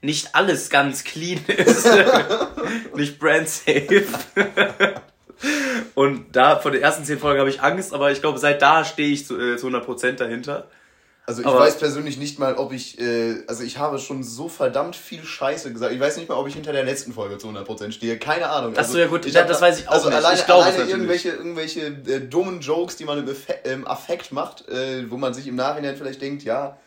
nicht 0.00 0.34
alles 0.34 0.70
ganz 0.70 1.04
clean 1.04 1.44
ist. 1.46 1.88
nicht 2.94 3.18
brand 3.18 3.48
safe. 3.48 4.06
Und 5.94 6.36
da, 6.36 6.58
von 6.58 6.72
den 6.72 6.82
ersten 6.82 7.04
zehn 7.04 7.18
Folgen 7.18 7.40
habe 7.40 7.50
ich 7.50 7.60
Angst, 7.60 7.92
aber 7.92 8.12
ich 8.12 8.20
glaube, 8.20 8.38
seit 8.38 8.62
da 8.62 8.84
stehe 8.84 9.12
ich 9.12 9.26
zu, 9.26 9.38
äh, 9.38 9.56
zu 9.56 9.68
100% 9.68 10.12
dahinter. 10.12 10.68
Also 11.28 11.42
ich 11.42 11.46
Aber- 11.46 11.58
weiß 11.60 11.76
persönlich 11.76 12.16
nicht 12.16 12.38
mal, 12.38 12.54
ob 12.54 12.72
ich, 12.72 12.98
äh, 12.98 13.42
also 13.48 13.62
ich 13.62 13.76
habe 13.76 13.98
schon 13.98 14.22
so 14.24 14.48
verdammt 14.48 14.96
viel 14.96 15.22
Scheiße 15.22 15.70
gesagt. 15.74 15.92
Ich 15.92 16.00
weiß 16.00 16.16
nicht 16.16 16.26
mal, 16.26 16.36
ob 16.36 16.48
ich 16.48 16.54
hinter 16.54 16.72
der 16.72 16.84
letzten 16.84 17.12
Folge 17.12 17.36
zu 17.36 17.48
100% 17.48 17.92
stehe. 17.92 18.18
Keine 18.18 18.48
Ahnung. 18.48 18.72
Ach 18.74 18.82
so, 18.86 18.96
ja 18.96 19.08
gut, 19.08 19.26
ich 19.26 19.34
ja, 19.34 19.42
hab 19.42 19.48
das 19.48 19.60
da- 19.60 19.66
weiß 19.66 19.78
ich 19.80 19.88
auch 19.88 19.92
also 19.92 20.08
nicht. 20.08 20.16
Alleine, 20.16 20.38
Ich 20.40 20.46
glaube 20.46 20.64
alleine 20.64 20.90
irgendwelche, 20.90 21.28
irgendwelche 21.28 21.80
äh, 22.06 22.20
dummen 22.20 22.60
Jokes, 22.62 22.96
die 22.96 23.04
man 23.04 23.18
im, 23.18 23.28
Effe 23.28 23.52
im 23.64 23.86
Affekt 23.86 24.32
macht, 24.32 24.66
äh, 24.70 25.10
wo 25.10 25.18
man 25.18 25.34
sich 25.34 25.46
im 25.46 25.54
Nachhinein 25.54 25.98
vielleicht 25.98 26.22
denkt, 26.22 26.44
ja, 26.44 26.78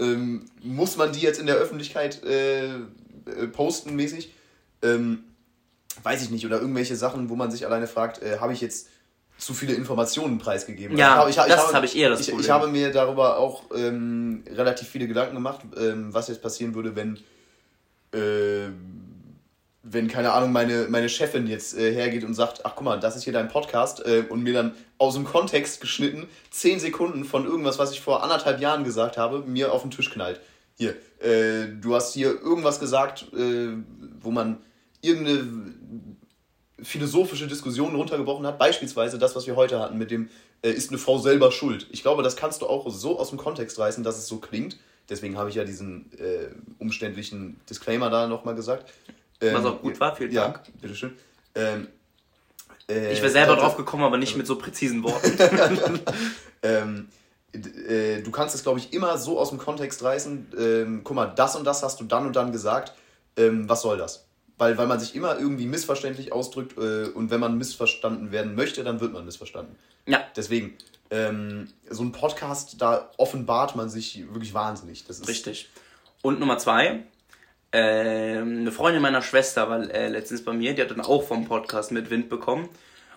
ähm, 0.00 0.46
muss 0.62 0.96
man 0.96 1.12
die 1.12 1.20
jetzt 1.20 1.38
in 1.38 1.44
der 1.44 1.56
Öffentlichkeit 1.56 2.24
äh, 2.24 2.68
äh, 2.68 2.78
posten 3.52 3.94
mäßig? 3.94 4.32
Ähm, 4.80 5.24
weiß 6.02 6.22
ich 6.22 6.30
nicht. 6.30 6.46
Oder 6.46 6.60
irgendwelche 6.62 6.96
Sachen, 6.96 7.28
wo 7.28 7.36
man 7.36 7.50
sich 7.50 7.66
alleine 7.66 7.86
fragt, 7.88 8.22
äh, 8.22 8.38
habe 8.38 8.54
ich 8.54 8.62
jetzt 8.62 8.88
zu 9.42 9.54
viele 9.54 9.74
Informationen 9.74 10.38
preisgegeben. 10.38 10.96
Ja, 10.96 11.16
also 11.16 11.28
ich, 11.28 11.36
ich, 11.36 11.52
das 11.52 11.66
habe, 11.66 11.74
habe 11.74 11.86
ich 11.86 11.96
eher 11.96 12.10
das 12.10 12.20
ich, 12.20 12.28
Problem. 12.28 12.44
ich 12.44 12.50
habe 12.50 12.68
mir 12.68 12.92
darüber 12.92 13.38
auch 13.38 13.64
ähm, 13.74 14.44
relativ 14.48 14.88
viele 14.88 15.08
Gedanken 15.08 15.34
gemacht, 15.34 15.60
ähm, 15.76 16.14
was 16.14 16.28
jetzt 16.28 16.42
passieren 16.42 16.74
würde, 16.74 16.94
wenn, 16.94 17.16
äh, 18.14 18.70
wenn 19.82 20.06
keine 20.06 20.32
Ahnung, 20.32 20.52
meine, 20.52 20.86
meine 20.88 21.08
Chefin 21.08 21.48
jetzt 21.48 21.76
äh, 21.76 21.92
hergeht 21.92 22.22
und 22.22 22.34
sagt, 22.34 22.64
ach 22.64 22.74
guck 22.76 22.84
mal, 22.84 23.00
das 23.00 23.16
ist 23.16 23.24
hier 23.24 23.32
dein 23.32 23.48
Podcast 23.48 24.06
äh, 24.06 24.24
und 24.28 24.44
mir 24.44 24.52
dann 24.52 24.74
aus 24.98 25.14
dem 25.14 25.24
Kontext 25.24 25.80
geschnitten 25.80 26.28
zehn 26.50 26.78
Sekunden 26.78 27.24
von 27.24 27.44
irgendwas, 27.44 27.80
was 27.80 27.90
ich 27.90 28.00
vor 28.00 28.22
anderthalb 28.22 28.60
Jahren 28.60 28.84
gesagt 28.84 29.16
habe, 29.16 29.40
mir 29.40 29.72
auf 29.72 29.82
den 29.82 29.90
Tisch 29.90 30.10
knallt. 30.10 30.40
Hier, 30.78 30.94
äh, 31.18 31.66
du 31.80 31.96
hast 31.96 32.14
hier 32.14 32.40
irgendwas 32.40 32.78
gesagt, 32.78 33.26
äh, 33.36 33.76
wo 34.20 34.30
man 34.30 34.58
irgendeine 35.00 35.74
philosophische 36.82 37.46
Diskussion 37.46 37.94
runtergebrochen 37.94 38.46
hat, 38.46 38.58
beispielsweise 38.58 39.18
das, 39.18 39.36
was 39.36 39.46
wir 39.46 39.56
heute 39.56 39.78
hatten 39.80 39.98
mit 39.98 40.10
dem, 40.10 40.28
äh, 40.62 40.70
ist 40.70 40.90
eine 40.90 40.98
Frau 40.98 41.18
selber 41.18 41.52
schuld. 41.52 41.86
Ich 41.90 42.02
glaube, 42.02 42.22
das 42.22 42.36
kannst 42.36 42.62
du 42.62 42.66
auch 42.66 42.90
so 42.90 43.18
aus 43.18 43.30
dem 43.30 43.38
Kontext 43.38 43.78
reißen, 43.78 44.04
dass 44.04 44.18
es 44.18 44.26
so 44.26 44.38
klingt. 44.38 44.78
Deswegen 45.08 45.36
habe 45.36 45.50
ich 45.50 45.56
ja 45.56 45.64
diesen 45.64 46.10
äh, 46.18 46.48
umständlichen 46.78 47.60
Disclaimer 47.68 48.10
da 48.10 48.26
nochmal 48.26 48.54
gesagt. 48.54 48.90
Ähm, 49.40 49.54
Was 49.54 49.64
auch 49.64 49.82
gut 49.82 49.98
war, 50.00 50.14
vielen 50.14 50.32
ja, 50.32 50.48
Dank. 50.48 50.60
bitteschön. 50.80 51.12
Ähm, 51.54 51.88
äh, 52.88 53.12
Ich 53.12 53.20
wäre 53.20 53.32
selber 53.32 53.56
drauf 53.56 53.76
gekommen, 53.76 54.04
aber 54.04 54.18
nicht 54.18 54.36
mit 54.36 54.46
so 54.46 54.56
präzisen 54.56 55.02
Worten. 55.02 55.32
ähm, 56.62 57.08
äh, 57.52 58.22
du 58.22 58.30
kannst 58.30 58.54
es, 58.54 58.62
glaube 58.62 58.78
ich, 58.78 58.92
immer 58.92 59.18
so 59.18 59.38
aus 59.38 59.50
dem 59.50 59.58
Kontext 59.58 60.02
reißen. 60.02 60.52
Ähm, 60.58 61.00
guck 61.04 61.16
mal, 61.16 61.26
das 61.26 61.56
und 61.56 61.64
das 61.64 61.82
hast 61.82 62.00
du 62.00 62.04
dann 62.04 62.26
und 62.26 62.36
dann 62.36 62.52
gesagt. 62.52 62.94
Ähm, 63.36 63.68
was 63.68 63.82
soll 63.82 63.98
das? 63.98 64.24
Weil, 64.62 64.78
weil 64.78 64.86
man 64.86 65.00
sich 65.00 65.16
immer 65.16 65.40
irgendwie 65.40 65.66
missverständlich 65.66 66.30
ausdrückt 66.30 66.78
äh, 66.78 67.08
und 67.08 67.32
wenn 67.32 67.40
man 67.40 67.58
missverstanden 67.58 68.30
werden 68.30 68.54
möchte, 68.54 68.84
dann 68.84 69.00
wird 69.00 69.12
man 69.12 69.24
missverstanden. 69.24 69.74
ja, 70.06 70.22
Deswegen, 70.36 70.74
ähm, 71.10 71.66
so 71.90 72.04
ein 72.04 72.12
Podcast, 72.12 72.80
da 72.80 73.10
offenbart 73.16 73.74
man 73.74 73.90
sich 73.90 74.24
wirklich 74.32 74.54
wahnsinnig. 74.54 75.04
Das 75.04 75.18
ist 75.18 75.26
richtig. 75.26 75.68
Und 76.22 76.38
Nummer 76.38 76.58
zwei, 76.58 77.02
ähm, 77.72 78.60
eine 78.60 78.70
Freundin 78.70 79.02
meiner 79.02 79.20
Schwester 79.20 79.68
war 79.68 79.80
äh, 79.90 80.06
letztens 80.06 80.44
bei 80.44 80.52
mir, 80.52 80.74
die 80.74 80.82
hat 80.82 80.92
dann 80.92 81.00
auch 81.00 81.24
vom 81.24 81.44
Podcast 81.44 81.90
mit 81.90 82.08
Wind 82.10 82.28
bekommen. 82.28 82.68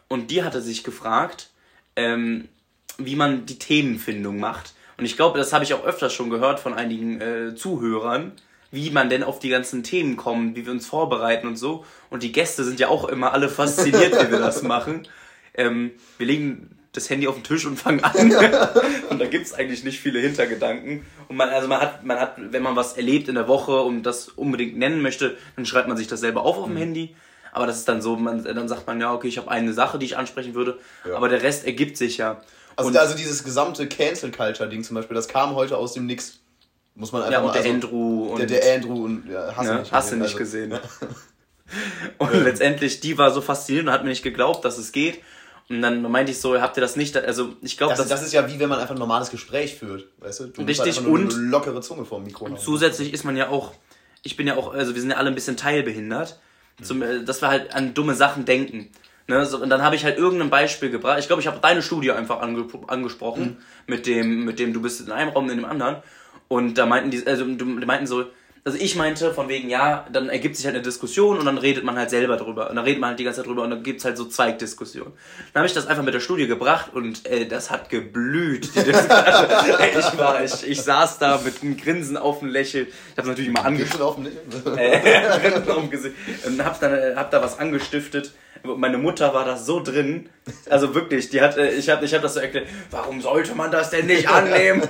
Und 0.07 0.31
die 0.31 0.41
hatte 0.41 0.63
sich 0.63 0.83
gefragt, 0.83 1.51
ähm, 1.95 2.49
wie 2.97 3.15
man 3.15 3.45
die 3.45 3.59
Themenfindung 3.59 4.39
macht. 4.39 4.73
Und 4.97 5.05
ich 5.05 5.15
glaube, 5.15 5.37
das 5.37 5.53
habe 5.53 5.63
ich 5.63 5.75
auch 5.75 5.85
öfters 5.85 6.11
schon 6.11 6.31
gehört 6.31 6.59
von 6.59 6.73
einigen 6.73 7.21
äh, 7.21 7.53
Zuhörern, 7.55 8.31
wie 8.75 8.91
man 8.91 9.09
denn 9.09 9.23
auf 9.23 9.39
die 9.39 9.49
ganzen 9.49 9.81
Themen 9.83 10.17
kommt, 10.17 10.55
wie 10.55 10.65
wir 10.65 10.71
uns 10.73 10.85
vorbereiten 10.85 11.47
und 11.47 11.55
so. 11.55 11.85
Und 12.09 12.21
die 12.21 12.31
Gäste 12.31 12.63
sind 12.63 12.79
ja 12.79 12.89
auch 12.89 13.05
immer 13.05 13.33
alle 13.33 13.49
fasziniert, 13.49 14.13
wie 14.13 14.31
wir 14.31 14.39
das 14.39 14.61
machen. 14.61 15.07
Ähm, 15.55 15.91
wir 16.17 16.27
legen 16.27 16.77
das 16.91 17.09
Handy 17.09 17.27
auf 17.27 17.35
den 17.35 17.43
Tisch 17.43 17.65
und 17.65 17.77
fangen 17.77 18.03
an. 18.03 18.31
und 19.09 19.19
da 19.19 19.25
gibt's 19.25 19.53
eigentlich 19.53 19.83
nicht 19.83 19.99
viele 19.99 20.19
Hintergedanken. 20.19 21.05
Und 21.27 21.37
man, 21.37 21.49
also 21.49 21.67
man 21.67 21.81
hat, 21.81 22.03
man 22.05 22.19
hat, 22.19 22.35
wenn 22.37 22.63
man 22.63 22.75
was 22.75 22.93
erlebt 22.97 23.27
in 23.27 23.35
der 23.35 23.47
Woche 23.47 23.81
und 23.81 24.03
das 24.03 24.29
unbedingt 24.29 24.77
nennen 24.77 25.01
möchte, 25.01 25.37
dann 25.55 25.65
schreibt 25.65 25.87
man 25.87 25.97
sich 25.97 26.07
das 26.07 26.19
selber 26.19 26.43
auf 26.43 26.57
auf 26.57 26.65
dem 26.67 26.77
Handy. 26.77 27.15
Aber 27.51 27.67
das 27.67 27.77
ist 27.77 27.87
dann 27.87 28.01
so, 28.01 28.17
man, 28.17 28.43
dann 28.43 28.67
sagt 28.67 28.85
man, 28.85 28.99
ja, 28.99 29.13
okay, 29.13 29.29
ich 29.29 29.37
habe 29.37 29.49
eine 29.49 29.71
Sache, 29.73 29.97
die 29.97 30.05
ich 30.05 30.17
ansprechen 30.17 30.55
würde, 30.55 30.77
Ja. 31.05 31.15
aber 31.15 31.29
der 31.29 31.41
Rest 31.41 31.65
ergibt 31.65 31.95
sich 31.95 32.17
ja. 32.17 32.41
Also, 32.75 32.89
und, 32.89 32.97
also 32.97 33.15
dieses 33.15 33.45
gesamte 33.45 33.87
Cancel 33.87 34.31
Culture 34.31 34.67
Ding 34.67 34.83
zum 34.83 34.95
Beispiel, 34.95 35.15
das 35.15 35.29
kam 35.29 35.55
heute 35.55 35.77
aus 35.77 35.93
dem 35.93 36.05
Nix. 36.05 36.39
Muss 36.95 37.11
man 37.11 37.23
einfach 37.23 37.33
ja, 37.33 37.39
und 37.39 37.45
mal, 37.47 37.51
der 37.53 37.61
also, 37.61 37.73
Andrew 37.73 38.23
und 38.31 38.39
der, 38.39 38.47
der 38.47 38.75
Andrew 38.75 39.03
und 39.05 39.29
ja, 39.29 39.53
hast 39.55 39.67
du 39.67 39.71
Ja, 39.73 39.79
nicht 39.79 39.91
hast 39.91 40.11
du 40.11 40.17
gesehen, 40.37 40.69
nicht 40.69 40.81
also- 40.81 40.99
gesehen. 40.99 41.15
Und 42.19 42.31
letztendlich, 42.43 42.99
die 42.99 43.17
war 43.17 43.31
so 43.31 43.41
fasziniert 43.41 43.87
und 43.87 43.91
hat 43.91 44.03
mir 44.03 44.09
nicht 44.09 44.21
geglaubt, 44.21 44.63
dass 44.63 44.77
es 44.77 44.91
geht. 44.91 45.21
Und 45.67 45.81
dann 45.81 45.99
meinte 46.03 46.31
ich 46.31 46.39
so, 46.39 46.61
habt 46.61 46.77
ihr 46.77 46.81
das 46.81 46.95
nicht, 46.95 47.17
also 47.17 47.55
ich 47.63 47.75
glaube, 47.75 47.95
Das, 47.95 48.07
das 48.07 48.21
ist 48.21 48.33
ja 48.33 48.47
wie 48.47 48.59
wenn 48.59 48.69
man 48.69 48.77
einfach 48.79 48.93
ein 48.93 48.99
normales 48.99 49.31
Gespräch 49.31 49.73
führt, 49.73 50.05
weißt 50.19 50.39
du? 50.41 50.45
du 50.47 50.61
Richtig, 50.61 51.01
nur 51.01 51.13
und- 51.13 51.33
lockere 51.33 51.81
Zunge 51.81 52.05
vor 52.05 52.19
dem 52.19 52.27
Mikro 52.27 52.45
haben. 52.45 52.57
zusätzlich 52.59 53.13
ist 53.13 53.23
man 53.23 53.35
ja 53.35 53.49
auch, 53.49 53.73
ich 54.21 54.37
bin 54.37 54.45
ja 54.45 54.57
auch, 54.57 54.73
also 54.75 54.93
wir 54.93 55.01
sind 55.01 55.09
ja 55.09 55.17
alle 55.17 55.29
ein 55.29 55.35
bisschen 55.35 55.57
teilbehindert, 55.57 56.39
zum, 56.83 57.01
äh, 57.01 57.23
dass 57.23 57.41
wir 57.41 57.47
halt 57.47 57.73
an 57.73 57.95
dumme 57.95 58.13
Sachen 58.13 58.45
denken. 58.45 58.91
Ne, 59.27 59.43
so, 59.47 59.57
und 59.57 59.71
dann 59.71 59.81
habe 59.81 59.95
ich 59.95 60.05
halt 60.05 60.19
irgendein 60.19 60.51
Beispiel 60.51 60.91
gebracht. 60.91 61.17
Ich 61.19 61.25
glaube, 61.25 61.41
ich 61.41 61.47
habe 61.47 61.57
deine 61.59 61.81
Studie 61.81 62.11
einfach 62.11 62.41
ange 62.41 62.67
angesprochen, 62.85 63.57
mit 63.87 64.05
dem, 64.05 64.45
mit 64.45 64.59
dem 64.59 64.71
du 64.71 64.83
bist 64.83 65.01
in 65.01 65.11
einem 65.11 65.31
Raum, 65.31 65.49
in 65.49 65.57
dem 65.57 65.65
anderen. 65.65 65.95
Und 66.47 66.77
da 66.77 66.85
meinten 66.85 67.11
die, 67.11 67.25
also 67.25 67.45
die 67.45 67.63
meinten 67.63 68.07
so, 68.07 68.25
also 68.67 68.79
ich 68.79 68.95
meinte 68.95 69.31
von 69.31 69.47
wegen, 69.47 69.69
ja, 69.69 70.07
dann 70.11 70.27
ergibt 70.27 70.55
sich 70.55 70.65
halt 70.65 70.73
eine 70.73 70.83
Diskussion 70.83 71.37
und 71.37 71.45
dann 71.45 71.59
redet 71.59 71.83
man 71.83 71.97
halt 71.97 72.09
selber 72.09 72.35
drüber. 72.35 72.67
Und 72.67 72.75
dann 72.77 72.83
redet 72.83 72.99
man 72.99 73.09
halt 73.09 73.19
die 73.19 73.23
ganze 73.23 73.41
Zeit 73.41 73.47
drüber 73.47 73.61
und 73.61 73.69
dann 73.69 73.83
gibt's 73.83 74.03
halt 74.03 74.17
so 74.17 74.25
Zweigdiskussionen. 74.25 75.13
Dann 75.53 75.61
habe 75.61 75.67
ich 75.67 75.73
das 75.73 75.85
einfach 75.85 76.01
mit 76.01 76.15
der 76.15 76.19
Studie 76.19 76.47
gebracht 76.47 76.89
und 76.95 77.27
äh, 77.27 77.45
das 77.45 77.69
hat 77.69 77.91
geblüht. 77.91 78.75
Die 78.75 78.79
ich 78.89 80.17
war, 80.17 80.43
ich, 80.43 80.67
ich 80.67 80.81
saß 80.81 81.19
da 81.19 81.39
mit 81.45 81.61
einem 81.61 81.77
Grinsen 81.77 82.17
auf 82.17 82.39
dem 82.39 82.47
Lächeln. 82.47 82.87
Ich 83.11 83.17
habe 83.19 83.27
natürlich 83.27 83.51
mal 83.51 83.71
Gipfel 83.71 84.01
auf 84.01 84.15
dem 84.15 84.23
Lächeln? 84.23 84.77
äh, 84.79 85.59
auf 85.69 85.81
dem 85.81 85.91
Gesicht. 85.91 86.15
und 86.47 86.65
hab 86.65 86.79
dann 86.79 86.93
äh, 86.95 87.13
hab 87.15 87.29
da 87.29 87.43
was 87.43 87.59
angestiftet. 87.59 88.33
Meine 88.63 88.97
Mutter 88.97 89.31
war 89.31 89.45
da 89.45 89.57
so 89.57 89.83
drin, 89.83 90.27
also 90.71 90.95
wirklich, 90.95 91.29
die 91.29 91.39
hat, 91.39 91.55
äh, 91.55 91.69
ich 91.69 91.87
habe 91.87 92.03
ich 92.03 92.15
hab 92.15 92.23
das 92.23 92.33
so 92.33 92.39
erklärt, 92.39 92.65
warum 92.89 93.21
sollte 93.21 93.53
man 93.53 93.69
das 93.69 93.91
denn 93.91 94.07
nicht 94.07 94.27
annehmen? 94.27 94.81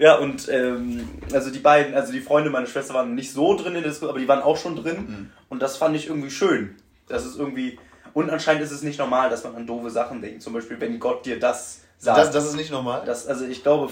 Ja, 0.00 0.16
und 0.16 0.48
ähm, 0.48 1.08
also 1.32 1.50
die 1.50 1.58
beiden, 1.58 1.94
also 1.94 2.10
die 2.10 2.20
Freunde 2.20 2.48
meiner 2.50 2.66
Schwester 2.66 2.94
waren 2.94 3.14
nicht 3.14 3.32
so 3.32 3.54
drin 3.54 3.74
in 3.76 3.82
der 3.82 3.82
Diskussion, 3.82 4.10
aber 4.10 4.18
die 4.18 4.28
waren 4.28 4.42
auch 4.42 4.56
schon 4.56 4.74
drin 4.76 5.30
und 5.50 5.60
das 5.60 5.76
fand 5.76 5.94
ich 5.94 6.08
irgendwie 6.08 6.30
schön. 6.30 6.74
Das 7.06 7.26
ist 7.26 7.38
irgendwie, 7.38 7.78
und 8.14 8.30
anscheinend 8.30 8.62
ist 8.62 8.70
es 8.70 8.82
nicht 8.82 8.98
normal, 8.98 9.28
dass 9.28 9.44
man 9.44 9.54
an 9.54 9.66
doofe 9.66 9.90
Sachen 9.90 10.22
denkt, 10.22 10.42
zum 10.42 10.54
Beispiel, 10.54 10.80
wenn 10.80 10.98
Gott 10.98 11.26
dir 11.26 11.38
das 11.38 11.82
sagt. 11.98 12.18
Das, 12.18 12.30
das 12.30 12.46
ist 12.46 12.56
nicht 12.56 12.70
normal. 12.70 13.02
das, 13.04 13.26
also 13.26 13.44
ich 13.44 13.62
glaube, 13.62 13.90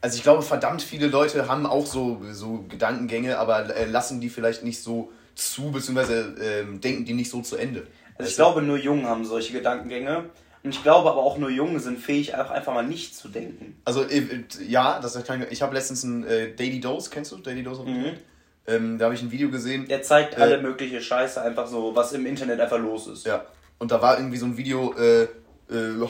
Also 0.00 0.16
ich 0.16 0.22
glaube, 0.22 0.42
verdammt 0.42 0.82
viele 0.82 1.08
Leute 1.08 1.48
haben 1.48 1.66
auch 1.66 1.86
so, 1.86 2.22
so 2.32 2.64
Gedankengänge, 2.68 3.38
aber 3.38 3.76
äh, 3.76 3.84
lassen 3.86 4.20
die 4.20 4.30
vielleicht 4.30 4.64
nicht 4.64 4.82
so 4.82 5.12
zu, 5.34 5.70
beziehungsweise 5.70 6.34
ähm, 6.40 6.80
denken 6.80 7.04
die 7.04 7.12
nicht 7.12 7.30
so 7.30 7.42
zu 7.42 7.56
Ende. 7.56 7.86
Also 8.16 8.30
ich 8.30 8.36
glaube, 8.36 8.62
nur 8.62 8.78
Jungen 8.78 9.06
haben 9.06 9.24
solche 9.26 9.52
Gedankengänge. 9.52 10.24
Und 10.66 10.74
ich 10.74 10.82
glaube 10.82 11.08
aber 11.08 11.22
auch 11.22 11.38
nur 11.38 11.48
Jungen 11.48 11.78
sind 11.78 11.96
fähig, 11.96 12.34
auch 12.34 12.50
einfach 12.50 12.74
mal 12.74 12.82
nicht 12.82 13.14
zu 13.14 13.28
denken. 13.28 13.80
Also 13.84 14.02
äh, 14.02 14.18
äh, 14.18 14.44
ja, 14.66 14.98
das 14.98 15.22
kann 15.24 15.42
ich. 15.42 15.52
Ich 15.52 15.62
habe 15.62 15.72
letztens 15.72 16.02
ein 16.02 16.24
äh, 16.24 16.56
Daily 16.56 16.80
Dose, 16.80 17.08
kennst 17.08 17.30
du 17.30 17.36
Daily 17.36 17.62
Dose? 17.62 17.82
auf 17.82 17.86
Internet? 17.86 18.18
Ähm, 18.66 18.98
da 18.98 19.04
habe 19.04 19.14
ich 19.14 19.22
ein 19.22 19.30
Video 19.30 19.48
gesehen. 19.48 19.86
Der 19.86 20.02
zeigt 20.02 20.36
alle 20.36 20.60
mögliche 20.60 21.00
Scheiße, 21.00 21.40
einfach 21.40 21.68
so, 21.68 21.94
was 21.94 22.12
im 22.14 22.26
Internet 22.26 22.58
einfach 22.58 22.80
los 22.80 23.06
ist. 23.06 23.24
Ja. 23.24 23.46
Und 23.78 23.92
da 23.92 24.02
war 24.02 24.18
irgendwie 24.18 24.38
so 24.38 24.46
ein 24.46 24.56
Video, 24.56 24.92
äh, 24.94 25.22
äh, 25.22 25.28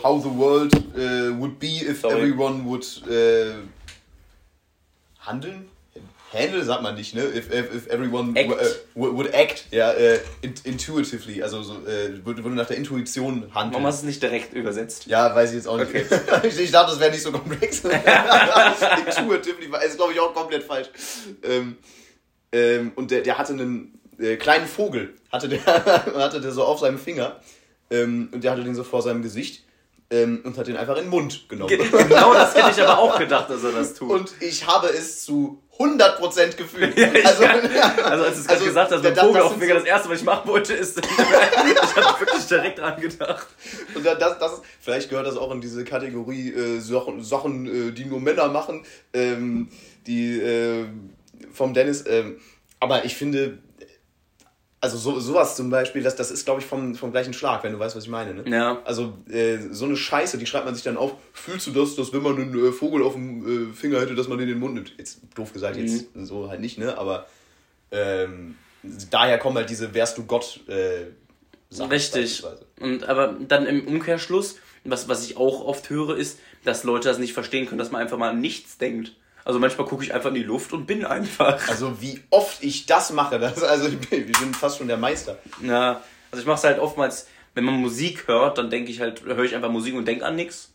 how 0.03 0.23
the 0.23 0.31
world 0.31 0.75
äh, 0.97 1.39
would 1.39 1.59
be 1.59 1.83
if 1.87 2.01
Sorry. 2.01 2.15
everyone 2.15 2.65
would 2.65 3.03
äh, 3.11 3.57
handeln? 5.19 5.69
Handle 6.33 6.65
sagt 6.65 6.83
man 6.83 6.95
nicht, 6.97 7.15
ne? 7.15 7.23
If, 7.23 7.53
if, 7.53 7.73
if 7.75 7.87
everyone 7.87 8.35
Act. 8.37 8.51
Äh, 8.51 8.65
would, 8.95 9.15
would 9.15 9.33
act, 9.35 9.67
ja, 9.71 9.93
äh, 9.93 10.19
in, 10.43 10.55
intuitively, 10.65 11.43
also 11.43 11.63
so, 11.63 11.75
äh, 11.87 12.25
würde, 12.27 12.43
würde 12.43 12.57
nach 12.57 12.67
der 12.67 12.77
Intuition 12.77 13.55
handeln. 13.55 13.73
Warum 13.75 13.87
hast 13.87 14.03
du 14.03 14.07
es 14.07 14.09
nicht 14.09 14.23
direkt 14.23 14.53
übersetzt? 14.53 15.07
Ja, 15.07 15.35
weiß 15.35 15.51
ich 15.51 15.57
jetzt 15.57 15.69
auch 15.69 15.79
nicht. 15.79 15.89
Okay. 15.89 16.05
ich, 16.43 16.59
ich 16.59 16.71
dachte, 16.73 16.91
das 16.93 17.01
wäre 17.01 17.13
nicht 17.13 17.23
so 17.23 17.31
komplex. 17.33 17.83
Intuitively 19.07 19.71
ist, 19.87 19.97
glaube 19.97 20.13
ich, 20.13 20.21
auch 20.21 20.35
komplett 20.35 20.63
falsch. 20.65 20.89
Ähm, 21.43 21.77
ähm, 22.53 22.93
und 22.97 23.11
der, 23.11 23.23
der 23.23 23.39
hatte 23.39 23.53
einen 23.53 23.99
äh, 24.19 24.37
kleinen 24.37 24.67
Vogel, 24.67 25.15
hatte 25.31 25.49
der, 25.49 25.65
hatte 25.65 26.41
der 26.41 26.53
so 26.53 26.65
auf 26.65 26.81
seinem 26.81 26.99
Finger. 26.99 27.41
Ähm, 27.91 28.31
und 28.33 28.43
der 28.43 28.53
hatte 28.53 28.65
den 28.65 28.75
so 28.75 28.83
vor 28.83 29.01
seinem 29.03 29.23
Gesicht 29.23 29.63
ähm, 30.11 30.41
und 30.45 30.59
hat 30.59 30.67
den 30.67 30.77
einfach 30.77 30.97
in 30.97 31.05
den 31.05 31.11
Mund 31.11 31.49
genommen. 31.49 31.69
Ge- 31.69 31.79
Genau 31.89 32.35
das 32.35 32.55
hätte 32.55 32.71
ich 32.73 32.83
aber 32.83 32.99
auch 32.99 33.17
gedacht, 33.19 33.49
dass 33.51 33.63
er 33.63 33.73
das 33.73 33.95
tut. 33.95 34.11
Und 34.11 34.31
ich 34.41 34.67
habe 34.67 34.89
es 34.89 35.25
zu 35.25 35.63
100% 35.79 36.57
gefühlt. 36.57 36.97
ich 36.99 37.27
also, 37.27 37.45
also 38.05 38.25
als 38.25 38.35
du 38.35 38.41
es 38.41 38.47
gerade 38.47 38.53
also, 38.53 38.65
gesagt 38.67 38.93
hast, 38.93 39.03
mit 39.03 39.19
Vogel 39.19 39.43
auf 39.43 39.57
Finger, 39.59 39.75
das 39.75 39.85
erste, 39.85 40.09
was 40.11 40.19
ich 40.21 40.25
machen 40.25 40.49
wollte, 40.49 40.73
ist, 40.75 40.99
ich 41.07 41.07
habe 41.97 42.21
wirklich 42.21 42.47
direkt 42.47 42.79
dran 42.79 43.01
gedacht. 43.01 43.47
Und 43.95 44.05
da- 44.07 44.15
das, 44.15 44.39
das 44.39 44.63
vielleicht 44.81 45.11
gehört 45.11 45.27
das 45.27 45.37
auch 45.37 45.53
in 45.53 45.61
diese 45.61 45.85
Kategorie 45.85 46.53
äh, 46.53 46.81
Sachen, 46.81 47.23
Sachen 47.23 47.89
äh, 47.89 47.93
die 47.93 48.05
nur 48.07 48.21
Männer 48.21 48.49
machen, 48.49 48.85
ähm, 49.13 49.69
die 50.07 50.39
äh, 50.41 50.85
vom 51.53 51.75
Dennis. 51.75 52.05
Ähm, 52.07 52.41
aber 52.81 53.05
ich 53.05 53.17
finde, 53.17 53.59
also 54.81 54.99
so, 54.99 55.19
sowas 55.19 55.57
zum 55.57 55.71
Beispiel, 55.71 56.03
das, 56.03 56.17
das 56.17 56.31
ist, 56.31 56.45
glaube 56.45 56.61
ich, 56.61 56.67
vom, 56.67 56.95
vom 56.95 57.11
gleichen 57.11 57.33
Schlag, 57.33 57.65
wenn 57.65 57.73
du 57.73 57.79
weißt, 57.79 57.97
was 57.97 58.05
ich 58.05 58.11
meine. 58.11 58.35
Ne? 58.35 58.45
Ja. 58.49 58.83
Also 58.85 59.15
äh, 59.29 59.59
so 59.71 59.87
eine 59.87 59.97
Scheiße, 59.97 60.39
die 60.39 60.47
schreibt 60.47 60.67
man 60.67 60.75
sich 60.75 60.85
dann 60.85 60.97
auf. 60.97 61.15
Fühlst 61.33 61.67
du 61.67 61.71
das, 61.73 61.97
dass 61.97 62.13
wenn 62.13 62.23
man 62.23 62.37
einen 62.37 62.69
äh, 62.69 62.73
Vogel 62.73 63.03
auf 63.03 63.15
dem 63.15 63.71
äh, 63.71 63.75
Finger 63.75 64.01
hätte, 64.01 64.15
dass 64.15 64.29
man 64.29 64.39
den 64.39 64.49
in 64.49 64.55
den 64.55 64.61
Mund 64.61 64.75
nimmt? 64.75 64.93
Jetzt 64.99 65.21
doof 65.35 65.53
gesagt, 65.53 65.77
jetzt 65.77 66.09
so 66.15 66.49
halt 66.49 66.61
nicht, 66.61 66.79
ne? 66.79 66.97
Aber 66.99 67.27
ähm, 67.91 68.57
daher 69.11 69.39
kommen 69.39 69.57
halt 69.57 69.71
diese 69.71 69.95
Wärst 69.95 70.19
du 70.19 70.25
Gott 70.25 70.61
äh, 70.69 71.07
Sachen 71.71 71.91
Richtig. 71.91 72.45
Und 72.81 73.05
aber 73.05 73.35
dann 73.49 73.67
im 73.67 73.87
Umkehrschluss, 73.87 74.57
was, 74.85 75.09
was 75.09 75.25
ich 75.25 75.37
auch 75.37 75.65
oft 75.65 75.91
höre, 75.91 76.17
ist, 76.17 76.39
dass 76.65 76.85
Leute 76.85 77.09
das 77.09 77.19
nicht 77.19 77.33
verstehen 77.33 77.67
können, 77.67 77.79
dass 77.79 77.91
man 77.91 78.03
einfach 78.03 78.19
mal 78.19 78.31
an 78.31 78.41
nichts 78.41 78.79
denkt. 78.79 79.13
Also 79.47 79.61
manchmal 79.61 79.87
gucke 79.87 80.03
ich 80.03 80.13
einfach 80.13 80.31
in 80.31 80.35
die 80.35 80.43
Luft 80.43 80.73
und 80.73 80.87
bin 80.87 81.05
einfach. 81.05 81.69
Also 81.69 82.03
wie 82.03 82.21
oft 82.31 82.65
ich 82.65 82.85
das 82.87 83.13
mache, 83.13 83.39
das, 83.39 83.63
also 83.63 83.87
ich 83.87 83.97
bin, 84.01 84.29
ich 84.29 84.37
bin 84.41 84.53
fast 84.53 84.79
schon 84.79 84.89
der 84.89 84.97
Meister. 84.97 85.39
Ja, 85.63 86.03
also 86.33 86.41
ich 86.41 86.47
mache 86.47 86.57
es 86.57 86.65
halt 86.65 86.81
oftmals, 86.81 87.29
wenn 87.55 87.63
man 87.63 87.75
Musik 87.77 88.27
hört, 88.27 88.59
dann 88.59 88.71
denke 88.71 88.91
ich 88.91 89.01
halt, 89.01 89.23
höre 89.25 89.45
ich 89.45 89.55
einfach 89.55 89.71
Musik 89.71 89.95
und 89.95 90.05
denke 90.05 90.27
an 90.27 90.35
nichts. 90.35 90.73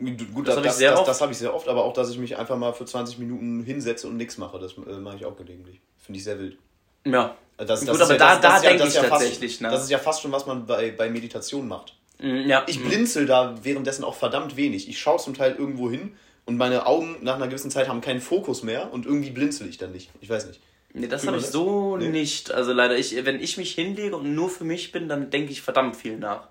Gut, 0.00 0.48
das, 0.48 0.56
das, 0.56 0.64
das, 0.64 0.78
das, 0.78 1.04
das 1.04 1.20
habe 1.20 1.30
ich 1.30 1.38
sehr 1.38 1.54
oft, 1.54 1.68
aber 1.68 1.84
auch, 1.84 1.92
dass 1.92 2.10
ich 2.10 2.18
mich 2.18 2.36
einfach 2.36 2.56
mal 2.56 2.72
für 2.72 2.84
20 2.84 3.18
Minuten 3.18 3.62
hinsetze 3.62 4.08
und 4.08 4.16
nichts 4.16 4.36
mache, 4.36 4.58
das 4.58 4.72
äh, 4.72 4.98
mache 4.98 5.18
ich 5.18 5.24
auch 5.24 5.36
gelegentlich. 5.36 5.80
Finde 5.98 6.18
ich 6.18 6.24
sehr 6.24 6.40
wild. 6.40 6.58
Ja. 7.04 7.36
Also 7.56 7.72
das, 7.72 7.86
Gut, 7.86 8.00
aber 8.00 8.12
ja, 8.14 8.18
da, 8.18 8.38
da 8.40 8.60
denke 8.60 8.88
ich 8.88 8.94
ja 8.94 9.04
tatsächlich 9.04 9.52
fast, 9.52 9.62
nach. 9.62 9.70
Das 9.70 9.84
ist 9.84 9.90
ja 9.90 9.98
fast 9.98 10.22
schon, 10.22 10.32
was 10.32 10.44
man 10.44 10.66
bei, 10.66 10.90
bei 10.90 11.08
Meditation 11.08 11.68
macht. 11.68 11.94
Mm, 12.18 12.48
ja. 12.48 12.64
Ich 12.66 12.82
blinzel 12.82 13.26
da 13.26 13.54
währenddessen 13.62 14.02
auch 14.02 14.16
verdammt 14.16 14.56
wenig. 14.56 14.88
Ich 14.88 14.98
schaue 14.98 15.18
zum 15.18 15.34
Teil 15.34 15.54
irgendwo 15.54 15.88
hin 15.88 16.16
und 16.48 16.56
meine 16.56 16.86
Augen 16.86 17.18
nach 17.20 17.34
einer 17.34 17.46
gewissen 17.46 17.70
Zeit 17.70 17.88
haben 17.88 18.00
keinen 18.00 18.22
Fokus 18.22 18.62
mehr 18.62 18.90
und 18.90 19.04
irgendwie 19.04 19.28
blinzel 19.28 19.68
ich 19.68 19.76
dann 19.76 19.92
nicht. 19.92 20.10
Ich 20.22 20.30
weiß 20.30 20.46
nicht. 20.46 20.62
Nee, 20.94 21.06
das 21.06 21.26
habe 21.26 21.36
ich 21.36 21.44
so 21.44 21.98
nee. 21.98 22.08
nicht. 22.08 22.50
Also 22.50 22.72
leider, 22.72 22.96
ich, 22.96 23.22
wenn 23.26 23.38
ich 23.38 23.58
mich 23.58 23.72
hinlege 23.72 24.16
und 24.16 24.34
nur 24.34 24.48
für 24.48 24.64
mich 24.64 24.90
bin, 24.90 25.10
dann 25.10 25.28
denke 25.28 25.52
ich 25.52 25.60
verdammt 25.60 25.94
viel 25.94 26.16
nach 26.16 26.48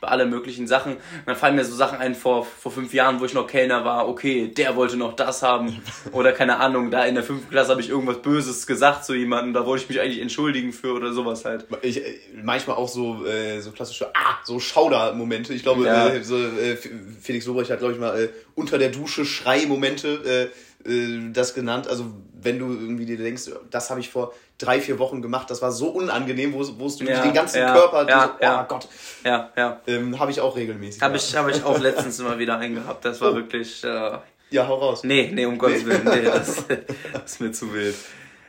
bei 0.00 0.08
allen 0.08 0.30
möglichen 0.30 0.68
Sachen. 0.68 0.92
Und 0.92 1.00
dann 1.26 1.34
fallen 1.34 1.56
mir 1.56 1.64
so 1.64 1.74
Sachen 1.74 1.98
ein 1.98 2.14
vor, 2.14 2.44
vor 2.44 2.70
fünf 2.70 2.94
Jahren, 2.94 3.18
wo 3.20 3.24
ich 3.24 3.34
noch 3.34 3.48
Kellner 3.48 3.84
war, 3.84 4.08
okay, 4.08 4.46
der 4.46 4.76
wollte 4.76 4.96
noch 4.96 5.14
das 5.14 5.42
haben. 5.42 5.82
Oder 6.12 6.32
keine 6.32 6.58
Ahnung, 6.58 6.90
da 6.90 7.04
in 7.04 7.16
der 7.16 7.24
fünften 7.24 7.50
Klasse 7.50 7.72
habe 7.72 7.80
ich 7.80 7.88
irgendwas 7.88 8.22
Böses 8.22 8.66
gesagt 8.66 9.04
zu 9.04 9.14
jemandem, 9.14 9.54
da 9.54 9.66
wollte 9.66 9.82
ich 9.82 9.88
mich 9.88 10.00
eigentlich 10.00 10.20
entschuldigen 10.20 10.72
für 10.72 10.92
oder 10.92 11.12
sowas 11.12 11.44
halt. 11.44 11.66
Ich, 11.82 11.98
äh, 11.98 12.18
manchmal 12.42 12.76
auch 12.76 12.88
so, 12.88 13.26
äh, 13.26 13.60
so 13.60 13.72
klassische, 13.72 14.08
ah, 14.14 14.36
so 14.44 14.60
Schauder-Momente. 14.60 15.52
Ich 15.52 15.64
glaube, 15.64 15.84
ja. 15.84 16.08
äh, 16.08 16.22
so, 16.22 16.36
äh, 16.36 16.76
Felix 17.20 17.46
Lobrecht 17.46 17.70
hat, 17.70 17.80
glaube 17.80 17.94
ich, 17.94 17.98
mal 17.98 18.20
äh, 18.20 18.28
unter 18.54 18.78
der 18.78 18.90
Dusche 18.90 19.24
Schrei-Momente 19.24 20.50
äh, 20.84 20.90
äh, 20.90 21.32
das 21.32 21.54
genannt. 21.54 21.88
Also 21.88 22.06
wenn 22.40 22.58
du 22.58 22.66
irgendwie 22.66 23.06
dir 23.06 23.16
denkst, 23.16 23.50
das 23.70 23.90
habe 23.90 24.00
ich 24.00 24.10
vor 24.10 24.32
drei, 24.58 24.80
vier 24.80 24.98
Wochen 24.98 25.22
gemacht. 25.22 25.50
Das 25.50 25.62
war 25.62 25.72
so 25.72 25.88
unangenehm, 25.88 26.52
wo, 26.52 26.60
wo 26.78 26.88
du 26.88 27.04
ja, 27.04 27.22
den 27.22 27.32
ganzen 27.32 27.58
ja, 27.58 27.72
Körper, 27.72 28.08
ja, 28.08 28.38
so, 28.40 28.46
oh 28.46 28.64
Gott. 28.68 28.88
Ja, 29.24 29.52
ja. 29.56 29.80
Ähm, 29.86 30.18
habe 30.18 30.30
ich 30.30 30.40
auch 30.40 30.56
regelmäßig. 30.56 31.02
Habe 31.02 31.16
ich, 31.16 31.36
hab 31.36 31.48
ich 31.48 31.62
auch 31.64 31.78
letztens 31.78 32.18
immer 32.20 32.38
wieder 32.38 32.58
eingehabt. 32.58 33.04
Das 33.04 33.20
war 33.20 33.32
oh. 33.32 33.36
wirklich. 33.36 33.82
Äh, 33.84 34.18
ja, 34.50 34.66
hau 34.66 34.76
raus. 34.76 35.04
Nee, 35.04 35.30
nee, 35.32 35.44
um 35.44 35.58
Gottes 35.58 35.84
Willen. 35.84 36.04
Nee, 36.04 36.22
das, 36.24 36.64
das 37.12 37.24
ist 37.24 37.40
mir 37.40 37.52
zu 37.52 37.72
wild. 37.72 37.96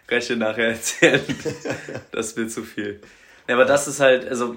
Kann 0.07 0.19
ich 0.19 0.27
dir 0.27 0.37
nachher 0.37 0.69
erzählen. 0.69 1.21
Das 2.11 2.27
ist 2.27 2.37
mir 2.37 2.47
zu 2.47 2.63
viel. 2.63 3.01
Ja, 3.47 3.55
aber 3.55 3.65
das 3.65 3.87
ist 3.87 3.99
halt, 3.99 4.27
also 4.27 4.55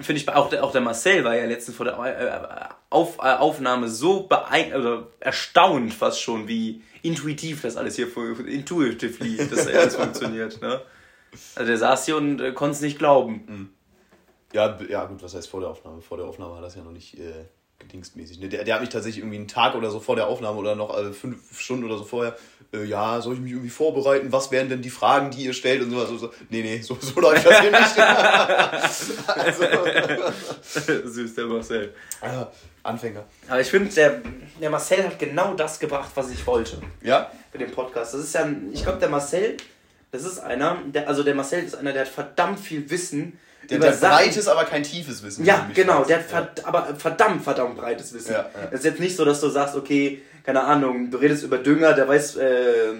finde 0.00 0.20
ich 0.20 0.28
auch 0.28 0.48
der, 0.48 0.64
auch 0.64 0.72
der 0.72 0.80
Marcel 0.80 1.24
war 1.24 1.36
ja 1.36 1.44
letztens 1.44 1.76
vor 1.76 1.86
der 1.86 1.94
äh, 1.94 2.68
Auf, 2.90 3.18
äh, 3.18 3.34
Aufnahme 3.34 3.88
so 3.88 4.24
beeindruckt, 4.24 4.84
oder 4.84 5.06
erstaunt 5.20 5.94
fast 5.94 6.20
schon, 6.20 6.48
wie 6.48 6.82
intuitiv 7.04 7.62
das 7.62 7.76
alles 7.76 7.96
hier, 7.96 8.08
intuitively 8.46 9.36
das 9.36 9.66
alles 9.66 9.96
funktioniert. 10.02 10.60
Ne? 10.60 10.80
Also 11.54 11.66
der 11.66 11.78
saß 11.78 12.06
hier 12.06 12.16
und 12.16 12.40
äh, 12.40 12.52
konnte 12.52 12.76
es 12.76 12.80
nicht 12.80 12.98
glauben. 12.98 13.44
Mhm. 13.46 13.68
Ja, 14.52 14.78
ja, 14.88 15.04
gut, 15.04 15.22
was 15.22 15.34
heißt 15.34 15.48
vor 15.48 15.60
der 15.60 15.68
Aufnahme? 15.68 16.00
Vor 16.00 16.16
der 16.16 16.26
Aufnahme 16.26 16.54
war 16.54 16.62
das 16.62 16.76
ja 16.76 16.82
noch 16.82 16.92
nicht 16.92 17.18
äh, 17.18 17.44
gedingsmäßig. 17.78 18.40
Ne? 18.40 18.48
Der, 18.48 18.64
der 18.64 18.74
hat 18.74 18.80
mich 18.80 18.90
tatsächlich 18.90 19.18
irgendwie 19.22 19.38
einen 19.38 19.48
Tag 19.48 19.74
oder 19.74 19.90
so 19.90 20.00
vor 20.00 20.16
der 20.16 20.26
Aufnahme 20.26 20.58
oder 20.58 20.74
noch 20.74 20.96
äh, 20.96 21.12
fünf 21.12 21.58
Stunden 21.58 21.84
oder 21.84 21.96
so 21.96 22.04
vorher, 22.04 22.36
äh, 22.72 22.84
ja, 22.84 23.20
soll 23.20 23.34
ich 23.34 23.40
mich 23.40 23.52
irgendwie 23.52 23.70
vorbereiten? 23.70 24.32
Was 24.32 24.50
wären 24.50 24.68
denn 24.68 24.82
die 24.82 24.90
Fragen, 24.90 25.30
die 25.30 25.44
ihr 25.44 25.52
stellt 25.52 25.82
und 25.82 25.90
sowas? 25.90 26.08
So, 26.08 26.18
so. 26.18 26.32
Nee, 26.50 26.62
nee, 26.62 26.80
so, 26.80 26.96
so 27.00 27.20
läuft 27.20 27.46
das 27.46 27.60
hier 27.60 27.70
nicht. 27.70 27.98
also. 29.26 31.08
Süß, 31.08 31.34
der 31.34 31.46
Marcel. 31.46 31.94
Ah, 32.20 32.46
Anfänger. 32.82 33.24
Aber 33.48 33.60
ich 33.60 33.68
finde, 33.68 33.94
der, 33.94 34.20
der 34.60 34.70
Marcel 34.70 35.04
hat 35.04 35.18
genau 35.18 35.54
das 35.54 35.78
gebracht, 35.78 36.10
was 36.14 36.30
ich 36.30 36.46
wollte. 36.46 36.80
Ja? 37.02 37.30
Für 37.52 37.58
den 37.58 37.70
Podcast. 37.70 38.14
Das 38.14 38.20
ist 38.20 38.34
ja, 38.34 38.48
ich 38.72 38.82
glaube, 38.82 38.98
der 38.98 39.08
Marcel, 39.08 39.56
das 40.10 40.24
ist 40.24 40.38
einer, 40.38 40.78
der, 40.86 41.08
also 41.08 41.22
der 41.22 41.34
Marcel 41.34 41.64
ist 41.64 41.74
einer, 41.74 41.92
der 41.92 42.02
hat 42.02 42.08
verdammt 42.08 42.60
viel 42.60 42.90
Wissen. 42.90 43.38
Der, 43.70 43.78
über 43.78 43.86
der 43.86 43.94
Sachen. 43.94 44.16
breites, 44.16 44.48
aber 44.48 44.64
kein 44.64 44.82
tiefes 44.82 45.22
Wissen. 45.22 45.44
Ja, 45.44 45.68
genau, 45.74 46.00
weiß. 46.00 46.06
der 46.06 46.18
hat 46.18 46.24
verd 46.26 46.58
ja. 46.58 46.66
aber 46.66 46.94
verdammt, 46.96 47.42
verdammt 47.42 47.76
breites 47.76 48.12
Wissen. 48.12 48.32
Ja, 48.32 48.46
ja. 48.54 48.68
ist 48.70 48.84
jetzt 48.84 49.00
nicht 49.00 49.16
so, 49.16 49.24
dass 49.24 49.40
du 49.40 49.48
sagst, 49.48 49.76
okay, 49.76 50.22
keine 50.44 50.62
Ahnung, 50.62 51.10
du 51.10 51.18
redest 51.18 51.42
über 51.42 51.58
Dünger, 51.58 51.94
der 51.94 52.06
weiß, 52.06 52.36
äh, 52.36 52.92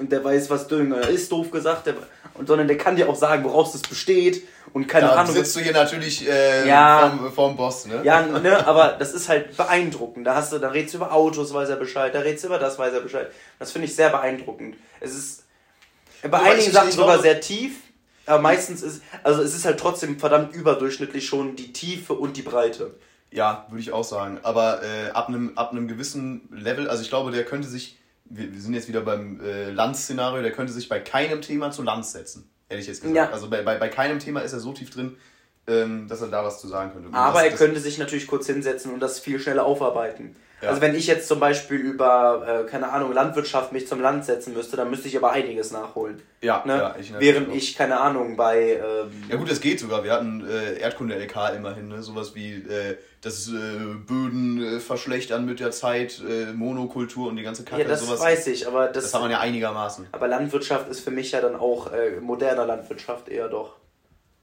der 0.00 0.22
weiß, 0.22 0.50
was 0.50 0.68
Dünger 0.68 1.08
ist, 1.08 1.32
doof 1.32 1.50
gesagt, 1.50 1.86
der, 1.86 1.94
und, 2.34 2.46
sondern 2.46 2.68
der 2.68 2.78
kann 2.78 2.96
dir 2.96 3.08
auch 3.08 3.16
sagen, 3.16 3.42
woraus 3.44 3.72
das 3.72 3.82
besteht 3.82 4.42
und 4.72 4.86
keine 4.86 5.06
da 5.06 5.14
Ahnung. 5.14 5.34
sitzt 5.34 5.56
du 5.56 5.60
hier 5.60 5.72
natürlich 5.72 6.28
äh, 6.28 6.68
ja, 6.68 7.10
vorm, 7.10 7.32
vorm 7.32 7.56
Boss, 7.56 7.86
ne? 7.86 8.00
Ja, 8.04 8.22
ne, 8.22 8.66
aber 8.66 8.96
das 8.98 9.14
ist 9.14 9.28
halt 9.28 9.56
beeindruckend. 9.56 10.26
Da 10.26 10.34
hast 10.34 10.52
du, 10.52 10.58
da 10.58 10.68
redest 10.68 10.94
du 10.94 10.98
über 10.98 11.12
Autos, 11.12 11.52
weiß 11.52 11.70
er 11.70 11.76
Bescheid, 11.76 12.14
da 12.14 12.20
redest 12.20 12.44
du 12.44 12.48
über 12.48 12.58
das, 12.58 12.78
weiß 12.78 12.92
er 12.92 13.00
Bescheid. 13.00 13.30
Das 13.58 13.72
finde 13.72 13.86
ich 13.86 13.96
sehr 13.96 14.10
beeindruckend. 14.10 14.76
Es 15.00 15.14
ist 15.14 15.44
bei 16.22 16.38
einigen 16.38 16.70
Sachen 16.70 16.92
sogar 16.92 17.18
sehr 17.20 17.40
tief, 17.40 17.72
aber 18.26 18.42
meistens 18.42 18.82
ist, 18.82 19.02
also 19.22 19.42
es 19.42 19.54
ist 19.54 19.64
halt 19.64 19.78
trotzdem 19.78 20.18
verdammt 20.18 20.54
überdurchschnittlich 20.54 21.26
schon 21.26 21.56
die 21.56 21.72
Tiefe 21.72 22.12
und 22.12 22.36
die 22.36 22.42
Breite. 22.42 22.94
Ja, 23.30 23.66
würde 23.68 23.80
ich 23.80 23.92
auch 23.92 24.04
sagen. 24.04 24.38
Aber 24.42 24.82
äh, 24.82 25.10
ab 25.10 25.28
einem 25.28 25.52
ab 25.56 25.72
einem 25.72 25.88
gewissen 25.88 26.48
Level, 26.50 26.88
also 26.88 27.02
ich 27.02 27.08
glaube, 27.08 27.30
der 27.30 27.44
könnte 27.44 27.68
sich, 27.68 27.98
wir, 28.24 28.52
wir 28.52 28.60
sind 28.60 28.74
jetzt 28.74 28.88
wieder 28.88 29.00
beim 29.00 29.40
äh, 29.40 29.70
Lanz-Szenario, 29.70 30.42
der 30.42 30.52
könnte 30.52 30.72
sich 30.72 30.88
bei 30.88 31.00
keinem 31.00 31.42
Thema 31.42 31.70
zu 31.70 31.82
Lanz 31.82 32.12
setzen. 32.12 32.48
Ehrlich 32.68 32.86
jetzt 32.86 33.02
gesagt. 33.02 33.16
Ja. 33.16 33.30
Also 33.30 33.48
bei, 33.48 33.62
bei, 33.62 33.78
bei 33.78 33.88
keinem 33.88 34.18
Thema 34.18 34.40
ist 34.40 34.52
er 34.52 34.60
so 34.60 34.72
tief 34.72 34.90
drin, 34.90 35.16
ähm, 35.68 36.08
dass 36.08 36.20
er 36.20 36.28
da 36.28 36.44
was 36.44 36.60
zu 36.60 36.68
sagen 36.68 36.92
könnte. 36.92 37.16
Aber 37.16 37.42
das, 37.42 37.52
er 37.52 37.56
könnte 37.56 37.80
sich 37.80 37.98
natürlich 37.98 38.26
kurz 38.26 38.46
hinsetzen 38.46 38.92
und 38.92 39.00
das 39.00 39.20
viel 39.20 39.38
schneller 39.38 39.64
aufarbeiten. 39.64 40.36
Ja. 40.62 40.70
Also 40.70 40.80
wenn 40.80 40.94
ich 40.94 41.06
jetzt 41.06 41.28
zum 41.28 41.38
Beispiel 41.38 41.76
über, 41.76 42.64
äh, 42.64 42.70
keine 42.70 42.90
Ahnung, 42.90 43.12
Landwirtschaft 43.12 43.72
mich 43.72 43.86
zum 43.86 44.00
Land 44.00 44.24
setzen 44.24 44.54
müsste, 44.54 44.76
dann 44.76 44.88
müsste 44.88 45.06
ich 45.06 45.16
aber 45.16 45.32
einiges 45.32 45.70
nachholen. 45.70 46.22
Ja, 46.40 46.62
ne? 46.64 46.78
ja 46.78 46.96
ich 46.98 47.12
Während 47.18 47.54
ich, 47.54 47.76
keine 47.76 48.00
Ahnung, 48.00 48.36
bei... 48.36 48.80
Ähm, 48.82 49.10
ja 49.28 49.36
gut, 49.36 49.50
das 49.50 49.60
geht 49.60 49.80
sogar. 49.80 50.02
Wir 50.02 50.12
hatten 50.12 50.46
äh, 50.48 50.78
Erdkunde-LK 50.78 51.54
immerhin, 51.56 51.88
ne? 51.88 52.02
sowas 52.02 52.34
wie 52.34 52.54
äh, 52.54 52.96
das 53.20 53.48
äh, 53.48 53.52
Böden 54.06 54.76
äh, 54.76 54.80
verschlechtern 54.80 55.44
mit 55.44 55.60
der 55.60 55.72
Zeit, 55.72 56.22
äh, 56.26 56.52
Monokultur 56.52 57.28
und 57.28 57.36
die 57.36 57.42
ganze 57.42 57.64
Kacke. 57.64 57.82
Ja, 57.82 57.88
das 57.88 58.00
sowas. 58.00 58.20
weiß 58.20 58.46
ich, 58.46 58.66
aber 58.66 58.88
das... 58.88 59.04
Das 59.04 59.14
hat 59.14 59.20
man 59.20 59.30
ja 59.30 59.40
einigermaßen. 59.40 60.06
Aber 60.12 60.26
Landwirtschaft 60.26 60.88
ist 60.88 61.00
für 61.00 61.10
mich 61.10 61.32
ja 61.32 61.42
dann 61.42 61.56
auch 61.56 61.90
moderner 62.20 62.64
Landwirtschaft 62.64 63.28
eher 63.28 63.48
doch. 63.48 63.76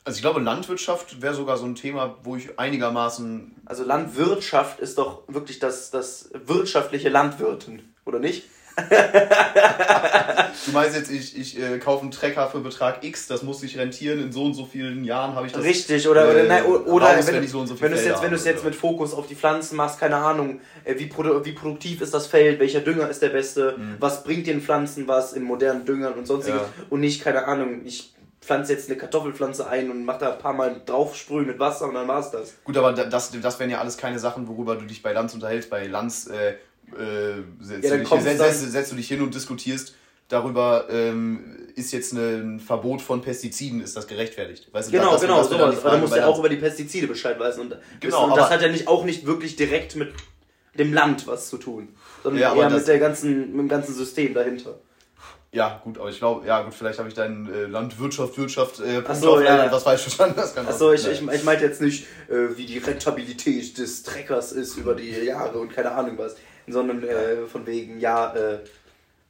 Also 0.05 0.17
ich 0.17 0.21
glaube, 0.21 0.41
Landwirtschaft 0.41 1.21
wäre 1.21 1.33
sogar 1.33 1.57
so 1.57 1.65
ein 1.65 1.75
Thema, 1.75 2.17
wo 2.23 2.35
ich 2.35 2.59
einigermaßen. 2.59 3.55
Also 3.65 3.85
Landwirtschaft 3.85 4.79
ist 4.79 4.97
doch 4.97 5.23
wirklich 5.27 5.59
das, 5.59 5.91
das 5.91 6.29
wirtschaftliche 6.45 7.09
Landwirten, 7.09 7.93
oder 8.05 8.19
nicht? 8.19 8.43
du 8.75 10.71
meinst 10.71 10.95
jetzt, 10.95 11.11
ich, 11.11 11.37
ich 11.37 11.61
äh, 11.61 11.77
kaufe 11.77 12.01
einen 12.01 12.11
Trecker 12.11 12.49
für 12.49 12.59
Betrag 12.59 13.03
X, 13.03 13.27
das 13.27 13.43
muss 13.43 13.59
sich 13.59 13.77
rentieren, 13.77 14.19
in 14.19 14.31
so 14.31 14.43
und 14.45 14.53
so 14.55 14.65
vielen 14.65 15.03
Jahren 15.03 15.35
habe 15.35 15.45
ich 15.47 15.53
das. 15.53 15.63
Richtig, 15.63 16.07
oder, 16.07 16.29
oder, 16.29 16.43
äh, 16.43 16.47
nein, 16.47 16.65
oder 16.65 17.05
raus, 17.05 17.27
wenn, 17.27 17.35
wenn, 17.35 17.47
so 17.47 17.65
so 17.65 17.79
wenn 17.79 17.91
du 17.91 17.97
es 17.97 18.05
jetzt, 18.05 18.23
wenn 18.23 18.31
du 18.31 18.35
es 18.35 18.45
jetzt 18.45 18.63
mit 18.63 18.75
Fokus 18.75 19.13
auf 19.13 19.27
die 19.27 19.35
Pflanzen 19.35 19.75
machst, 19.75 19.99
keine 19.99 20.17
Ahnung, 20.17 20.59
äh, 20.85 20.97
wie, 20.97 21.05
produ 21.05 21.45
wie 21.45 21.51
produktiv 21.51 22.01
ist 22.01 22.13
das 22.13 22.27
Feld, 22.27 22.59
welcher 22.59 22.79
Dünger 22.79 23.09
ist 23.09 23.21
der 23.21 23.29
beste, 23.29 23.75
mhm. 23.77 23.97
was 23.99 24.23
bringt 24.23 24.47
den 24.47 24.61
Pflanzen 24.61 25.07
was 25.07 25.33
in 25.33 25.43
modernen 25.43 25.85
Düngern 25.85 26.13
und 26.13 26.25
sonstiges 26.25 26.61
ja. 26.61 26.85
und 26.89 26.99
nicht, 26.99 27.23
keine 27.23 27.45
Ahnung, 27.45 27.81
ich 27.85 28.13
pflanze 28.43 28.73
jetzt 28.73 28.89
eine 28.89 28.97
Kartoffelpflanze 28.97 29.67
ein 29.67 29.89
und 29.89 30.05
mach 30.05 30.17
da 30.17 30.33
ein 30.33 30.39
paar 30.39 30.53
Mal 30.53 30.81
draufsprühen 30.85 31.47
mit 31.47 31.59
Wasser 31.59 31.87
und 31.87 31.95
dann 31.95 32.07
war's 32.07 32.31
das. 32.31 32.55
Gut, 32.63 32.77
aber 32.77 32.93
das, 32.93 33.31
das 33.31 33.59
wären 33.59 33.69
ja 33.69 33.79
alles 33.79 33.97
keine 33.97 34.19
Sachen, 34.19 34.47
worüber 34.47 34.75
du 34.75 34.85
dich 34.85 35.01
bei 35.01 35.13
Lanz 35.13 35.33
unterhältst. 35.33 35.69
Bei 35.69 35.87
Lanz 35.87 36.27
äh, 36.27 36.51
äh, 36.51 37.43
setzt, 37.59 37.83
ja, 37.83 37.97
du 37.97 38.03
dich, 38.03 38.21
setzt, 38.21 38.71
setzt, 38.71 38.91
du 38.91 38.95
dich 38.95 39.07
hin 39.07 39.21
und 39.21 39.33
diskutierst 39.33 39.95
darüber, 40.27 40.87
ähm, 40.89 41.57
ist 41.75 41.91
jetzt 41.91 42.13
ein 42.13 42.59
Verbot 42.59 43.01
von 43.01 43.21
Pestiziden, 43.21 43.81
ist 43.81 43.95
das 43.95 44.07
gerechtfertigt? 44.07 44.67
Weißt 44.71 44.89
du, 44.89 44.91
genau, 44.91 45.11
das, 45.11 45.21
genau, 45.21 45.43
sowas. 45.43 45.85
Aber 45.85 45.95
du 45.95 46.01
musst 46.01 46.15
ja 46.15 46.27
auch 46.27 46.39
über 46.39 46.49
die 46.49 46.57
Pestizide 46.57 47.07
Bescheid 47.07 47.39
wissen. 47.39 47.61
Und, 47.61 47.77
genau, 47.99 48.29
und 48.29 48.37
das 48.37 48.49
hat 48.49 48.61
ja 48.61 48.69
nicht, 48.69 48.87
auch 48.87 49.05
nicht 49.05 49.25
wirklich 49.25 49.55
direkt 49.55 49.95
mit 49.95 50.13
dem 50.77 50.93
Land 50.93 51.27
was 51.27 51.49
zu 51.49 51.57
tun, 51.57 51.89
sondern 52.23 52.41
ja, 52.41 52.55
eher 52.55 52.69
mit, 52.69 52.87
der 52.87 52.99
ganzen, 52.99 53.51
mit 53.51 53.59
dem 53.59 53.69
ganzen 53.69 53.93
System 53.93 54.33
dahinter. 54.33 54.79
Ja, 55.53 55.79
gut, 55.83 55.99
aber 55.99 56.09
ich 56.09 56.17
glaube, 56.17 56.47
ja 56.47 56.63
gut, 56.63 56.73
vielleicht 56.73 56.97
habe 56.97 57.09
ich 57.09 57.13
deinen 57.13 57.47
äh, 57.53 57.65
Landwirtschaft, 57.67 58.35
Wirtschaft, 58.39 58.79
äh, 58.79 59.01
Punkt 59.01 59.21
so, 59.21 59.39
ja. 59.39 59.71
was 59.71 59.83
falsch 59.83 60.01
verstanden. 60.01 60.35
Das 60.35 60.55
kann 60.55 60.67
Achso, 60.67 60.91
ich, 60.91 61.07
ich, 61.07 61.21
ich 61.21 61.43
meinte 61.43 61.63
jetzt 61.63 61.79
nicht, 61.79 62.07
äh, 62.27 62.57
wie 62.57 62.65
die 62.65 62.79
Rentabilität 62.79 63.77
des 63.77 64.01
Treckers 64.01 64.51
ist 64.51 64.77
über 64.77 64.95
die 64.95 65.11
Jahre 65.11 65.59
und 65.59 65.71
keine 65.71 65.91
Ahnung 65.91 66.17
was, 66.17 66.35
sondern 66.67 67.03
äh, 67.03 67.45
von 67.45 67.67
wegen, 67.67 67.99
ja, 67.99 68.33
äh, 68.33 68.59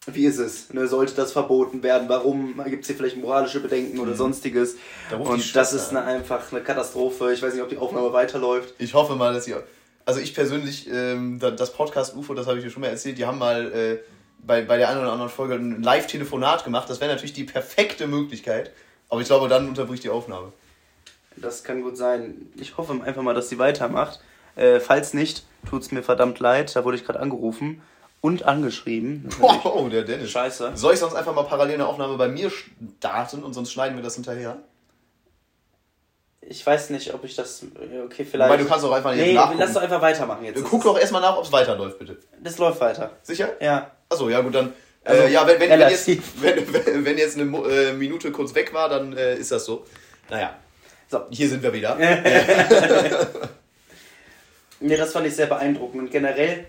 wie 0.07 0.25
ist 0.25 0.37
es? 0.37 0.73
Ne, 0.73 0.87
sollte 0.87 1.13
das 1.13 1.33
verboten 1.33 1.83
werden? 1.83 2.07
Warum? 2.07 2.61
Gibt 2.65 2.83
es 2.83 2.87
hier 2.87 2.95
vielleicht 2.95 3.17
moralische 3.17 3.59
Bedenken 3.59 3.99
oder 3.99 4.11
mhm. 4.11 4.17
sonstiges? 4.17 4.77
Da 5.09 5.17
und 5.17 5.55
das 5.55 5.73
ist 5.73 5.89
eine, 5.89 6.03
einfach 6.03 6.51
eine 6.51 6.61
Katastrophe. 6.61 7.33
Ich 7.33 7.41
weiß 7.41 7.53
nicht, 7.53 7.63
ob 7.63 7.69
die 7.69 7.77
Aufnahme 7.77 8.13
weiterläuft. 8.13 8.73
Ich 8.79 8.93
hoffe 8.93 9.15
mal, 9.15 9.33
dass 9.33 9.47
ihr. 9.47 9.61
Also 10.05 10.19
ich 10.19 10.33
persönlich, 10.33 10.89
ähm, 10.89 11.39
das 11.39 11.71
Podcast 11.71 12.15
UFO, 12.15 12.33
das 12.33 12.47
habe 12.47 12.57
ich 12.57 12.65
dir 12.65 12.69
schon 12.69 12.81
mal 12.81 12.87
erzählt, 12.87 13.17
die 13.17 13.25
haben 13.25 13.39
mal 13.39 13.71
äh, 13.71 13.99
bei, 14.45 14.61
bei 14.61 14.77
der 14.77 14.89
einen 14.89 15.01
oder 15.01 15.11
anderen 15.11 15.31
Folge 15.31 15.55
ein 15.55 15.81
Live-Telefonat 15.81 16.63
gemacht. 16.63 16.89
Das 16.89 16.99
wäre 16.99 17.11
natürlich 17.11 17.33
die 17.33 17.43
perfekte 17.43 18.07
Möglichkeit. 18.07 18.71
Aber 19.09 19.21
ich 19.21 19.27
glaube, 19.27 19.47
dann 19.47 19.67
unterbricht 19.67 20.03
die 20.03 20.09
Aufnahme. 20.09 20.53
Das 21.35 21.63
kann 21.63 21.81
gut 21.81 21.97
sein. 21.97 22.51
Ich 22.55 22.77
hoffe 22.77 22.99
einfach 23.03 23.21
mal, 23.21 23.33
dass 23.33 23.49
sie 23.49 23.59
weitermacht. 23.59 24.19
Äh, 24.55 24.79
falls 24.79 25.13
nicht, 25.13 25.45
tut 25.67 25.81
es 25.81 25.91
mir 25.91 26.03
verdammt 26.03 26.39
leid. 26.39 26.75
Da 26.75 26.85
wurde 26.85 26.97
ich 26.97 27.05
gerade 27.05 27.19
angerufen 27.19 27.81
und 28.21 28.43
angeschrieben. 28.43 29.27
Wow, 29.39 29.89
der 29.89 30.03
Dennis. 30.03 30.31
Scheiße. 30.31 30.71
Soll 30.75 30.93
ich 30.93 30.99
sonst 30.99 31.15
einfach 31.15 31.33
mal 31.33 31.43
parallel 31.43 31.75
eine 31.75 31.87
Aufnahme 31.87 32.17
bei 32.17 32.27
mir 32.27 32.51
starten 32.99 33.43
und 33.43 33.53
sonst 33.53 33.71
schneiden 33.71 33.97
wir 33.97 34.03
das 34.03 34.15
hinterher? 34.15 34.57
Ich 36.41 36.65
weiß 36.65 36.89
nicht, 36.89 37.13
ob 37.13 37.23
ich 37.23 37.35
das. 37.35 37.65
Okay, 38.05 38.25
vielleicht. 38.25 38.51
Weil 38.51 38.57
du 38.57 38.65
kannst 38.65 38.83
doch 38.83 38.91
einfach 38.91 39.13
jetzt 39.13 39.25
nee, 39.25 39.33
nachgucken. 39.33 39.59
lass 39.59 39.73
doch 39.73 39.81
einfach 39.81 40.01
weitermachen 40.01 40.45
jetzt. 40.45 40.63
Guck 40.63 40.83
doch 40.83 40.99
erstmal 40.99 41.21
nach, 41.21 41.37
ob 41.37 41.45
es 41.45 41.51
weiterläuft, 41.51 41.99
bitte. 41.99 42.17
Das 42.41 42.57
läuft 42.57 42.81
weiter. 42.81 43.11
Sicher? 43.21 43.49
Ja. 43.61 43.91
Achso, 44.13 44.29
ja 44.29 44.39
gut, 44.41 44.55
dann. 44.55 44.73
Also, 45.03 45.23
äh, 45.23 45.31
ja, 45.31 45.45
wenn, 45.47 45.59
wenn, 45.59 45.69
wenn, 45.69 45.89
jetzt, 45.89 46.07
wenn, 46.41 47.05
wenn, 47.05 47.17
jetzt 47.17 47.37
eine 47.37 47.57
äh, 47.67 47.93
Minute 47.93 48.31
kurz 48.31 48.55
weg 48.55 48.73
war, 48.73 48.87
dann 48.89 49.15
äh, 49.17 49.35
ist 49.35 49.51
das 49.51 49.65
so. 49.65 49.85
Naja, 50.29 50.55
So. 51.09 51.23
hier 51.29 51.49
sind 51.49 51.61
wir 51.61 51.73
wieder. 51.73 51.97
Nee, 54.79 54.97
das 54.97 55.13
fand 55.13 55.25
ich 55.25 55.35
sehr 55.35 55.45
beeindruckend. 55.47 56.01
Und 56.01 56.11
generell, 56.11 56.65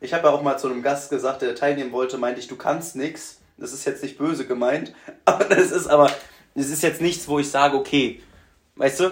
ich 0.00 0.14
habe 0.14 0.28
ja 0.28 0.32
auch 0.32 0.42
mal 0.42 0.56
zu 0.58 0.68
einem 0.68 0.80
Gast 0.82 1.10
gesagt, 1.10 1.42
der 1.42 1.56
teilnehmen 1.56 1.90
wollte, 1.90 2.16
meinte 2.16 2.38
ich, 2.40 2.46
du 2.46 2.54
kannst 2.56 2.94
nix. 2.94 3.38
Das 3.56 3.72
ist 3.72 3.84
jetzt 3.84 4.02
nicht 4.04 4.16
böse 4.16 4.46
gemeint. 4.46 4.92
Aber 5.24 5.44
das 5.44 5.72
ist 5.72 5.88
aber, 5.88 6.08
es 6.54 6.68
ist 6.70 6.84
jetzt 6.84 7.00
nichts, 7.00 7.26
wo 7.26 7.40
ich 7.40 7.50
sage, 7.50 7.76
okay, 7.76 8.22
weißt 8.76 9.00
du? 9.00 9.10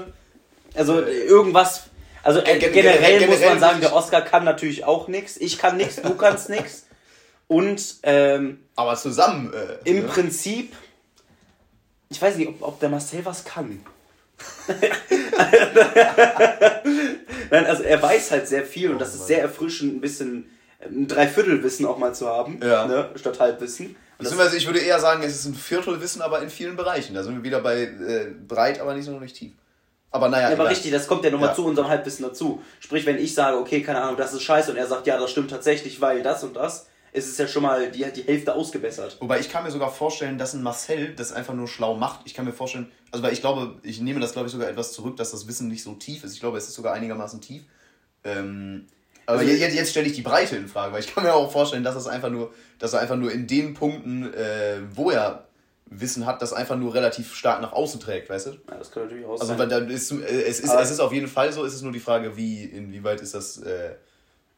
Also 0.77 1.03
irgendwas, 1.03 1.85
also 2.23 2.39
äh, 2.39 2.45
Gen- 2.45 2.61
gen- 2.61 2.73
generell, 2.73 3.15
muss 3.27 3.39
generell 3.41 3.49
man 3.51 3.59
sagen, 3.61 3.81
der 3.81 3.93
Oscar 3.97 4.21
kann 4.23 4.45
natürlich 4.45 4.85
auch 4.85 5.09
nix. 5.09 5.37
Ich 5.39 5.59
kann 5.59 5.77
nix, 5.77 5.97
du 5.97 6.15
kannst 6.15 6.49
nix. 6.49 6.86
Und 7.49 7.97
ähm, 8.03 8.59
Aber 8.75 8.97
zusammen. 8.97 9.53
Äh, 9.53 9.89
im 9.89 10.01
ne? 10.03 10.09
Prinzip, 10.09 10.75
ich 12.09 12.21
weiß 12.21 12.37
nicht, 12.37 12.49
ob, 12.49 12.63
ob 12.63 12.81
der 12.81 12.89
Marcel 12.89 13.25
was 13.25 13.45
kann. 13.45 13.81
Nein, 17.51 17.67
also 17.67 17.83
er 17.83 18.03
weiß 18.03 18.31
halt 18.33 18.49
sehr 18.49 18.65
viel 18.65 18.91
und 18.91 18.99
das 18.99 19.15
ist 19.15 19.27
sehr 19.27 19.41
erfrischend, 19.43 19.95
ein 19.97 20.01
bisschen 20.01 20.51
ein 20.81 21.09
Dreiviertelwissen 21.09 21.87
auch 21.87 21.99
mal 21.99 22.15
zu 22.15 22.27
haben, 22.29 22.61
Ja. 22.63 22.87
ne, 22.87 23.11
statt 23.17 23.41
Halbwissen. 23.41 23.97
Beziehungsweise 24.19 24.57
ich 24.57 24.67
würde 24.67 24.79
eher 24.81 24.99
sagen, 24.99 25.23
es 25.23 25.35
ist 25.35 25.45
ein 25.47 25.55
Viertelwissen, 25.55 26.23
aber 26.23 26.41
in 26.43 26.49
vielen 26.51 26.77
Bereichen. 26.77 27.15
Da 27.15 27.23
sind 27.23 27.37
wir 27.37 27.43
wieder 27.43 27.61
bei 27.61 27.83
äh, 27.83 28.27
breit, 28.47 28.81
aber 28.81 28.95
nicht 28.95 29.05
so 29.05 29.13
noch 29.13 29.21
nicht 29.21 29.37
tief. 29.37 29.53
Aber 30.11 30.29
naja, 30.29 30.49
ja, 30.49 30.55
aber 30.55 30.71
richtig, 30.71 30.91
das 30.93 31.07
kommt 31.07 31.25
ja 31.25 31.31
nochmal 31.31 31.51
Ja. 31.51 31.55
zu 31.55 31.67
unserem 31.67 31.89
Halbwissen 31.89 32.25
dazu. 32.25 32.63
Sprich, 32.81 33.05
wenn 33.05 33.19
ich 33.19 33.35
sage, 33.35 33.59
okay, 33.59 33.83
keine 33.83 34.01
Ahnung, 34.01 34.17
das 34.17 34.33
ist 34.33 34.43
scheiße 34.43 34.71
und 34.71 34.79
er 34.79 34.87
sagt, 34.87 35.07
ja, 35.07 35.19
das 35.19 35.31
stimmt 35.31 35.51
tatsächlich, 35.51 36.01
weil 36.01 36.23
das 36.23 36.43
und 36.45 36.57
das, 36.57 36.87
ist 37.17 37.29
es 37.29 37.39
ja 37.39 37.49
schon 37.49 37.63
mal 37.63 37.91
die, 37.91 38.05
die 38.13 38.23
Hälfte 38.23 38.55
ausgebessert. 38.55 39.17
Wobei 39.21 39.41
ich 39.41 39.51
kann 39.51 39.65
mir 39.65 39.71
sogar 39.71 39.91
vorstellen, 39.91 40.39
dass 40.39 40.53
ein 40.55 40.63
Marcel 40.63 41.15
das 41.15 41.33
einfach 41.33 41.55
nur 41.55 41.67
schlau 41.67 41.97
macht. 41.97 42.21
Ich 42.25 42.35
kann 42.35 42.45
mir 42.45 42.53
vorstellen, 42.53 42.91
also 43.11 43.23
weil 43.25 43.33
ich 43.33 43.41
glaube, 43.41 43.77
ich 43.83 44.01
nehme 44.01 44.21
das 44.21 44.33
glaube 44.33 44.47
ich 44.47 44.53
sogar 44.53 44.69
etwas 44.69 44.93
zurück, 44.93 45.17
dass 45.17 45.31
das 45.31 45.49
Wissen 45.49 45.69
nicht 45.69 45.83
so 45.83 45.95
tief 45.95 46.23
ist. 46.25 46.35
Ich 46.35 46.41
glaube, 46.41 46.59
es 46.59 46.69
ist 46.69 46.75
sogar 46.75 46.93
einigermaßen 46.95 47.41
tief. 47.41 47.63
Ähm, 48.25 48.87
aber 49.27 49.39
Also- 49.41 49.51
jetzt, 49.51 49.75
jetzt 49.75 49.91
stelle 49.91 50.07
ich 50.07 50.13
die 50.13 50.23
Breite 50.23 50.57
in 50.57 50.69
Frage, 50.69 50.93
weil 50.93 51.01
ich 51.01 51.13
kann 51.15 51.25
mir 51.25 51.35
auch 51.35 51.51
vorstellen, 51.51 51.83
dass 51.85 51.97
es 51.97 52.07
einfach 52.07 52.31
nur, 52.31 52.53
dass 52.79 52.93
er 52.93 53.01
einfach 53.01 53.17
nur 53.17 53.33
in 53.33 53.47
den 53.47 53.75
Punkten, 53.75 54.33
äh, 54.35 54.79
wo 54.95 55.11
er 55.11 55.47
Wissen 55.89 56.27
hat, 56.27 56.43
das 56.43 56.53
einfach 56.53 56.77
nur 56.77 56.95
relativ 56.95 57.35
stark 57.35 57.61
nach 57.63 57.73
außen 57.73 58.01
trägt, 58.01 58.29
weißt 58.29 58.47
du? 58.47 58.51
Ja, 58.51 58.77
das 58.79 58.91
kann 58.91 59.05
natürlich 59.05 59.25
auch 59.25 59.33
Also 59.33 59.47
sein. 59.47 59.59
weil 59.59 59.69
da 59.69 59.79
ist, 59.79 60.11
äh, 60.13 60.17
es, 60.43 60.61
ist, 60.61 60.71
Aber- 60.71 60.83
es 60.83 60.91
ist 60.91 61.01
auf 61.01 61.13
jeden 61.13 61.29
Fall 61.29 61.53
so, 61.53 61.65
es 61.65 61.75
ist 61.75 61.83
nur 61.83 61.93
die 61.93 62.01
Frage, 62.01 62.37
wie, 62.37 62.65
inwieweit 62.65 63.21
ist 63.21 63.35
das. 63.35 63.59
Äh, 63.59 63.95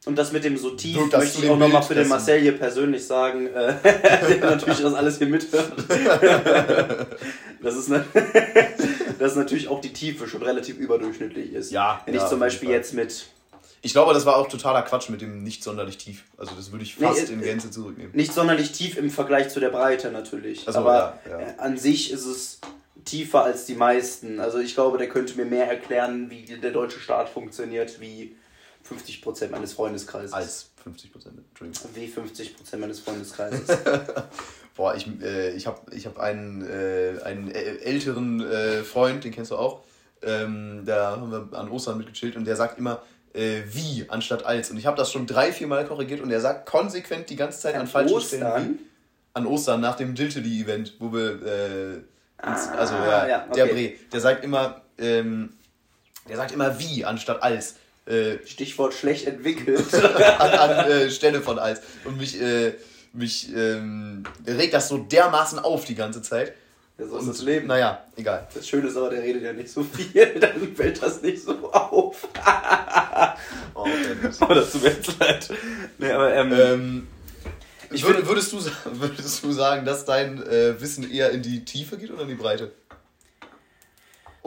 Und 0.07 0.17
das 0.17 0.33
mit 0.33 0.45
dem 0.45 0.57
so 0.57 0.71
tief 0.71 0.97
dass 1.11 1.25
möchte 1.25 1.45
ich 1.45 1.51
auch 1.51 1.59
nochmal 1.59 1.83
für 1.83 1.95
den 1.95 2.09
Marcel 2.09 2.41
hier 2.41 2.57
persönlich 2.57 3.05
sagen, 3.05 3.49
äh, 3.49 3.75
der 3.83 4.51
natürlich 4.51 4.81
das 4.81 4.95
alles 4.95 5.19
hier 5.19 5.27
mithört. 5.27 5.73
das, 7.63 7.77
ist 7.77 7.89
ne, 7.89 8.05
dass 9.19 9.35
natürlich 9.37 9.69
auch 9.69 9.81
die 9.81 9.93
Tiefe 9.93 10.29
schon 10.29 10.43
relativ 10.43 10.79
überdurchschnittlich 10.79 11.53
ist. 11.53 11.73
Ja, 11.73 12.01
Wenn 12.07 12.15
ja, 12.15 12.23
ich 12.23 12.29
zum 12.29 12.39
Beispiel 12.39 12.71
jetzt 12.71 12.95
mit, 12.95 13.27
ich 13.83 13.93
glaube, 13.93 14.15
das 14.15 14.25
war 14.25 14.37
auch 14.37 14.49
totaler 14.49 14.83
Quatsch 14.83 15.09
mit 15.11 15.21
dem 15.21 15.43
nicht 15.43 15.63
sonderlich 15.65 15.99
tief. 15.99 16.25
Also 16.37 16.53
das 16.57 16.71
würde 16.71 16.85
ich 16.85 16.99
Nee, 16.99 17.07
fast 17.07 17.29
äh, 17.29 17.33
in 17.33 17.43
Gänze 17.43 17.71
zurücknehmen. 17.71 18.13
nicht 18.15 18.33
sonderlich 18.33 18.73
tief 18.73 18.97
im 18.97 19.11
Vergleich 19.11 19.51
zu 19.51 19.59
der 19.61 19.71
Breite 19.71 20.11
natürlich, 20.11 20.65
Ach 20.67 20.73
so, 20.73 20.79
aber 20.79 21.19
ja, 21.29 21.39
ja. 21.41 21.47
äh, 21.49 21.55
an 21.59 21.77
sich 21.77 22.13
ist 22.13 22.25
es 22.25 22.61
tiefer 23.05 23.43
als 23.45 23.65
die 23.67 23.75
meisten. 23.75 24.39
Also 24.39 24.59
ich 24.59 24.75
glaube, 24.75 24.97
der 24.97 25.09
könnte 25.09 25.37
mir 25.37 25.45
mehr 25.45 25.69
erklären, 25.69 26.31
wie 26.31 26.45
der 26.45 26.71
deutsche 26.71 27.01
Staat 27.01 27.29
funktioniert, 27.29 28.01
wie 28.01 28.37
50% 28.89 29.51
meines 29.51 29.73
Freundeskreises. 29.75 30.33
Als 30.33 30.71
50 30.83 31.13
Prozent. 31.13 31.39
Entschuldigung. 31.51 31.91
Wie 31.95 32.07
50% 32.07 32.77
meines 32.79 33.01
Freundeskreises. 33.01 33.67
Boah, 34.77 34.95
ich, 34.95 35.07
äh, 35.23 35.51
ich 35.51 35.67
habe 35.67 35.81
ich 35.95 36.07
hab 36.07 36.19
einen, 36.19 36.63
äh, 36.63 37.21
einen 37.25 37.51
äl- 37.51 37.81
älteren 37.81 38.41
äh, 38.41 38.83
Freund, 38.85 39.25
den 39.25 39.33
kennst 39.33 39.51
du 39.51 39.57
auch. 39.57 39.83
Ähm, 40.23 40.83
da 40.87 41.13
haben 41.13 41.31
wir 41.31 41.59
an 41.59 41.69
Ostern 41.71 41.99
mitgechillt 41.99 42.37
und 42.37 42.45
der 42.45 42.57
sagt 42.57 42.79
immer 42.79 43.03
äh, 43.35 43.63
wie 43.73 44.07
anstatt 44.09 44.45
als. 44.47 44.71
Und 44.71 44.79
ich 44.79 44.87
habe 44.87 44.97
das 44.97 45.11
schon 45.13 45.27
drei, 45.27 45.53
vier 45.53 45.67
Mal 45.67 45.85
korrigiert 45.87 46.21
und 46.21 46.31
er 46.31 46.41
sagt 46.41 46.67
konsequent 46.69 47.29
die 47.31 47.37
ganze 47.37 47.61
Zeit 47.61 47.75
an, 47.75 47.87
falschen 47.87 48.21
Stellen 48.21 48.43
Ostern? 48.45 48.79
wie. 48.79 48.85
An 49.35 49.47
Ostern 49.47 49.81
nach 49.81 49.97
dem 49.97 50.15
Diltily-Event, 50.15 50.95
wo 50.99 51.13
wir. 51.13 51.43
Äh, 51.43 51.95
ins, 51.95 52.05
Ah, 52.69 52.75
also 52.79 52.95
ja, 52.95 53.27
ja, 53.27 53.47
der 53.49 53.65
okay. 53.65 53.89
Bre. 53.91 54.11
Der 54.13 54.21
sagt 54.21 54.45
immer. 54.45 54.83
Ähm, 54.97 55.51
der 56.29 56.37
sagt 56.37 56.53
immer 56.53 56.79
wie 56.79 57.05
anstatt 57.05 57.43
als. 57.43 57.75
Äh, 58.09 58.39
Stichwort 58.47 58.95
schlecht 58.95 59.27
entwickelt. 59.27 59.93
an, 60.39 60.51
an 60.51 60.91
äh, 60.91 61.11
Stelle 61.11 61.43
von 61.43 61.59
als. 61.59 61.83
Und 62.05 62.17
mich, 62.17 62.41
äh, 62.41 62.73
mich 63.13 63.55
ähm, 63.55 64.25
regt 64.47 64.73
das 64.73 64.89
so 64.89 64.99
dermaßen 64.99 65.59
auf 65.59 65.85
die 65.85 65.95
ganze 65.95 66.23
Zeit. 66.23 66.55
Das 66.97 67.09
ist 67.09 67.13
Und, 67.13 67.29
das 67.29 67.43
Leben. 67.43 67.67
Naja, 67.67 68.05
egal. 68.17 68.49
Das 68.55 68.67
Schöne 68.67 68.89
ist 68.89 68.97
aber, 68.97 69.11
der 69.11 69.23
redet 69.23 69.43
ja 69.43 69.53
nicht 69.53 69.71
so 69.71 69.85
viel, 69.85 70.27
dann 70.41 70.75
fällt 70.75 71.03
das 71.03 71.23
nicht 71.23 71.43
so 71.43 71.73
auf. 71.73 72.29
Oh. 73.75 73.87
Aber 74.41 74.55
das 74.57 74.73
tut 74.73 74.83
mir 74.83 74.91
jetzt 74.91 75.19
leid. 75.21 75.49
Nee, 75.99 76.11
aber, 76.11 76.35
ähm, 76.35 76.53
ähm, 76.53 77.07
Ich 77.91 78.05
würde, 78.05 78.27
würdest, 78.27 78.53
du, 78.53 78.59
würdest 78.85 79.45
du 79.45 79.53
sagen, 79.53 79.85
dass 79.87 80.05
dein 80.05 80.43
äh, 80.43 80.81
Wissen 80.81 81.09
eher 81.09 81.31
in 81.31 81.43
die 81.43 81.65
Tiefe 81.65 81.97
geht 81.97 82.11
oder 82.11 82.23
in 82.23 82.29
die 82.29 82.35
Breite? 82.35 82.73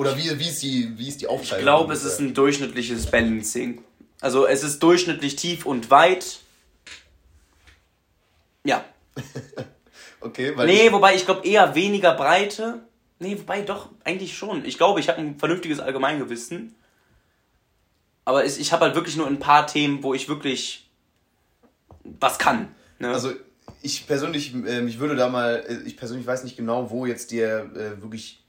Oder 0.01 0.17
wie, 0.17 0.39
wie, 0.39 0.49
ist, 0.49 0.61
die, 0.61 0.97
wie 0.97 1.07
ist 1.07 1.21
die 1.21 1.25
ich 1.25 1.29
Aufteilung? 1.29 1.63
glaube, 1.63 1.93
es 1.93 2.03
ist 2.03 2.19
ein 2.19 2.33
durchschnittliches 2.33 3.09
Balancing. 3.09 3.83
Also 4.19 4.45
es 4.45 4.63
ist 4.63 4.81
durchschnittlich 4.81 5.35
tief 5.35 5.65
und 5.65 5.89
weit. 5.89 6.39
Ja. 8.63 8.83
Okay, 10.23 10.55
weil 10.55 10.67
Nee, 10.67 10.91
wobei 10.91 11.15
ich 11.15 11.25
glaube 11.25 11.47
eher 11.47 11.73
weniger 11.73 12.13
Breite. 12.13 12.83
Nee, 13.17 13.39
wobei 13.39 13.63
doch, 13.63 13.89
eigentlich 14.03 14.37
schon. 14.37 14.63
Ich 14.65 14.77
glaube, 14.77 14.99
ich 14.99 15.09
habe 15.09 15.19
ein 15.19 15.39
vernünftiges 15.39 15.79
Allgemeingewissen. 15.79 16.75
Aber 18.23 18.45
ich 18.45 18.71
habe 18.71 18.85
halt 18.85 18.95
wirklich 18.95 19.17
nur 19.17 19.25
ein 19.25 19.39
paar 19.39 19.65
Themen, 19.65 20.03
wo 20.03 20.13
ich 20.13 20.29
wirklich 20.29 20.91
was 22.03 22.37
kann. 22.37 22.67
Ne? 22.99 23.11
Also 23.11 23.31
ich 23.81 24.05
persönlich, 24.05 24.53
ähm, 24.53 24.87
ich 24.87 24.99
würde 24.99 25.15
da 25.15 25.27
mal, 25.27 25.63
äh, 25.67 25.87
ich 25.87 25.97
persönlich 25.97 26.27
weiß 26.27 26.43
nicht 26.43 26.55
genau, 26.55 26.91
wo 26.91 27.07
jetzt 27.07 27.31
der 27.31 27.63
äh, 27.75 28.01
wirklich 28.01 28.40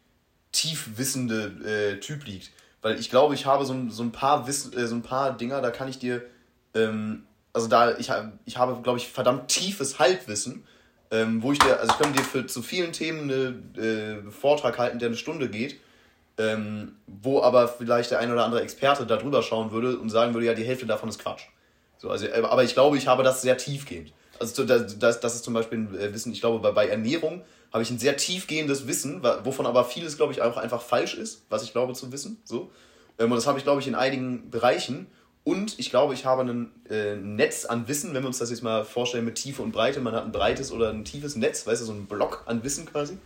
tief 0.52 0.90
wissende 0.96 1.94
äh, 1.96 2.00
Typ 2.00 2.24
liegt. 2.26 2.50
Weil 2.82 2.98
ich 2.98 3.10
glaube, 3.10 3.34
ich 3.34 3.46
habe 3.46 3.64
so, 3.64 3.72
ein- 3.72 3.90
so 3.90 4.02
ein 4.02 4.12
paar 4.12 4.46
Wiss, 4.46 4.72
äh, 4.74 4.86
so 4.86 4.94
ein 4.94 5.02
paar 5.02 5.36
Dinger, 5.36 5.60
da 5.60 5.70
kann 5.70 5.88
ich 5.88 5.98
dir, 5.98 6.22
ähm, 6.74 7.24
also 7.52 7.68
da, 7.68 7.96
ich, 7.98 8.10
ich 8.44 8.56
habe, 8.58 8.80
glaube 8.82 8.98
ich, 8.98 9.08
verdammt 9.08 9.48
tiefes 9.48 9.98
Halbwissen, 9.98 10.64
ähm, 11.10 11.42
wo 11.42 11.52
ich 11.52 11.58
dir, 11.58 11.78
also 11.80 11.92
ich 11.92 11.98
könnte 11.98 12.18
dir 12.20 12.24
für 12.24 12.46
zu 12.46 12.62
vielen 12.62 12.92
Themen 12.92 13.30
einen 13.30 13.74
äh, 14.28 14.30
Vortrag 14.30 14.78
halten, 14.78 14.98
der 14.98 15.08
eine 15.08 15.16
Stunde 15.16 15.48
geht, 15.48 15.78
ähm, 16.38 16.96
wo 17.06 17.42
aber 17.42 17.68
vielleicht 17.68 18.10
der 18.10 18.18
ein 18.20 18.32
oder 18.32 18.44
andere 18.44 18.62
Experte 18.62 19.06
da 19.06 19.16
drüber 19.16 19.42
schauen 19.42 19.70
würde 19.70 19.98
und 19.98 20.08
sagen 20.10 20.32
würde, 20.34 20.46
ja, 20.46 20.54
die 20.54 20.64
Hälfte 20.64 20.86
davon 20.86 21.08
ist 21.10 21.18
Quatsch. 21.18 21.42
So, 21.98 22.10
also, 22.10 22.26
äh, 22.26 22.42
aber 22.42 22.64
ich 22.64 22.72
glaube, 22.74 22.96
ich 22.96 23.06
habe 23.06 23.22
das 23.22 23.42
sehr 23.42 23.58
tiefgehend. 23.58 24.12
Also 24.42 24.54
so, 24.56 24.64
das, 24.64 24.98
das, 24.98 25.20
das 25.20 25.36
ist 25.36 25.44
zum 25.44 25.54
Beispiel 25.54 25.78
ein 25.78 25.98
äh, 25.98 26.12
Wissen, 26.12 26.32
ich 26.32 26.40
glaube, 26.40 26.58
bei, 26.58 26.72
bei 26.72 26.88
Ernährung 26.88 27.42
habe 27.72 27.84
ich 27.84 27.90
ein 27.90 27.98
sehr 27.98 28.16
tiefgehendes 28.16 28.88
Wissen, 28.88 29.22
wovon 29.44 29.66
aber 29.66 29.84
vieles, 29.84 30.16
glaube 30.16 30.32
ich, 30.32 30.42
auch 30.42 30.56
einfach 30.56 30.82
falsch 30.82 31.14
ist, 31.14 31.44
was 31.48 31.62
ich 31.62 31.72
glaube 31.72 31.92
zu 31.94 32.10
wissen. 32.10 32.38
So. 32.44 32.70
Ähm, 33.20 33.30
und 33.30 33.36
das 33.36 33.46
habe 33.46 33.58
ich, 33.58 33.64
glaube 33.64 33.80
ich, 33.80 33.86
in 33.86 33.94
einigen 33.94 34.50
Bereichen. 34.50 35.06
Und 35.44 35.78
ich 35.78 35.90
glaube, 35.90 36.14
ich 36.14 36.24
habe 36.24 36.42
ein 36.42 36.72
äh, 36.90 37.14
Netz 37.14 37.64
an 37.64 37.86
Wissen, 37.86 38.14
wenn 38.14 38.24
wir 38.24 38.26
uns 38.26 38.38
das 38.38 38.50
jetzt 38.50 38.62
mal 38.62 38.84
vorstellen 38.84 39.24
mit 39.24 39.36
Tiefe 39.36 39.62
und 39.62 39.70
Breite. 39.70 40.00
Man 40.00 40.12
hat 40.12 40.24
ein 40.24 40.32
breites 40.32 40.72
oder 40.72 40.90
ein 40.90 41.04
tiefes 41.04 41.36
Netz, 41.36 41.64
weißt 41.64 41.80
du, 41.82 41.86
so 41.86 41.92
ein 41.92 42.06
Block 42.06 42.42
an 42.46 42.64
Wissen 42.64 42.84
quasi. 42.84 43.18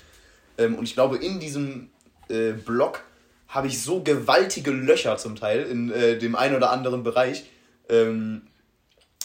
Ähm, 0.59 0.75
und 0.75 0.85
ich 0.85 0.93
glaube, 0.93 1.17
in 1.17 1.41
diesem 1.41 1.89
äh, 2.29 2.53
Block 2.53 3.03
habe 3.49 3.69
ich 3.69 3.83
so 3.83 4.03
gewaltige 4.03 4.71
Löcher 4.71 5.17
zum 5.17 5.35
Teil 5.35 5.63
in 5.63 5.89
dem 5.89 6.35
einen 6.35 6.57
oder 6.57 6.73
anderen 6.73 7.05
Bereich, 7.05 7.45
ähm, 7.89 8.43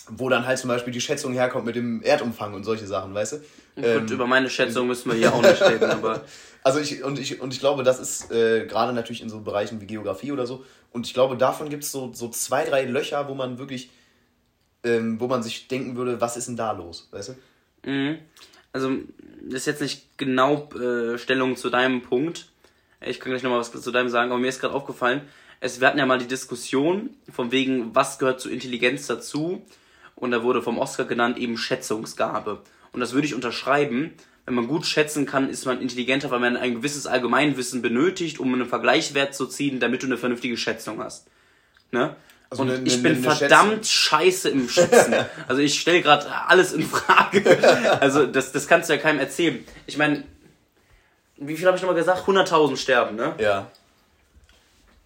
wo 0.10 0.30
dann 0.30 0.46
halt 0.46 0.58
zum 0.58 0.68
Beispiel 0.68 0.94
die 0.94 1.02
Schätzung 1.02 1.34
herkommt 1.34 1.66
mit 1.66 1.76
dem 1.76 2.02
Erdumfang 2.02 2.54
und 2.54 2.64
solche 2.64 2.88
Sachen, 2.88 3.14
weißt 3.14 3.34
du? 3.34 3.38
Ähm, 3.78 4.02
Gut, 4.02 4.12
über 4.12 4.28
meine 4.28 4.50
Schätzung 4.50 4.88
müssen 4.88 5.12
wir 5.12 5.18
hier 5.18 5.34
auch 5.34 5.42
nicht 5.42 5.62
reden, 5.62 5.86
aber 5.92 6.24
also 6.64 6.80
ich 6.80 7.04
und 7.04 7.20
ich 7.20 7.40
und 7.42 7.54
ich 7.54 7.60
glaube, 7.60 7.84
das 7.84 8.00
ist 8.00 8.32
äh, 8.32 8.66
gerade 8.66 8.94
natürlich 8.94 9.22
in 9.22 9.30
so 9.30 9.42
Bereichen 9.42 9.82
wie 9.82 9.88
Geografie 9.88 10.32
oder 10.32 10.46
so. 10.46 10.66
Und 10.92 11.08
ich 11.08 11.14
glaube, 11.14 11.38
davon 11.38 11.70
gibt 11.70 11.84
es 11.84 11.92
so, 11.92 12.12
so 12.14 12.30
zwei, 12.30 12.66
drei 12.66 12.84
Löcher, 12.84 13.28
wo 13.30 13.34
man 13.34 13.58
wirklich, 13.58 13.90
ähm, 14.84 15.20
wo 15.20 15.28
man 15.28 15.42
sich 15.42 15.68
denken 15.68 15.96
würde, 15.96 16.20
was 16.20 16.38
ist 16.38 16.48
denn 16.48 16.58
da 16.58 16.72
los, 16.74 17.08
weißt 17.12 17.30
du? 17.84 17.90
Mhm. 17.90 18.18
Also, 18.74 18.92
das 19.44 19.62
ist 19.62 19.66
jetzt 19.68 19.82
nicht 19.82 20.18
genau 20.18 20.70
äh, 20.74 21.18
Stellung 21.18 21.56
zu 21.56 21.70
deinem 21.70 22.02
Punkt. 22.02 22.48
Ich 23.00 23.20
kann 23.20 23.32
gleich 23.32 23.44
nochmal 23.44 23.60
was 23.60 23.72
zu 23.72 23.92
deinem 23.92 24.10
sagen, 24.10 24.32
aber 24.32 24.40
mir 24.40 24.48
ist 24.48 24.62
gerade 24.62 24.76
aufgefallen, 24.76 25.22
es, 25.60 25.80
wir 25.80 25.88
hatten 25.88 25.98
ja 25.98 26.06
mal 26.06 26.20
die 26.20 26.28
Diskussion, 26.28 27.12
von 27.32 27.52
wegen, 27.52 27.96
was 27.96 28.20
gehört 28.20 28.42
zur 28.42 28.52
Intelligenz 28.52 29.08
dazu? 29.08 29.66
Und 30.22 30.32
da 30.32 30.44
wurde 30.44 30.62
vom 30.62 30.78
Oscar 30.78 31.04
genannt 31.06 31.38
eben 31.38 31.58
Schätzungsgabe. 31.58 32.62
Und 32.94 33.00
das 33.02 33.12
würde 33.14 33.26
ich 33.28 33.34
unterschreiben, 33.36 34.14
wenn 34.46 34.54
man 34.54 34.68
gut 34.68 34.86
schätzen 34.86 35.26
kann, 35.26 35.50
ist 35.50 35.66
man 35.66 35.82
intelligenter, 35.82 36.30
weil 36.32 36.40
man 36.40 36.58
ein 36.58 36.76
gewisses 36.76 37.08
Allgemeinwissen 37.08 37.82
benötigt, 37.82 38.40
um 38.40 38.54
einen 38.54 38.68
Vergleichswert 38.68 39.34
zu 39.36 39.48
ziehen, 39.48 39.80
damit 39.80 40.04
du 40.04 40.08
eine 40.08 40.18
vernünftige 40.18 40.58
Schätzung 40.58 41.02
hast. 41.04 41.28
Ne? 41.92 42.16
Also 42.50 42.64
und 42.64 42.70
eine- 42.72 42.84
ich 42.88 43.02
bin 43.02 43.14
eine 43.16 43.22
verdammt 43.36 43.86
scheiße 43.88 44.50
im 44.50 44.70
Schätzen. 44.70 45.16
also 45.48 45.62
ich 45.62 45.80
stelle 45.80 46.02
gerade 46.02 46.28
alles 46.48 46.72
in 46.74 46.84
Frage. 46.84 47.44
Also 48.00 48.26
das, 48.28 48.52
das 48.52 48.68
kannst 48.68 48.90
du 48.90 48.94
ja 48.94 49.00
keinem 49.00 49.20
erzählen. 49.20 49.64
Ich 49.88 49.98
meine, 49.98 50.24
wie 51.38 51.58
viel 51.58 51.66
habe 51.66 51.78
ich 51.78 51.82
nochmal 51.84 51.98
gesagt? 51.98 52.28
100.000 52.28 52.78
sterben, 52.78 53.16
ne? 53.16 53.34
Ja. 53.40 53.72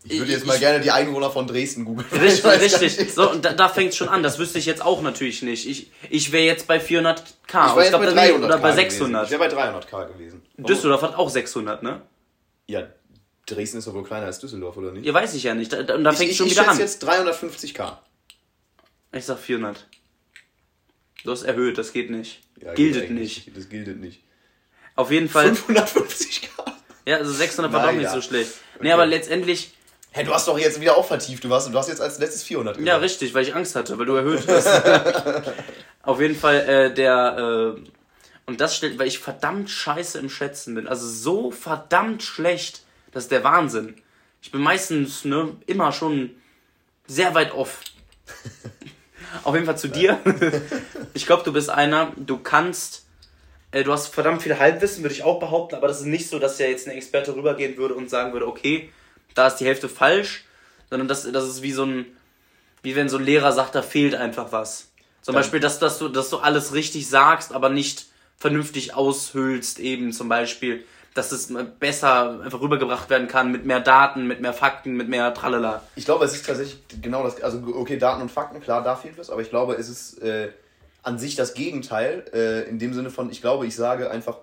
Ich 0.08 0.20
würde 0.20 0.26
Ich- 0.26 0.38
jetzt 0.38 0.46
mal 0.46 0.54
ich- 0.54 0.60
gerne 0.60 0.80
die 0.82 0.92
Einwohner 0.92 1.32
von 1.32 1.48
Dresden 1.48 1.84
googeln. 1.84 2.08
Ich 2.14 2.22
Richtig, 2.46 2.62
richtig. 2.82 3.00
nicht. 3.00 3.16
So, 3.16 3.32
und 3.32 3.44
da, 3.44 3.54
da 3.54 3.68
fängt 3.70 3.96
schon 3.96 4.08
an. 4.08 4.22
Das 4.24 4.38
wüsste 4.38 4.60
ich 4.60 4.66
jetzt 4.68 4.82
auch 4.84 5.02
natürlich 5.02 5.42
nicht. 5.42 5.68
Ich, 5.68 5.92
ich 6.10 6.32
wäre 6.32 6.46
jetzt 6.46 6.68
bei 6.68 6.78
400k. 6.80 7.24
Ich 7.48 7.54
war 7.54 7.80
jetzt 7.80 7.90
glaub, 7.90 8.02
bei 8.02 8.08
da- 8.08 8.14
300 8.14 8.44
oder 8.44 8.58
bei 8.60 8.70
K 8.70 8.76
gewesen. 8.76 8.90
600. 8.92 9.26
Ich 9.26 9.32
wäre 9.32 9.50
bei 9.50 9.70
300k 9.72 10.08
gewesen. 10.14 10.42
Düsseldorf 10.58 11.02
hat 11.02 11.16
auch 11.16 11.30
600, 11.30 11.82
ne? 11.84 12.02
Ja, 12.68 12.88
Dresden 13.48 13.78
ist 13.80 13.88
doch 13.88 13.94
wohl 13.94 14.04
kleiner 14.04 14.26
als 14.28 14.40
Düsseldorf, 14.40 14.78
oder 14.78 14.92
nicht? 14.92 15.06
Ja, 15.06 15.14
weiß 15.14 15.34
ich 15.36 15.44
ja 15.44 15.54
nicht. 15.56 15.72
Da, 15.74 15.84
da, 15.84 15.96
und 15.96 16.04
da 16.04 16.12
ich 16.12 16.18
fängt 16.18 16.32
ich, 16.32 16.38
schon 16.38 16.48
ich 16.48 16.54
wieder 16.54 16.68
an. 16.70 16.78
jetzt 16.80 17.04
350k. 17.08 17.98
Ich 19.12 19.26
sag 19.26 19.38
400. 19.40 19.88
Du 21.24 21.32
hast 21.32 21.44
erhöht, 21.44 21.78
das 21.78 21.94
geht 21.94 22.10
nicht. 22.12 22.42
Ja, 22.62 22.74
Giltet 22.74 23.04
eigentlich 23.04 23.46
nicht. 23.48 23.58
Das 23.58 23.70
giltet 23.70 24.00
nicht. 24.00 24.22
Auf 24.96 25.12
jeden 25.12 25.30
Fall. 25.30 25.52
550k. 25.52 26.48
Ja, 27.06 27.18
also 27.18 27.32
600 27.34 27.72
war 27.74 27.86
doch 27.86 27.92
nicht 27.94 28.04
ja. 28.04 28.14
so 28.14 28.22
schlecht. 28.22 28.52
Nee, 28.80 28.88
Okay. 28.88 28.92
aber 28.94 29.06
letztendlich, 29.06 29.74
Hä, 30.16 30.24
du 30.24 30.34
hast 30.34 30.48
doch 30.48 30.58
jetzt 30.58 30.80
wieder 30.80 30.96
auch 30.96 31.06
vertieft. 31.06 31.44
Du 31.44 31.54
hast, 31.54 31.68
du 31.68 31.78
hast 31.78 31.90
jetzt 31.90 32.00
als 32.00 32.20
letztes 32.20 32.42
400 32.44 32.78
ja, 32.78 32.84
gesagt. 32.84 33.02
richtig, 33.02 33.34
weil 33.34 33.44
ich 33.44 33.54
Angst 33.54 33.76
hatte, 33.76 34.00
weil 34.00 34.06
du 34.06 34.16
erhöht 34.16 34.48
hast. 34.48 34.66
Auf 36.04 36.22
jeden 36.22 36.38
Fall, 36.38 36.56
äh, 36.56 36.94
der, 36.94 37.76
äh, 37.76 37.82
und 38.46 38.62
das 38.62 38.78
stellt, 38.78 38.98
weil 38.98 39.08
ich 39.08 39.20
verdammt 39.20 39.70
scheiße 39.70 40.18
im 40.20 40.30
Schätzen 40.30 40.74
bin. 40.74 40.88
Also 40.88 41.06
so 41.06 41.52
verdammt 41.52 42.24
schlecht, 42.24 42.84
das 43.12 43.24
ist 43.24 43.32
der 43.34 43.44
Wahnsinn. 43.44 43.96
Ich 44.42 44.54
bin 44.54 44.62
meistens, 44.62 45.26
ne, 45.26 45.52
immer 45.66 45.92
schon 45.92 46.30
sehr 47.08 47.36
weit 47.36 47.54
off. 47.54 47.82
Auf 49.44 49.54
jeden 49.54 49.66
Fall 49.66 49.78
zu 49.78 49.90
dir. 49.90 50.20
Ich 51.14 51.26
glaube, 51.26 51.44
du 51.44 51.52
bist 51.52 51.70
einer, 51.70 52.14
du 52.16 52.38
kannst, 52.38 53.06
äh, 53.72 53.84
du 53.84 53.92
hast 53.92 54.14
verdammt 54.14 54.42
viel 54.42 54.60
Halbwissen, 54.60 55.04
würde 55.04 55.14
ich 55.14 55.24
auch 55.24 55.42
behaupten, 55.42 55.76
aber 55.76 55.90
das 55.90 56.00
ist 56.00 56.06
nicht 56.06 56.30
so, 56.30 56.40
dass 56.40 56.60
ja 56.60 56.68
jetzt 56.68 56.88
ein 56.88 56.96
Experte 56.96 57.36
rübergehen 57.36 57.76
würde 57.76 57.96
und 57.96 58.10
sagen 58.10 58.32
würde, 58.34 58.48
okay, 58.48 58.92
da 59.36 59.48
ist 59.48 59.58
die 59.58 59.66
Hälfte 59.66 59.88
falsch, 59.88 60.46
sondern 60.90 61.08
das, 61.08 61.30
das 61.32 61.46
ist 61.48 61.62
wie 61.62 61.72
so 61.72 61.84
ein, 61.86 62.06
wie 62.82 62.96
wenn 62.96 63.10
so 63.10 63.18
ein 63.18 63.24
Lehrer 63.24 63.52
sagt, 63.52 63.76
da 63.76 63.82
fehlt 63.84 64.16
einfach 64.16 64.52
was. 64.52 64.88
Zum 65.22 65.34
Dann- 65.34 65.42
Beispiel, 65.44 65.60
dass, 65.60 65.78
dass, 65.80 66.00
du, 66.00 66.08
dass 66.10 66.30
du 66.30 66.38
alles 66.38 66.74
richtig 66.74 67.08
sagst, 67.08 67.54
aber 67.54 67.70
nicht 67.70 68.08
vernünftig 68.38 68.94
aushüllst, 68.96 69.80
eben 69.80 70.12
zum 70.12 70.30
Beispiel, 70.30 70.84
dass 71.14 71.32
es 71.32 71.52
besser 71.80 72.42
einfach 72.44 72.60
rübergebracht 72.60 73.10
werden 73.10 73.28
kann 73.30 73.50
mit 73.52 73.66
mehr 73.66 73.80
Daten, 73.80 74.28
mit 74.28 74.42
mehr 74.42 74.54
Fakten, 74.54 74.94
mit 74.98 75.08
mehr 75.08 75.34
Tralala. 75.34 75.82
Ich 75.96 76.04
glaube, 76.06 76.26
es 76.26 76.34
ist 76.36 76.46
tatsächlich 76.46 76.78
genau 77.02 77.24
das. 77.24 77.42
Also, 77.42 77.62
okay, 77.74 77.98
Daten 77.98 78.22
und 78.22 78.30
Fakten, 78.30 78.60
klar, 78.60 78.84
da 78.84 78.96
fehlt 78.98 79.18
was, 79.18 79.30
aber 79.30 79.42
ich 79.42 79.50
glaube, 79.50 79.76
es 79.76 79.88
ist 79.88 80.22
äh, 80.22 80.50
an 81.04 81.18
sich 81.18 81.36
das 81.36 81.54
Gegenteil. 81.54 82.26
Äh, 82.34 82.70
in 82.70 82.80
dem 82.80 82.94
Sinne 82.94 83.10
von, 83.12 83.32
ich 83.32 83.40
glaube, 83.42 83.66
ich 83.66 83.76
sage 83.76 84.12
einfach 84.12 84.40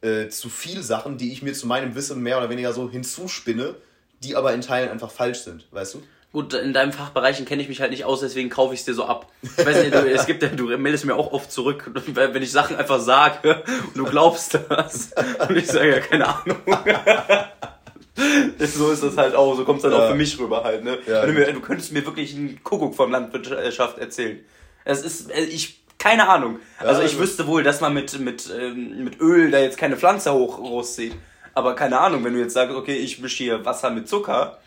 äh, 0.00 0.28
zu 0.28 0.48
viel 0.48 0.82
Sachen, 0.82 1.18
die 1.18 1.32
ich 1.32 1.42
mir 1.42 1.52
zu 1.52 1.66
meinem 1.66 1.94
Wissen 1.94 2.22
mehr 2.22 2.38
oder 2.38 2.48
weniger 2.48 2.72
so 2.72 2.90
hinzuspinne, 2.90 3.74
die 4.22 4.36
aber 4.36 4.52
in 4.54 4.60
Teilen 4.60 4.90
einfach 4.90 5.10
falsch 5.10 5.40
sind, 5.40 5.66
weißt 5.72 5.94
du? 5.94 6.02
Gut, 6.32 6.52
in 6.52 6.74
deinen 6.74 6.92
Fachbereichen 6.92 7.46
kenne 7.46 7.62
ich 7.62 7.68
mich 7.68 7.80
halt 7.80 7.92
nicht 7.92 8.04
aus, 8.04 8.20
deswegen 8.20 8.50
kaufe 8.50 8.74
ich 8.74 8.80
es 8.80 8.86
dir 8.86 8.92
so 8.94 9.04
ab. 9.06 9.30
Ich 9.42 9.64
weiß 9.64 9.82
nicht, 9.82 9.94
du, 9.94 10.10
es 10.12 10.26
gibt 10.26 10.42
ja, 10.42 10.48
du 10.48 10.66
meldest 10.76 11.06
mir 11.06 11.14
auch 11.14 11.32
oft 11.32 11.50
zurück, 11.50 11.90
wenn 11.94 12.42
ich 12.42 12.52
Sachen 12.52 12.76
einfach 12.76 13.00
sage 13.00 13.62
und 13.86 13.96
du 13.96 14.04
glaubst 14.04 14.58
das. 14.68 15.10
Und 15.48 15.56
ich 15.56 15.66
sage 15.66 15.90
ja, 15.92 16.00
keine 16.00 16.26
Ahnung. 16.28 16.58
so 18.58 18.90
ist 18.90 19.02
das 19.02 19.16
halt 19.16 19.34
auch, 19.34 19.56
so 19.56 19.64
kommt 19.64 19.78
es 19.78 19.82
dann 19.84 19.92
Ja. 19.92 19.98
auch 19.98 20.08
für 20.10 20.14
mich 20.16 20.38
rüber 20.38 20.64
halt, 20.64 20.84
ne? 20.84 20.98
Ja. 21.06 21.24
Du, 21.24 21.32
mir, 21.32 21.52
du 21.52 21.60
könntest 21.60 21.92
mir 21.92 22.04
wirklich 22.04 22.34
einen 22.34 22.62
Kuckuck 22.62 22.94
vom 22.94 23.10
Landwirtschaft 23.10 23.98
erzählen. 23.98 24.40
Es 24.84 25.02
ist, 25.02 25.30
äh, 25.30 25.42
ich, 25.44 25.80
keine 25.98 26.28
Ahnung. 26.28 26.58
Also 26.78 27.00
ich 27.02 27.08
also- 27.12 27.20
wüsste 27.20 27.46
wohl, 27.46 27.62
dass 27.62 27.80
man 27.80 27.94
mit, 27.94 28.18
mit, 28.20 28.50
ähm, 28.58 29.04
mit 29.04 29.20
Öl 29.20 29.50
da 29.50 29.58
jetzt 29.58 29.78
keine 29.78 29.96
Pflanze 29.96 30.32
hoch 30.32 30.58
rauszieht. 30.58 31.14
Aber 31.56 31.74
keine 31.74 31.98
Ahnung, 31.98 32.22
wenn 32.22 32.34
du 32.34 32.38
jetzt 32.38 32.52
sagst, 32.52 32.76
okay, 32.76 32.96
ich 32.96 33.18
mische 33.18 33.42
hier 33.42 33.64
Wasser 33.64 33.88
mit 33.88 34.06
Zucker. 34.06 34.58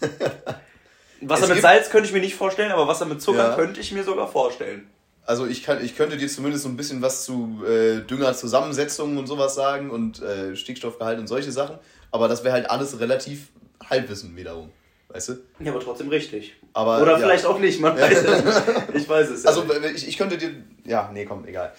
Wasser 1.22 1.44
Es 1.44 1.48
mit 1.48 1.62
Salz 1.62 1.88
könnte 1.88 2.06
ich 2.06 2.12
mir 2.12 2.20
nicht 2.20 2.34
vorstellen, 2.34 2.70
aber 2.70 2.86
Wasser 2.86 3.06
mit 3.06 3.22
Zucker 3.22 3.48
Ja. 3.50 3.54
könnte 3.56 3.80
ich 3.80 3.92
mir 3.92 4.04
sogar 4.04 4.28
vorstellen. 4.28 4.90
Also 5.24 5.46
ich, 5.46 5.62
kann, 5.62 5.82
ich 5.82 5.96
könnte 5.96 6.18
dir 6.18 6.28
zumindest 6.28 6.64
so 6.64 6.68
ein 6.68 6.76
bisschen 6.76 7.00
was 7.00 7.24
zu 7.24 7.64
äh, 7.66 8.00
Düngerzusammensetzungen 8.00 9.16
und 9.16 9.26
sowas 9.26 9.54
sagen 9.54 9.88
und 9.88 10.20
äh, 10.20 10.54
Stickstoffgehalt 10.54 11.18
und 11.18 11.28
solche 11.28 11.50
Sachen. 11.50 11.78
Aber 12.10 12.28
das 12.28 12.44
wäre 12.44 12.52
halt 12.52 12.68
alles 12.68 13.00
relativ 13.00 13.48
Halbwissen 13.88 14.36
wiederum. 14.36 14.70
Weißt 15.08 15.30
du? 15.30 15.32
Ja, 15.60 15.72
aber 15.72 15.80
trotzdem 15.80 16.08
richtig. 16.10 16.56
Aber, 16.74 17.00
Oder 17.00 17.12
ja. 17.12 17.18
vielleicht 17.20 17.46
auch 17.46 17.58
nicht, 17.58 17.80
man 17.80 17.98
weiß 17.98 18.22
es. 18.22 18.62
Ich 18.94 19.08
weiß 19.08 19.30
es. 19.30 19.44
ja 19.44 19.48
Also 19.48 19.64
ich, 19.94 20.08
ich 20.08 20.18
könnte 20.18 20.36
dir. 20.36 20.50
Ja, 20.84 21.10
nee, 21.10 21.24
komm, 21.24 21.46
egal. 21.46 21.72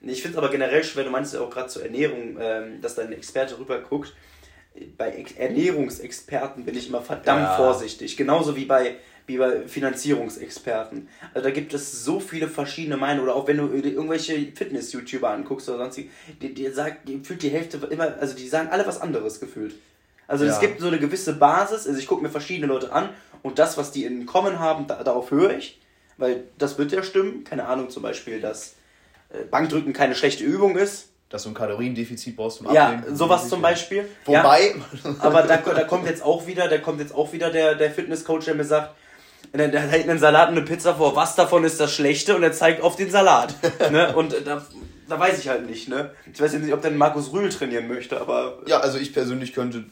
Ich 0.00 0.22
finde 0.22 0.36
es 0.36 0.42
aber 0.42 0.50
generell 0.52 0.84
schwer, 0.84 1.04
du 1.04 1.10
meinst 1.10 1.34
ja 1.34 1.40
auch 1.40 1.50
gerade 1.50 1.68
zur 1.68 1.82
Ernährung, 1.84 2.36
ähm, 2.40 2.80
dass 2.82 2.94
da 2.94 3.02
ein 3.02 3.12
Experte 3.12 3.58
rüber 3.58 3.78
guckt. 3.80 4.14
Bei 4.98 5.10
Ex 5.10 5.32
Ernährungsexperten 5.32 6.64
bin 6.64 6.76
ich 6.76 6.88
immer 6.88 7.00
verdammt 7.02 7.48
Ja. 7.48 7.56
vorsichtig. 7.56 8.16
Genauso 8.16 8.56
wie 8.56 8.66
bei, 8.66 8.96
wie 9.26 9.38
bei 9.38 9.66
Finanzierungsexperten. 9.66 11.08
Also 11.34 11.48
da 11.48 11.50
gibt 11.54 11.72
es 11.74 12.04
so 12.04 12.20
viele 12.20 12.48
verschiedene 12.48 12.96
Meinungen. 12.96 13.24
Oder 13.28 13.36
auch 13.36 13.46
wenn 13.48 13.56
du 13.56 13.68
irgendwelche 13.72 14.34
Fitness-YouTuber 14.54 15.30
anguckst 15.30 15.68
oder 15.68 15.78
sonst, 15.78 15.98
die, 16.42 16.54
die 16.54 16.68
sagt, 16.68 17.08
die 17.08 17.18
fühlt 17.20 17.42
die 17.42 17.48
Hälfte 17.48 17.78
immer, 17.90 18.16
also 18.20 18.36
die 18.36 18.48
sagen 18.48 18.68
alle 18.70 18.86
was 18.86 19.00
anderes 19.00 19.40
gefühlt. 19.40 19.74
Also 20.28 20.44
es 20.44 20.54
Ja. 20.56 20.60
gibt 20.60 20.80
so 20.80 20.88
eine 20.88 20.98
gewisse 20.98 21.32
Basis, 21.34 21.86
also 21.86 21.98
ich 21.98 22.06
gucke 22.06 22.22
mir 22.22 22.30
verschiedene 22.30 22.66
Leute 22.66 22.92
an 22.92 23.10
und 23.42 23.58
das, 23.58 23.78
was 23.78 23.92
die 23.92 24.04
in 24.04 24.26
Common 24.26 24.58
haben, 24.58 24.86
da, 24.86 25.02
darauf 25.02 25.30
höre 25.30 25.56
ich, 25.56 25.80
weil 26.18 26.44
das 26.58 26.78
wird 26.78 26.92
ja 26.92 27.02
stimmen. 27.02 27.44
Keine 27.44 27.66
Ahnung, 27.66 27.90
zum 27.90 28.02
Beispiel, 28.02 28.40
dass 28.40 28.74
Bankdrücken 29.50 29.92
keine 29.92 30.14
schlechte 30.14 30.44
Übung 30.44 30.76
ist. 30.76 31.08
Dass 31.28 31.42
du 31.42 31.48
ein 31.48 31.54
Kaloriendefizit 31.54 32.36
brauchst 32.36 32.58
zum 32.58 32.72
Ja, 32.72 32.90
Abnehmen. 32.90 33.16
sowas 33.16 33.48
zum 33.48 33.60
Beispiel. 33.60 34.08
Ja, 34.28 34.44
Wobei, 34.44 34.76
aber 35.18 35.42
da, 35.42 35.56
da 35.56 35.82
kommt 35.82 36.06
jetzt 36.06 36.22
auch 36.22 36.46
wieder, 36.46 36.68
da 36.68 36.78
kommt 36.78 37.00
jetzt 37.00 37.12
auch 37.12 37.32
wieder 37.32 37.50
der, 37.50 37.74
der 37.74 37.90
Fitnesscoach, 37.90 38.44
der 38.44 38.54
mir 38.54 38.64
sagt, 38.64 38.94
der, 39.52 39.80
hält 39.80 40.08
einen 40.08 40.20
Salat 40.20 40.50
und 40.50 40.56
eine 40.56 40.64
Pizza 40.64 40.94
vor, 40.94 41.16
was 41.16 41.34
davon 41.34 41.64
ist 41.64 41.80
das 41.80 41.92
Schlechte 41.92 42.36
und 42.36 42.44
er 42.44 42.52
zeigt 42.52 42.80
auf 42.80 42.94
den 42.94 43.10
Salat. 43.10 43.54
ne? 43.90 44.14
Und 44.14 44.34
äh, 44.34 44.42
da, 44.42 44.64
da 45.08 45.18
weiß 45.18 45.40
ich 45.40 45.48
halt 45.48 45.68
nicht, 45.68 45.88
ne? 45.88 46.10
Ich 46.32 46.40
weiß 46.40 46.52
jetzt 46.52 46.62
nicht, 46.62 46.74
ob 46.74 46.82
der 46.82 46.92
Markus 46.92 47.32
Rühl 47.32 47.48
trainieren 47.48 47.88
möchte, 47.88 48.20
aber 48.20 48.58
ja, 48.66 48.78
also 48.78 48.98
ich 48.98 49.12
persönlich 49.12 49.52
könnte 49.52 49.84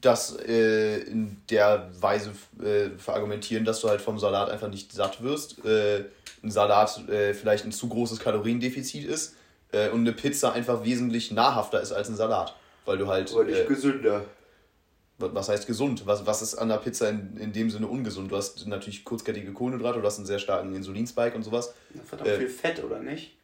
das 0.00 0.36
äh, 0.46 0.98
in 1.00 1.38
der 1.50 1.90
Weise 2.00 2.30
äh, 2.62 2.96
verargumentieren, 2.98 3.64
dass 3.64 3.80
du 3.80 3.88
halt 3.88 4.00
vom 4.00 4.18
Salat 4.18 4.48
einfach 4.48 4.68
nicht 4.68 4.92
satt 4.92 5.22
wirst. 5.24 5.64
Äh, 5.64 6.04
ein 6.42 6.50
Salat 6.50 7.08
äh, 7.08 7.34
vielleicht 7.34 7.64
ein 7.64 7.72
zu 7.72 7.88
großes 7.88 8.20
Kaloriendefizit 8.20 9.04
ist 9.04 9.34
äh, 9.72 9.88
und 9.90 10.00
eine 10.00 10.12
Pizza 10.12 10.52
einfach 10.52 10.84
wesentlich 10.84 11.30
nahrhafter 11.30 11.80
ist 11.80 11.92
als 11.92 12.08
ein 12.08 12.16
Salat. 12.16 12.54
Weil 12.84 12.98
du 12.98 13.06
halt. 13.08 13.30
Äh, 13.34 13.64
gesünder. 13.66 14.24
wa- 15.18 15.30
was 15.32 15.48
heißt 15.48 15.66
gesund? 15.66 16.06
Was, 16.06 16.24
was 16.26 16.40
ist 16.42 16.54
an 16.54 16.68
der 16.68 16.76
Pizza 16.76 17.08
in, 17.10 17.36
in 17.36 17.52
dem 17.52 17.70
Sinne 17.70 17.86
ungesund? 17.86 18.30
Du 18.30 18.36
hast 18.36 18.66
natürlich 18.66 19.04
kurzkettige 19.04 19.52
Kohlenhydrate, 19.52 20.00
du 20.00 20.06
hast 20.06 20.16
einen 20.18 20.26
sehr 20.26 20.38
starken 20.38 20.74
Insulinspike 20.74 21.36
und 21.36 21.42
sowas. 21.42 21.74
Verdammt 22.04 22.30
Äh, 22.30 22.38
viel 22.38 22.48
Fett, 22.48 22.82
oder 22.82 22.98
nicht? 23.00 23.36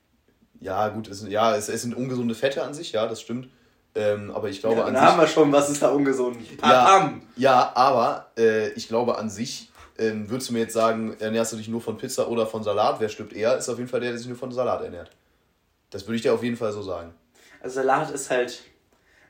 Ja, 0.61 0.88
gut, 0.88 1.09
es, 1.09 1.26
ja, 1.28 1.55
es, 1.57 1.68
es 1.68 1.82
sind 1.82 1.95
ungesunde 1.95 2.34
Fette 2.34 2.62
an 2.62 2.72
sich, 2.74 2.92
ja, 2.92 3.07
das 3.07 3.20
stimmt. 3.20 3.49
Ähm, 3.97 4.30
aber 4.32 4.49
ich 4.49 4.61
glaube 4.61 4.76
Ja, 4.80 4.84
an 4.86 4.95
dann 4.95 5.03
sich. 5.03 5.12
haben 5.12 5.20
wir 5.20 5.26
schon, 5.28 5.53
was 5.53 5.68
ist 5.70 5.82
da 5.82 5.90
ungesund? 5.90 6.36
Ja, 6.62 6.84
Papam. 6.84 7.22
ja, 7.36 7.72
aber 7.74 8.30
äh, 8.38 8.70
ich 8.70 8.88
glaube 8.88 9.18
an 9.18 9.28
sich, 9.30 9.70
ähm, 9.99 10.28
würdest 10.30 10.49
du 10.49 10.53
mir 10.55 10.61
jetzt 10.61 10.74
sagen, 10.74 11.16
ernährst 11.20 11.53
du 11.53 11.57
dich 11.57 11.68
nur 11.68 11.80
von 11.80 11.97
Pizza 11.97 12.28
oder 12.28 12.47
von 12.47 12.62
Salat? 12.62 13.01
Wer 13.01 13.09
stirbt 13.09 13.32
eher? 13.32 13.57
Ist 13.57 13.68
auf 13.68 13.78
jeden 13.78 13.88
Fall 13.88 14.01
der, 14.01 14.11
der 14.11 14.18
sich 14.18 14.28
nur 14.28 14.36
von 14.36 14.51
Salat 14.53 14.82
ernährt. 14.82 15.11
Das 15.90 16.07
würde 16.07 16.16
ich 16.16 16.22
dir 16.22 16.32
auf 16.34 16.42
jeden 16.42 16.57
Fall 16.57 16.72
so 16.72 16.82
sagen. 16.82 17.14
Also 17.62 17.76
Salat 17.76 18.11
ist 18.11 18.30
halt. 18.30 18.61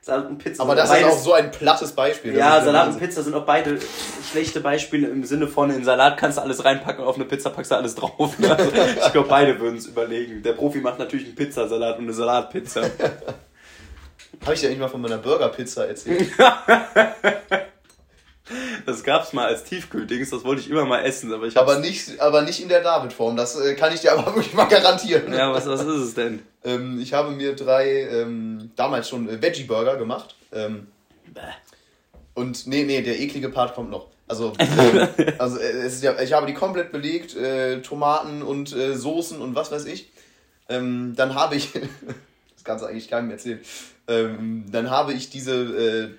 Salat 0.01 0.27
und 0.29 0.37
Pizza. 0.37 0.61
Aber 0.61 0.75
das 0.75 0.89
ist 0.89 0.95
beides- 0.95 1.13
auch 1.13 1.17
so 1.17 1.33
ein 1.33 1.49
plattes 1.51 1.91
Beispiel. 1.91 2.35
Ja, 2.35 2.57
ist 2.59 2.65
Salat 2.65 2.89
und. 2.89 2.99
Pizza 2.99 3.23
sind 3.23 3.33
auch 3.33 3.45
beide 3.45 3.79
schlechte 4.31 4.59
Beispiele 4.61 5.07
im 5.07 5.23
Sinne 5.23 5.47
von, 5.47 5.69
in 5.71 5.83
Salat 5.83 6.17
kannst 6.17 6.37
du 6.37 6.41
alles 6.43 6.63
reinpacken, 6.63 7.03
auf 7.03 7.15
eine 7.15 7.25
Pizza 7.25 7.49
packst 7.49 7.71
du 7.71 7.75
alles 7.75 7.95
drauf. 7.95 8.35
Also, 8.49 8.71
ich 8.71 9.11
glaube, 9.11 9.27
beide 9.29 9.59
würden 9.59 9.77
es 9.77 9.87
überlegen. 9.87 10.43
Der 10.43 10.53
Profi 10.53 10.79
macht 10.79 10.99
natürlich 10.99 11.25
einen 11.27 11.35
Pizzasalat 11.35 11.97
und 11.97 12.03
eine 12.03 12.13
Salatpizza. 12.13 12.81
Habe 14.41 14.53
ich 14.53 14.59
dir 14.59 14.67
eigentlich 14.67 14.79
mal 14.79 14.89
von 14.89 15.01
meiner 15.01 15.17
Burger-Pizza 15.17 15.87
erzählt? 15.87 16.29
Das 18.85 19.03
gab's 19.03 19.33
mal 19.33 19.47
als 19.47 19.63
Tiefkühldings, 19.63 20.29
das 20.29 20.43
wollte 20.43 20.61
ich 20.61 20.69
immer 20.69 20.85
mal 20.85 21.03
essen, 21.03 21.33
aber 21.33 21.47
ich 21.47 21.57
aber, 21.57 21.79
nicht, 21.79 22.19
aber 22.19 22.43
nicht 22.43 22.61
in 22.61 22.69
der 22.69 22.83
David-Form. 22.83 23.35
Das 23.35 23.59
äh, 23.59 23.73
kann 23.73 23.91
ich 23.93 24.01
dir 24.01 24.13
aber 24.13 24.25
wirklich 24.35 24.53
mal 24.53 24.65
garantieren. 24.65 25.33
Ja, 25.33 25.51
was, 25.51 25.65
was 25.65 25.81
ist 25.81 25.87
es 25.87 26.13
denn? 26.13 26.43
Ähm, 26.63 26.99
ich 27.01 27.13
habe 27.13 27.31
mir 27.31 27.55
drei, 27.55 28.01
ähm, 28.01 28.71
damals 28.75 29.09
schon 29.09 29.27
äh, 29.27 29.41
Veggie-Burger 29.41 29.97
gemacht. 29.97 30.35
Ähm, 30.51 30.87
und 32.35 32.67
nee, 32.67 32.83
nee, 32.83 33.01
der 33.01 33.19
eklige 33.19 33.49
Part 33.49 33.73
kommt 33.73 33.89
noch. 33.89 34.07
Also, 34.27 34.53
ähm, 34.59 35.07
also 35.37 35.57
äh, 35.57 35.71
es 35.83 35.95
ist 35.95 36.03
ja, 36.03 36.19
ich 36.19 36.33
habe 36.33 36.47
die 36.47 36.53
komplett 36.53 36.91
belegt, 36.91 37.35
äh, 37.35 37.81
Tomaten 37.81 38.41
und 38.41 38.73
äh, 38.73 38.95
Soßen 38.95 39.41
und 39.41 39.55
was 39.55 39.71
weiß 39.71 39.85
ich. 39.85 40.11
Ähm, 40.69 41.13
dann 41.15 41.35
habe 41.35 41.55
ich, 41.55 41.69
kannst 42.65 42.83
du 42.83 42.87
eigentlich 42.87 43.09
keinem 43.09 43.31
erzählen. 43.31 43.61
Ähm, 44.07 44.65
dann 44.69 44.89
habe 44.89 45.13
ich 45.13 45.29
diese 45.29 45.53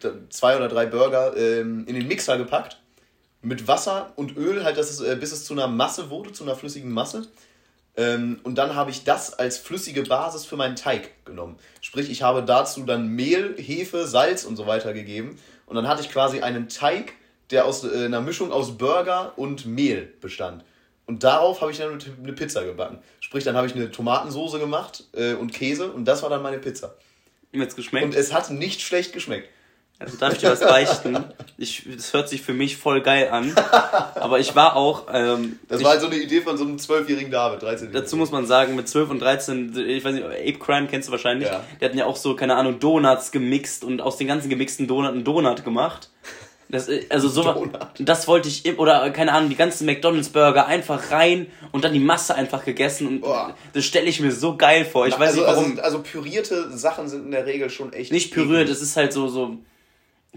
äh, 0.02 0.28
zwei 0.30 0.56
oder 0.56 0.68
drei 0.68 0.86
Burger 0.86 1.36
ähm, 1.36 1.84
in 1.86 1.94
den 1.94 2.08
Mixer 2.08 2.38
gepackt. 2.38 2.78
Mit 3.42 3.68
Wasser 3.68 4.12
und 4.16 4.36
Öl, 4.36 4.64
halt, 4.64 4.78
dass 4.78 4.90
es, 4.90 5.00
äh, 5.00 5.16
bis 5.16 5.32
es 5.32 5.44
zu 5.44 5.52
einer 5.52 5.68
Masse 5.68 6.10
wurde, 6.10 6.32
zu 6.32 6.44
einer 6.44 6.56
flüssigen 6.56 6.90
Masse. 6.90 7.28
Ähm, 7.96 8.40
und 8.42 8.56
dann 8.58 8.74
habe 8.74 8.90
ich 8.90 9.04
das 9.04 9.34
als 9.34 9.58
flüssige 9.58 10.02
Basis 10.02 10.44
für 10.44 10.56
meinen 10.56 10.76
Teig 10.76 11.24
genommen. 11.24 11.56
Sprich, 11.80 12.10
ich 12.10 12.22
habe 12.22 12.42
dazu 12.42 12.82
dann 12.82 13.08
Mehl, 13.08 13.54
Hefe, 13.58 14.06
Salz 14.06 14.44
und 14.44 14.56
so 14.56 14.66
weiter 14.66 14.92
gegeben. 14.92 15.38
Und 15.66 15.76
dann 15.76 15.88
hatte 15.88 16.02
ich 16.02 16.10
quasi 16.10 16.40
einen 16.40 16.68
Teig, 16.68 17.14
der 17.50 17.64
aus 17.64 17.84
äh, 17.84 18.04
einer 18.04 18.20
Mischung 18.20 18.52
aus 18.52 18.76
Burger 18.76 19.32
und 19.36 19.66
Mehl 19.66 20.12
bestand. 20.20 20.64
Und 21.06 21.22
darauf 21.22 21.60
habe 21.60 21.70
ich 21.70 21.78
dann 21.78 21.98
eine 22.22 22.32
Pizza 22.32 22.64
gebacken. 22.64 22.98
Sprich, 23.20 23.44
dann 23.44 23.56
habe 23.56 23.66
ich 23.66 23.74
eine 23.74 23.90
Tomatensoße 23.90 24.58
gemacht 24.58 25.04
äh, 25.12 25.34
und 25.34 25.52
Käse 25.52 25.90
und 25.92 26.04
das 26.04 26.22
war 26.22 26.30
dann 26.30 26.42
meine 26.42 26.58
Pizza. 26.58 26.94
Mir 27.52 27.62
hat's 27.62 27.76
geschmeckt. 27.76 28.04
Und 28.04 28.14
es 28.14 28.32
hat 28.32 28.50
nicht 28.50 28.82
schlecht 28.82 29.12
geschmeckt. 29.12 29.48
Also 29.98 30.18
darf 30.18 30.34
ich 30.34 30.40
dir 30.40 30.50
was 30.50 30.60
beichten? 30.60 31.24
Ich, 31.58 31.84
das 31.90 32.12
hört 32.12 32.28
sich 32.28 32.42
für 32.42 32.52
mich 32.52 32.76
voll 32.76 33.00
geil 33.00 33.30
an. 33.30 33.54
Aber 34.14 34.38
ich 34.38 34.54
war 34.54 34.76
auch. 34.76 35.06
Ähm, 35.10 35.58
Das 35.68 35.82
war 35.82 35.92
halt 35.92 36.02
so 36.02 36.06
eine 36.06 36.16
Idee 36.16 36.42
von 36.42 36.58
so 36.58 36.64
einem 36.64 36.78
zwölfjährigen 36.78 37.30
David, 37.30 37.62
13 37.62 37.92
Dazu 37.92 38.18
muss 38.18 38.30
man 38.30 38.44
sagen, 38.44 38.76
mit 38.76 38.86
12 38.86 39.08
und 39.08 39.20
13, 39.20 39.74
ich 39.74 40.04
weiß 40.04 40.12
nicht, 40.12 40.26
Ape 40.26 40.58
Crime 40.58 40.86
kennst 40.86 41.08
du 41.08 41.12
wahrscheinlich. 41.12 41.48
Ja. 41.48 41.64
Die 41.80 41.84
hatten 41.86 41.96
ja 41.96 42.04
auch 42.04 42.16
so, 42.16 42.36
keine 42.36 42.56
Ahnung, 42.56 42.78
Donuts 42.78 43.30
gemixt 43.30 43.84
und 43.84 44.02
aus 44.02 44.18
den 44.18 44.26
ganzen 44.26 44.50
gemixten 44.50 44.86
Donuts 44.86 45.14
einen 45.14 45.24
Donut 45.24 45.64
gemacht. 45.64 46.10
Das, 46.68 46.88
äh, 46.88 47.06
also 47.10 47.28
so, 47.28 47.42
Donut. 47.42 47.70
das 48.00 48.26
wollte 48.26 48.48
ich, 48.48 48.78
oder 48.78 49.10
keine 49.10 49.32
Ahnung, 49.32 49.48
die 49.50 49.56
ganzen 49.56 49.86
McDonalds-Burger 49.86 50.66
einfach 50.66 51.12
rein 51.12 51.46
und 51.72 51.84
dann 51.84 51.92
die 51.92 52.00
Masse 52.00 52.34
einfach 52.34 52.64
gegessen 52.64 53.06
und 53.06 53.20
Boah. 53.20 53.54
das 53.72 53.84
stelle 53.84 54.06
ich 54.06 54.20
mir 54.20 54.32
so 54.32 54.56
geil 54.56 54.84
vor. 54.84 55.06
Ich 55.06 55.18
weiß 55.18 55.30
also, 55.30 55.40
nicht 55.40 55.48
warum. 55.48 55.70
Also, 55.72 55.82
also 55.82 56.02
pürierte 56.02 56.76
Sachen 56.76 57.08
sind 57.08 57.26
in 57.26 57.30
der 57.30 57.46
Regel 57.46 57.70
schon 57.70 57.92
echt. 57.92 58.10
nicht 58.10 58.32
püriert, 58.32 58.68
es 58.68 58.82
ist 58.82 58.96
halt 58.96 59.12
so, 59.12 59.28
so 59.28 59.58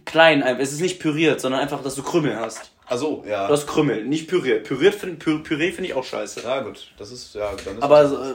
klein, 0.06 0.44
einfach. 0.44 0.62
es 0.62 0.72
ist 0.72 0.82
nicht 0.82 1.00
püriert, 1.00 1.42
sondern 1.42 1.62
einfach, 1.62 1.82
dass 1.82 1.96
du 1.96 2.04
Krümel 2.04 2.36
hast. 2.36 2.72
Also, 2.90 3.24
ja. 3.28 3.48
Du 3.48 3.54
hast 3.54 3.68
Krümel, 3.68 4.04
nicht 4.06 4.28
püriert. 4.28 4.66
Püriert 4.68 4.96
find, 4.96 5.24
Pü- 5.24 5.44
Püree 5.44 5.72
finde 5.72 5.90
ich 5.90 5.94
auch 5.96 6.04
scheiße. 6.04 6.42
ja, 6.44 6.62
gut. 6.62 6.92
Das 6.98 7.12
ist, 7.12 7.36
ja, 7.36 7.52
dann 7.64 7.78
ist 7.78 7.84
Aber 7.84 8.08
so, 8.08 8.16
äh, 8.18 8.34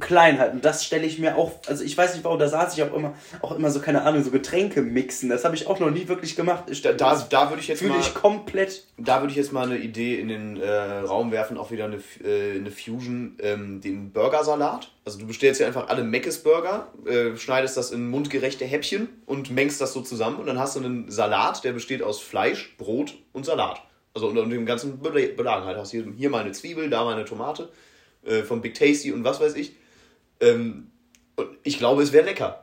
klein 0.00 0.38
halt. 0.38 0.52
Und 0.54 0.64
das 0.64 0.84
stelle 0.84 1.06
ich 1.06 1.18
mir 1.18 1.36
auch, 1.36 1.52
also 1.68 1.84
ich 1.84 1.96
weiß 1.96 2.14
nicht 2.14 2.24
warum, 2.24 2.38
da 2.38 2.48
saß 2.48 2.76
ich 2.76 2.82
auch 2.82 2.92
immer, 2.92 3.14
auch 3.40 3.52
immer 3.56 3.70
so, 3.70 3.80
keine 3.80 4.02
Ahnung, 4.02 4.22
so 4.24 4.30
Getränke 4.30 4.82
mixen. 4.82 5.28
Das 5.30 5.44
habe 5.44 5.54
ich 5.54 5.66
auch 5.68 5.78
noch 5.78 5.90
nie 5.90 6.08
wirklich 6.08 6.34
gemacht. 6.36 6.64
Ich, 6.68 6.82
da, 6.82 6.92
da, 6.92 7.24
da 7.30 7.50
würde 7.50 7.62
ich 7.62 7.68
jetzt 7.68 7.78
fühle 7.78 7.92
mal, 7.92 8.00
ich 8.00 8.12
komplett. 8.14 8.84
da 8.98 9.20
würde 9.20 9.30
ich 9.30 9.36
jetzt 9.36 9.52
mal 9.52 9.64
eine 9.64 9.78
Idee 9.78 10.18
in 10.18 10.28
den 10.28 10.60
äh, 10.60 10.68
Raum 11.00 11.30
werfen, 11.30 11.56
auch 11.56 11.70
wieder 11.70 11.84
eine, 11.84 11.96
äh, 12.24 12.56
eine 12.58 12.70
Fusion, 12.70 13.36
ähm, 13.40 13.80
den 13.80 14.10
Burgersalat. 14.12 14.90
Also 15.06 15.18
du 15.18 15.26
bestellst 15.26 15.60
ja 15.60 15.66
einfach 15.66 15.88
alle 15.88 16.02
Meckes 16.02 16.42
Burger, 16.42 16.88
äh, 17.06 17.36
schneidest 17.36 17.76
das 17.76 17.90
in 17.90 18.08
mundgerechte 18.08 18.64
Häppchen 18.64 19.08
und 19.26 19.50
mengst 19.50 19.80
das 19.80 19.92
so 19.92 20.00
zusammen 20.00 20.38
und 20.38 20.46
dann 20.46 20.58
hast 20.58 20.76
du 20.76 20.80
einen 20.80 21.10
Salat, 21.10 21.62
der 21.62 21.72
besteht 21.72 22.02
aus 22.02 22.20
Fleisch, 22.20 22.74
Brot 22.78 23.14
und 23.34 23.44
Salat. 23.44 23.82
Also 24.14 24.28
und 24.28 24.50
dem 24.50 24.66
ganzen 24.66 25.00
Bela- 25.02 25.34
Belagen 25.36 25.66
halt. 25.66 25.76
Hast 25.76 25.90
hier, 25.90 26.04
hier 26.16 26.30
mal 26.30 26.42
eine 26.42 26.52
Zwiebel, 26.52 26.88
da 26.88 27.04
mal 27.04 27.14
eine 27.14 27.24
Tomate 27.24 27.68
äh, 28.24 28.42
von 28.42 28.62
Big 28.62 28.74
Tasty 28.74 29.12
und 29.12 29.24
was 29.24 29.40
weiß 29.40 29.56
ich. 29.56 29.72
Ähm, 30.40 30.90
und 31.36 31.48
ich 31.64 31.78
glaube, 31.78 32.02
es 32.02 32.12
wäre 32.12 32.24
lecker. 32.24 32.60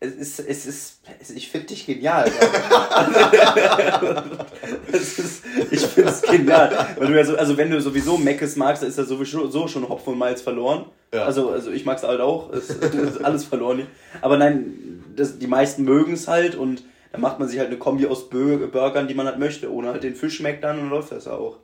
Es 0.00 0.12
ist, 0.12 0.40
es 0.40 0.66
ist, 0.66 1.00
ich 1.34 1.48
finde 1.48 1.68
dich 1.68 1.86
genial. 1.86 2.26
es 4.92 5.18
ist, 5.18 5.42
ich 5.70 5.80
finde 5.80 6.10
es 6.10 6.22
genial. 6.22 6.94
Weil 6.98 7.06
du 7.08 7.16
ja 7.16 7.24
so, 7.24 7.36
also 7.36 7.56
wenn 7.56 7.70
du 7.70 7.80
sowieso 7.80 8.18
Meckes 8.18 8.56
magst, 8.56 8.82
dann 8.82 8.90
ist 8.90 8.98
ja 8.98 9.04
sowieso 9.04 9.48
so 9.50 9.66
schon 9.66 9.88
Hopfen 9.88 10.12
und 10.12 10.18
Malz 10.18 10.42
verloren. 10.42 10.86
Ja. 11.12 11.24
Also, 11.24 11.50
also 11.50 11.70
ich 11.70 11.84
mag 11.84 11.96
es 11.96 12.04
halt 12.04 12.20
auch. 12.20 12.52
Es 12.52 12.70
ist 12.70 13.24
alles 13.24 13.44
verloren. 13.44 13.86
Aber 14.20 14.36
nein, 14.36 15.02
das, 15.16 15.38
die 15.38 15.46
meisten 15.46 15.84
mögen 15.84 16.12
es 16.12 16.28
halt 16.28 16.54
und 16.54 16.82
dann 17.14 17.20
macht 17.20 17.38
man 17.38 17.46
sich 17.48 17.60
halt 17.60 17.68
eine 17.68 17.78
Kombi 17.78 18.06
aus 18.08 18.28
Burgern, 18.28 19.06
die 19.06 19.14
man 19.14 19.26
halt 19.26 19.38
möchte. 19.38 19.72
Ohne 19.72 19.90
halt 19.90 20.02
den 20.02 20.16
Fisch 20.16 20.38
schmeckt 20.38 20.64
dann 20.64 20.80
und 20.80 20.90
läuft 20.90 21.12
das 21.12 21.28
auch. 21.28 21.58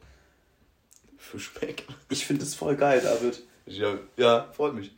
Fischmeck. 1.18 1.82
Ich 2.08 2.24
finde 2.24 2.44
es 2.44 2.54
voll 2.54 2.76
geil, 2.76 3.00
David. 3.02 3.42
Ja, 3.66 3.94
ja, 4.16 4.46
freut 4.52 4.74
mich. 4.74 4.92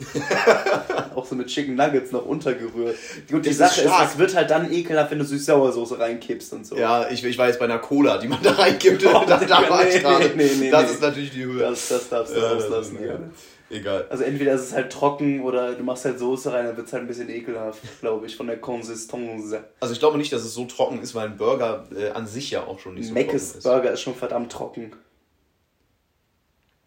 Auch 1.14 1.24
so 1.24 1.36
mit 1.36 1.46
Chicken 1.46 1.76
Nuggets 1.76 2.10
noch 2.10 2.26
untergerührt. 2.26 2.96
Gut, 3.30 3.44
die 3.44 3.50
Das 3.50 3.58
Sache 3.58 3.82
ist, 3.82 3.92
es 4.04 4.18
wird 4.18 4.34
halt 4.34 4.50
dann 4.50 4.72
ekelhaft, 4.72 5.12
wenn 5.12 5.20
du 5.20 5.24
Süß-Sauersoße 5.24 5.96
reinkippst 6.00 6.52
und 6.54 6.66
so. 6.66 6.76
Ja, 6.76 7.08
ich, 7.08 7.22
ich 7.22 7.38
war 7.38 7.46
jetzt 7.46 7.60
bei 7.60 7.66
einer 7.66 7.78
Cola, 7.78 8.18
die 8.18 8.26
man 8.26 8.42
da 8.42 8.50
reingibt. 8.50 9.04
da, 9.04 9.24
da 9.24 9.70
war 9.70 9.86
ich 9.86 9.94
nee, 9.94 10.00
gerade. 10.00 10.32
nee, 10.34 10.50
nee, 10.58 10.70
das 10.72 10.86
nee. 10.86 10.90
ist 10.94 11.02
natürlich 11.02 11.30
die 11.30 11.44
Höhe. 11.44 11.60
Das, 11.60 11.86
das 11.86 12.08
darfst 12.08 12.34
du 12.34 12.40
Ja, 12.40 12.52
das 12.52 12.64
auslassen, 12.64 12.96
ist- 12.96 13.02
gerne. 13.02 13.30
Egal. 13.70 14.06
Also 14.08 14.24
entweder 14.24 14.54
ist 14.54 14.62
es 14.62 14.72
halt 14.72 14.90
trocken 14.90 15.42
oder 15.42 15.74
du 15.74 15.82
machst 15.84 16.04
halt 16.04 16.18
Soße 16.18 16.52
rein, 16.52 16.66
dann 16.66 16.76
wird 16.76 16.86
es 16.86 16.92
halt 16.92 17.02
ein 17.02 17.06
bisschen 17.06 17.28
ekelhaft, 17.28 17.82
glaube 18.00 18.26
ich, 18.26 18.36
von 18.36 18.46
der 18.46 18.58
Konsistenz. 18.58 19.54
Also 19.80 19.92
ich 19.92 20.00
glaube 20.00 20.16
nicht, 20.16 20.32
dass 20.32 20.42
es 20.42 20.54
so 20.54 20.64
trocken 20.64 21.02
ist, 21.02 21.14
weil 21.14 21.28
ein 21.28 21.36
Burger 21.36 21.86
äh, 21.94 22.10
an 22.10 22.26
sich 22.26 22.50
ja 22.50 22.64
auch 22.64 22.78
schon 22.78 22.94
nicht 22.94 23.08
so 23.08 23.12
Meckes 23.14 23.44
trocken 23.44 23.58
ist. 23.58 23.64
Burger 23.64 23.92
ist 23.92 24.00
schon 24.00 24.14
verdammt 24.14 24.52
trocken. 24.52 24.92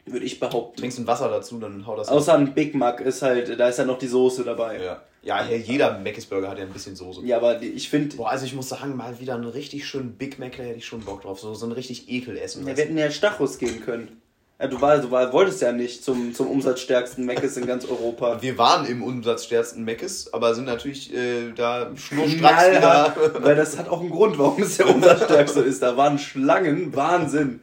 Würde 0.05 0.25
ich 0.25 0.39
behaupten. 0.39 0.79
Trinkst 0.79 0.97
ein 0.97 1.07
Wasser 1.07 1.29
dazu, 1.29 1.59
dann 1.59 1.85
hau 1.85 1.95
das 1.95 2.09
Außer 2.09 2.33
ein 2.33 2.55
Big 2.55 2.73
Mac 2.73 2.99
ist 3.01 3.21
halt, 3.21 3.59
da 3.59 3.69
ist 3.69 3.77
ja 3.77 3.85
noch 3.85 3.99
die 3.99 4.07
Soße 4.07 4.43
dabei. 4.43 4.81
Ja, 4.81 5.01
ja 5.21 5.43
hier, 5.45 5.59
jeder 5.59 5.99
Meckes 5.99 6.25
Burger 6.25 6.49
hat 6.49 6.57
ja 6.57 6.65
ein 6.65 6.73
bisschen 6.73 6.95
Soße. 6.95 7.21
Ja, 7.23 7.37
aber 7.37 7.61
ich 7.61 7.89
finde, 7.89 8.15
Boah, 8.17 8.29
also 8.31 8.45
ich 8.45 8.55
muss 8.55 8.69
sagen, 8.69 8.97
mal 8.97 9.19
wieder 9.19 9.35
einen 9.35 9.45
richtig 9.45 9.85
schönen 9.85 10.13
Big 10.13 10.39
Mac, 10.39 10.57
da 10.57 10.63
hätte 10.63 10.79
ich 10.79 10.85
schon 10.87 11.01
Bock 11.01 11.21
drauf. 11.21 11.39
So, 11.39 11.53
so 11.53 11.67
ein 11.67 11.71
richtig 11.71 12.09
Ekelessen. 12.09 12.65
ja, 12.65 12.75
wir 12.75 12.83
hätten 12.83 12.97
ja 12.97 13.11
Stachus 13.11 13.59
gehen 13.59 13.85
können. 13.85 14.19
Ja, 14.61 14.67
du, 14.67 14.79
war, 14.79 14.99
du 14.99 15.09
war, 15.09 15.33
wolltest 15.33 15.59
ja 15.63 15.71
nicht 15.71 16.05
zum, 16.05 16.35
zum 16.35 16.45
umsatzstärksten 16.45 17.25
Meckes 17.25 17.57
in 17.57 17.65
ganz 17.65 17.83
Europa. 17.85 18.43
wir 18.43 18.59
waren 18.59 18.85
im 18.85 19.01
umsatzstärksten 19.01 19.83
Meckes, 19.83 20.31
aber 20.31 20.53
sind 20.53 20.65
natürlich 20.65 21.11
äh, 21.11 21.51
da 21.55 21.89
schnurstracks 21.95 22.69
wieder. 22.69 23.15
Weil 23.39 23.55
das 23.55 23.79
hat 23.79 23.89
auch 23.89 24.01
einen 24.01 24.11
Grund, 24.11 24.37
warum 24.37 24.61
es 24.61 24.77
der 24.77 24.87
umsatzstärkste 24.93 25.61
ist. 25.61 25.81
Da 25.81 25.97
waren 25.97 26.19
Schlangen, 26.19 26.95
Wahnsinn. 26.95 27.61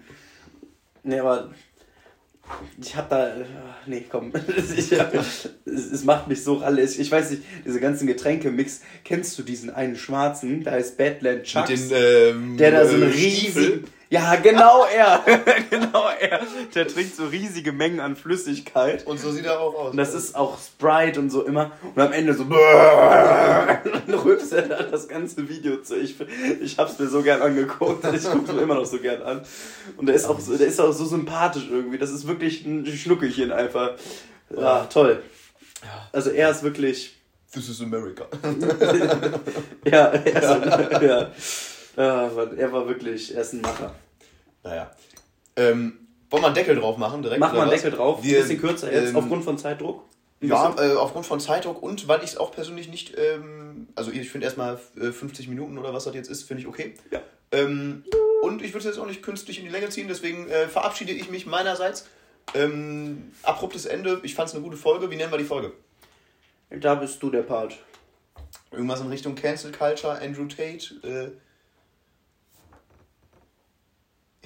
Nee, 1.04 1.20
aber 1.20 1.50
ich 2.82 2.96
hab 2.96 3.08
da. 3.10 3.30
Nee, 3.86 4.04
komm. 4.10 4.32
Ich, 4.76 4.92
es, 4.92 6.04
macht 6.04 6.26
mich 6.26 6.42
so 6.42 6.58
alles. 6.58 6.98
Ich 6.98 7.12
weiß 7.12 7.30
nicht, 7.30 7.42
diese 7.64 7.78
ganzen 7.78 8.08
Getränkemix. 8.08 8.80
Kennst 9.04 9.38
du 9.38 9.44
diesen 9.44 9.70
einen 9.70 9.94
schwarzen? 9.94 10.64
Da 10.64 10.72
heißt 10.72 10.98
Badland 10.98 11.44
Chucks. 11.44 11.68
Den, 11.68 11.90
ähm, 11.92 12.56
der 12.56 12.72
da 12.72 12.86
so 12.86 12.94
einen 12.94 13.04
äh, 13.04 13.14
riesigen. 13.14 13.84
Ja, 14.10 14.36
genau 14.36 14.86
er. 14.86 15.22
genau 15.70 16.08
er. 16.18 16.40
Der 16.74 16.88
trinkt 16.88 17.14
so 17.14 17.26
riesige 17.26 17.72
Mengen 17.72 18.00
an 18.00 18.16
Flüssigkeit. 18.16 19.06
Und 19.06 19.20
so 19.20 19.30
sieht 19.30 19.44
er 19.44 19.60
auch 19.60 19.74
aus. 19.74 19.90
Und 19.90 19.98
das 19.98 20.14
ist 20.14 20.34
auch 20.34 20.58
Sprite 20.58 21.20
und 21.20 21.28
so 21.30 21.44
immer. 21.44 21.72
Und 21.94 22.00
am 22.00 22.12
Ende 22.12 22.32
so. 22.32 22.44
Dann 22.48 24.14
rülpst 24.14 24.52
er 24.52 24.62
da 24.62 24.82
das 24.82 25.08
ganze 25.08 25.48
Video 25.48 25.82
zu. 25.82 25.96
Ich, 25.96 26.16
ich 26.62 26.78
hab's 26.78 26.98
mir 26.98 27.08
so 27.08 27.22
gern 27.22 27.42
angeguckt. 27.42 28.04
Ich 28.14 28.24
guck's 28.24 28.50
mir 28.50 28.62
immer 28.62 28.76
noch 28.76 28.86
so 28.86 28.98
gern 28.98 29.22
an. 29.22 29.42
Und 29.98 30.06
der 30.06 30.14
ist 30.14 30.24
auch 30.24 30.40
so, 30.40 30.56
der 30.56 30.66
ist 30.66 30.80
auch 30.80 30.92
so 30.92 31.04
sympathisch 31.04 31.68
irgendwie. 31.70 31.98
Das 31.98 32.10
ist 32.10 32.26
wirklich 32.26 32.64
ein 32.64 32.86
Schnuckelchen 32.86 33.52
einfach. 33.52 33.92
Ja, 34.56 34.84
toll. 34.86 35.22
Also 36.12 36.30
er 36.30 36.50
ist 36.50 36.62
wirklich. 36.62 37.14
This 37.52 37.68
is 37.68 37.80
America. 37.82 38.26
Ja, 39.84 40.06
er 40.06 40.26
ist, 40.26 41.02
ja. 41.02 41.02
ja. 41.02 41.32
Er 42.02 42.72
war 42.72 42.88
wirklich, 42.88 43.34
er 43.34 43.42
ist 43.42 43.54
ein 43.54 43.60
Macher. 43.60 43.94
Naja. 44.62 44.90
Ähm, 45.56 45.98
wollen 46.30 46.42
wir 46.42 46.46
einen 46.46 46.54
Deckel 46.54 46.76
drauf 46.76 46.96
machen 46.96 47.22
direkt? 47.22 47.40
Mach 47.40 47.52
mal 47.52 47.54
oder 47.54 47.62
einen? 47.62 47.70
Deckel 47.72 47.90
drauf. 47.90 48.22
Wir, 48.22 48.38
ein 48.38 48.42
bisschen 48.42 48.60
kürzer 48.60 48.92
jetzt, 48.92 49.10
ähm, 49.10 49.16
aufgrund 49.16 49.44
von 49.44 49.58
Zeitdruck. 49.58 50.04
Ja, 50.40 50.76
äh, 50.78 50.94
aufgrund 50.94 51.26
von 51.26 51.40
Zeitdruck 51.40 51.82
und 51.82 52.06
weil 52.06 52.20
ich 52.20 52.30
es 52.30 52.36
auch 52.36 52.52
persönlich 52.52 52.88
nicht, 52.88 53.16
ähm, 53.18 53.88
also 53.96 54.12
ich 54.12 54.30
finde 54.30 54.44
erstmal 54.44 54.78
äh, 54.96 55.10
50 55.10 55.48
Minuten 55.48 55.78
oder 55.78 55.92
was 55.92 56.04
das 56.04 56.14
jetzt 56.14 56.30
ist, 56.30 56.44
finde 56.44 56.62
ich 56.62 56.68
okay. 56.68 56.94
Ja. 57.10 57.20
Ähm, 57.50 58.04
und 58.42 58.62
ich 58.62 58.68
würde 58.68 58.78
es 58.78 58.84
jetzt 58.84 58.98
auch 58.98 59.06
nicht 59.06 59.22
künstlich 59.22 59.58
in 59.58 59.64
die 59.64 59.70
Länge 59.70 59.88
ziehen, 59.88 60.06
deswegen 60.06 60.48
äh, 60.48 60.68
verabschiede 60.68 61.10
ich 61.10 61.28
mich 61.28 61.46
meinerseits. 61.46 62.06
Ähm, 62.54 63.32
abruptes 63.42 63.86
Ende, 63.86 64.20
ich 64.22 64.36
fand 64.36 64.48
es 64.48 64.54
eine 64.54 64.62
gute 64.62 64.76
Folge. 64.76 65.10
Wie 65.10 65.16
nennen 65.16 65.32
wir 65.32 65.38
die 65.38 65.44
Folge? 65.44 65.72
Da 66.70 66.94
bist 66.94 67.20
du 67.20 67.30
der 67.30 67.42
Part. 67.42 67.76
Irgendwas 68.70 69.00
in 69.00 69.08
Richtung 69.08 69.34
Cancel 69.34 69.72
Culture, 69.72 70.20
Andrew 70.20 70.46
Tate. 70.46 70.94
Äh, 71.02 71.30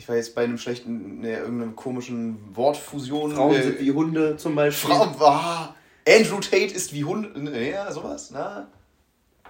ich 0.03 0.09
war 0.09 0.17
jetzt 0.17 0.35
bei 0.35 0.43
einem 0.43 0.59
schlechten, 0.59 1.21
ne, 1.21 1.39
irgendeinem 1.39 1.77
komischen 1.77 2.37
Wortfusion. 2.57 3.37
Frauen 3.37 3.55
äh, 3.55 3.63
sind 3.63 3.79
wie 3.81 3.93
Hunde 3.93 4.37
zum 4.37 4.57
Beispiel. 4.57 4.91
Frauen, 4.91 5.15
ah, 5.21 5.75
Andrew 6.09 6.41
Tate 6.41 6.75
ist 6.75 6.93
wie 6.93 7.05
Hunde. 7.05 7.39
ne, 7.41 7.71
Ja, 7.71 7.93
sowas, 7.93 8.31
na. 8.33 8.67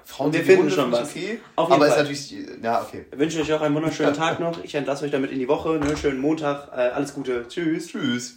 Frauen 0.04 0.30
Wir 0.30 0.40
sind 0.40 0.48
wie 0.48 0.52
finden 0.52 0.62
Hunde, 0.70 0.74
schon 0.74 0.92
was. 0.92 1.08
okay. 1.08 1.40
Auf 1.56 1.70
jeden 1.70 1.82
aber 1.82 1.90
Fall. 1.90 2.06
ist 2.06 2.30
natürlich. 2.30 2.62
Ja, 2.62 2.82
okay. 2.82 3.06
Ich 3.10 3.18
wünsche 3.18 3.40
euch 3.40 3.52
auch 3.54 3.62
einen 3.62 3.74
wunderschönen 3.74 4.12
Tag 4.22 4.40
noch. 4.40 4.62
Ich 4.62 4.74
entlasse 4.74 5.06
euch 5.06 5.10
damit 5.10 5.30
in 5.30 5.38
die 5.38 5.48
Woche. 5.48 5.70
Ne? 5.78 5.96
Schönen 5.96 6.20
Montag. 6.20 6.68
Äh, 6.70 6.90
alles 6.90 7.14
Gute. 7.14 7.46
Tschüss. 7.48 7.86
Tschüss. 7.86 8.36